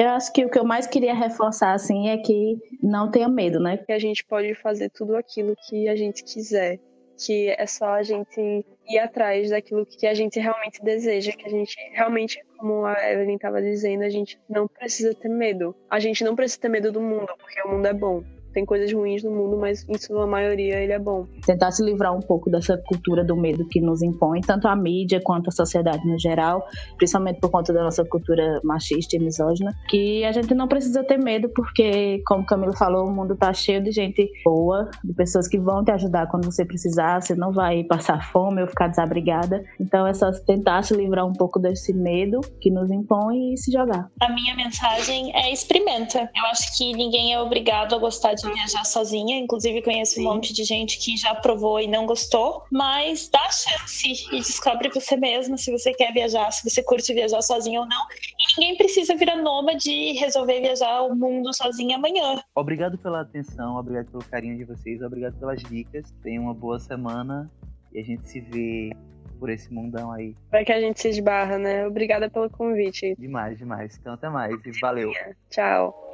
Eu 0.00 0.08
acho 0.08 0.32
que 0.32 0.46
o 0.46 0.48
que 0.48 0.58
eu 0.58 0.64
mais 0.64 0.86
queria 0.86 1.12
reforçar, 1.12 1.74
assim, 1.74 2.08
é 2.08 2.16
que 2.16 2.56
não 2.82 3.10
tenha 3.10 3.28
medo, 3.28 3.60
né? 3.60 3.76
Que 3.76 3.92
a 3.92 3.98
gente 3.98 4.24
pode 4.24 4.54
fazer 4.54 4.88
tudo 4.88 5.14
aquilo 5.14 5.54
que 5.68 5.90
a 5.90 5.94
gente 5.94 6.24
quiser. 6.24 6.80
Que 7.22 7.50
é 7.50 7.66
só 7.66 7.84
a 7.90 8.02
gente 8.02 8.64
ir 8.88 8.98
atrás 8.98 9.50
daquilo 9.50 9.84
que 9.84 10.06
a 10.06 10.14
gente 10.14 10.40
realmente 10.40 10.82
deseja. 10.82 11.32
Que 11.32 11.46
a 11.46 11.50
gente 11.50 11.76
realmente, 11.92 12.42
como 12.56 12.86
a 12.86 12.94
Evelyn 13.12 13.34
estava 13.34 13.60
dizendo, 13.60 14.02
a 14.02 14.08
gente 14.08 14.40
não 14.48 14.66
precisa 14.66 15.14
ter 15.14 15.28
medo. 15.28 15.76
A 15.90 16.00
gente 16.00 16.24
não 16.24 16.34
precisa 16.34 16.62
ter 16.62 16.70
medo 16.70 16.90
do 16.90 17.02
mundo, 17.02 17.34
porque 17.38 17.60
o 17.60 17.70
mundo 17.70 17.84
é 17.84 17.92
bom. 17.92 18.24
Tem 18.52 18.64
coisas 18.64 18.92
ruins 18.92 19.22
no 19.22 19.30
mundo, 19.30 19.56
mas 19.56 19.86
em 19.88 19.98
sua 19.98 20.26
maioria 20.26 20.80
ele 20.80 20.92
é 20.92 20.98
bom. 20.98 21.26
Tentar 21.44 21.70
se 21.70 21.84
livrar 21.84 22.16
um 22.16 22.20
pouco 22.20 22.50
dessa 22.50 22.76
cultura 22.76 23.24
do 23.24 23.36
medo 23.36 23.66
que 23.68 23.80
nos 23.80 24.02
impõe, 24.02 24.40
tanto 24.40 24.68
a 24.68 24.76
mídia 24.76 25.20
quanto 25.22 25.48
a 25.48 25.52
sociedade 25.52 26.06
no 26.06 26.18
geral, 26.18 26.66
principalmente 26.96 27.40
por 27.40 27.50
conta 27.50 27.72
da 27.72 27.82
nossa 27.82 28.04
cultura 28.04 28.60
machista 28.64 29.16
e 29.16 29.18
misógina, 29.18 29.74
que 29.88 30.24
a 30.24 30.32
gente 30.32 30.54
não 30.54 30.68
precisa 30.68 31.04
ter 31.04 31.18
medo, 31.18 31.48
porque, 31.54 32.22
como 32.26 32.44
Camilo 32.44 32.76
falou, 32.76 33.06
o 33.06 33.10
mundo 33.10 33.36
tá 33.36 33.52
cheio 33.52 33.82
de 33.82 33.92
gente 33.92 34.28
boa, 34.44 34.90
de 35.04 35.12
pessoas 35.14 35.48
que 35.48 35.58
vão 35.58 35.84
te 35.84 35.90
ajudar 35.92 36.26
quando 36.28 36.44
você 36.44 36.64
precisar, 36.64 37.20
você 37.20 37.34
não 37.34 37.52
vai 37.52 37.84
passar 37.84 38.30
fome 38.30 38.62
ou 38.62 38.68
ficar 38.68 38.88
desabrigada. 38.88 39.64
Então 39.80 40.06
é 40.06 40.14
só 40.14 40.30
tentar 40.32 40.82
se 40.82 40.94
livrar 40.94 41.26
um 41.26 41.32
pouco 41.32 41.58
desse 41.58 41.92
medo 41.92 42.40
que 42.60 42.70
nos 42.70 42.90
impõe 42.90 43.54
e 43.54 43.56
se 43.56 43.70
jogar. 43.70 44.10
A 44.20 44.32
minha 44.32 44.54
mensagem 44.56 45.34
é 45.34 45.52
experimenta. 45.52 46.30
Eu 46.34 46.46
acho 46.46 46.76
que 46.76 46.92
ninguém 46.94 47.32
é 47.32 47.40
obrigado 47.40 47.94
a 47.94 47.98
gostar 47.98 48.34
de 48.34 48.39
viajar 48.48 48.84
sozinha. 48.84 49.38
Inclusive, 49.38 49.82
conheço 49.82 50.20
um 50.20 50.24
monte 50.24 50.52
de 50.52 50.64
gente 50.64 50.98
que 50.98 51.16
já 51.16 51.34
provou 51.34 51.80
e 51.80 51.86
não 51.86 52.06
gostou. 52.06 52.64
Mas 52.70 53.28
dá 53.28 53.40
a 53.40 53.50
chance 53.50 54.26
e 54.32 54.38
descobre 54.38 54.88
você 54.88 55.16
mesma 55.16 55.56
se 55.56 55.70
você 55.70 55.92
quer 55.92 56.12
viajar, 56.12 56.50
se 56.50 56.68
você 56.68 56.82
curte 56.82 57.12
viajar 57.12 57.42
sozinha 57.42 57.80
ou 57.80 57.86
não. 57.86 58.06
E 58.38 58.60
ninguém 58.60 58.76
precisa 58.76 59.14
virar 59.14 59.36
nômade 59.36 59.90
e 59.90 60.12
resolver 60.12 60.60
viajar 60.60 61.02
o 61.02 61.14
mundo 61.14 61.54
sozinha 61.54 61.96
amanhã. 61.96 62.42
Obrigado 62.54 62.98
pela 62.98 63.22
atenção, 63.22 63.76
obrigado 63.76 64.10
pelo 64.10 64.24
carinho 64.24 64.56
de 64.56 64.64
vocês, 64.64 65.02
obrigado 65.02 65.38
pelas 65.38 65.62
dicas. 65.62 66.12
Tenham 66.22 66.44
uma 66.44 66.54
boa 66.54 66.78
semana 66.78 67.50
e 67.92 68.00
a 68.00 68.04
gente 68.04 68.28
se 68.28 68.40
vê 68.40 68.90
por 69.38 69.48
esse 69.48 69.72
mundão 69.72 70.12
aí. 70.12 70.36
Vai 70.50 70.64
que 70.64 70.72
a 70.72 70.80
gente 70.80 71.00
se 71.00 71.08
esbarra, 71.08 71.58
né? 71.58 71.86
Obrigada 71.86 72.28
pelo 72.28 72.50
convite. 72.50 73.16
Demais, 73.18 73.58
demais. 73.58 73.96
Então 73.98 74.12
até 74.12 74.28
mais 74.28 74.54
e 74.64 74.80
valeu. 74.80 75.10
Tchau. 75.48 76.09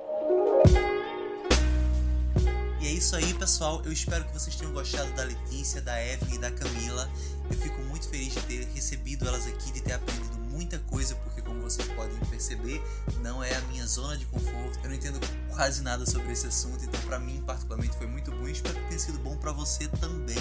E 2.87 2.89
é 2.89 2.93
isso 2.93 3.16
aí, 3.16 3.34
pessoal. 3.34 3.82
Eu 3.84 3.91
espero 3.91 4.24
que 4.26 4.32
vocês 4.32 4.55
tenham 4.55 4.72
gostado 4.72 5.12
da 5.14 5.24
Letícia, 5.24 5.82
da 5.82 6.01
Evelyn 6.01 6.37
e 6.37 6.39
da 6.39 6.53
Camila. 6.53 7.11
Eu 7.51 7.59
fico 7.59 7.82
muito 7.82 8.09
feliz 8.09 8.32
de 8.32 8.41
ter 8.43 8.64
recebido 8.72 9.26
elas 9.26 9.45
aqui, 9.45 9.72
de 9.72 9.80
ter 9.80 9.95
aprendido 9.95 10.37
muita 10.53 10.78
coisa, 10.78 11.16
porque 11.16 11.43
como 11.43 11.61
vocês 11.62 11.87
podem 11.89 12.16
perceber, 12.30 12.80
não 13.22 13.43
é 13.43 13.53
a 13.57 13.61
minha 13.62 13.84
zona 13.89 14.16
de 14.16 14.24
conforto. 14.26 14.78
Eu 14.84 14.91
não 14.91 14.95
entendo 14.95 15.18
quase 15.51 15.82
nada 15.82 16.07
sobre 16.07 16.30
esse 16.30 16.47
assunto, 16.47 16.84
então 16.84 17.01
para 17.01 17.18
mim 17.18 17.43
particularmente 17.45 17.97
foi 17.97 18.07
muito 18.07 18.30
bom 18.30 18.47
espero 18.47 18.74
que 18.74 18.87
tenha 18.87 19.01
sido 19.01 19.18
bom 19.18 19.37
para 19.37 19.51
você 19.51 19.89
também. 19.89 20.39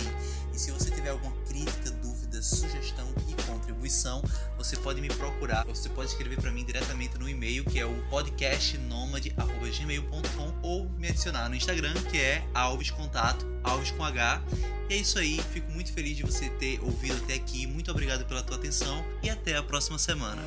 E 0.53 0.59
se 0.59 0.69
você 0.69 0.91
tiver 0.91 1.09
alguma 1.09 1.35
crítica, 1.47 1.89
dúvida, 1.89 2.14
sugestão 2.45 3.07
e 3.27 3.33
contribuição, 3.43 4.23
você 4.57 4.77
pode 4.77 5.01
me 5.01 5.09
procurar. 5.09 5.65
Você 5.65 5.89
pode 5.89 6.11
escrever 6.11 6.39
para 6.39 6.51
mim 6.51 6.63
diretamente 6.63 7.17
no 7.17 7.27
e-mail, 7.27 7.65
que 7.65 7.79
é 7.79 7.85
o 7.85 7.95
podcastnomade@gmail.com 8.09 10.53
ou 10.61 10.87
me 10.91 11.07
adicionar 11.07 11.49
no 11.49 11.55
Instagram, 11.55 11.95
que 12.09 12.19
é 12.19 12.47
alvescontato, 12.53 13.43
alves 13.63 13.89
com 13.91 14.03
H. 14.03 14.43
E 14.89 14.93
é 14.93 14.97
isso 14.97 15.17
aí, 15.17 15.41
fico 15.51 15.71
muito 15.71 15.91
feliz 15.91 16.15
de 16.15 16.21
você 16.23 16.49
ter 16.51 16.79
ouvido 16.83 17.17
até 17.23 17.33
aqui. 17.33 17.65
Muito 17.65 17.89
obrigado 17.89 18.23
pela 18.25 18.43
tua 18.43 18.57
atenção 18.57 19.03
e 19.23 19.29
até 19.29 19.55
a 19.55 19.63
próxima 19.63 19.97
semana. 19.97 20.43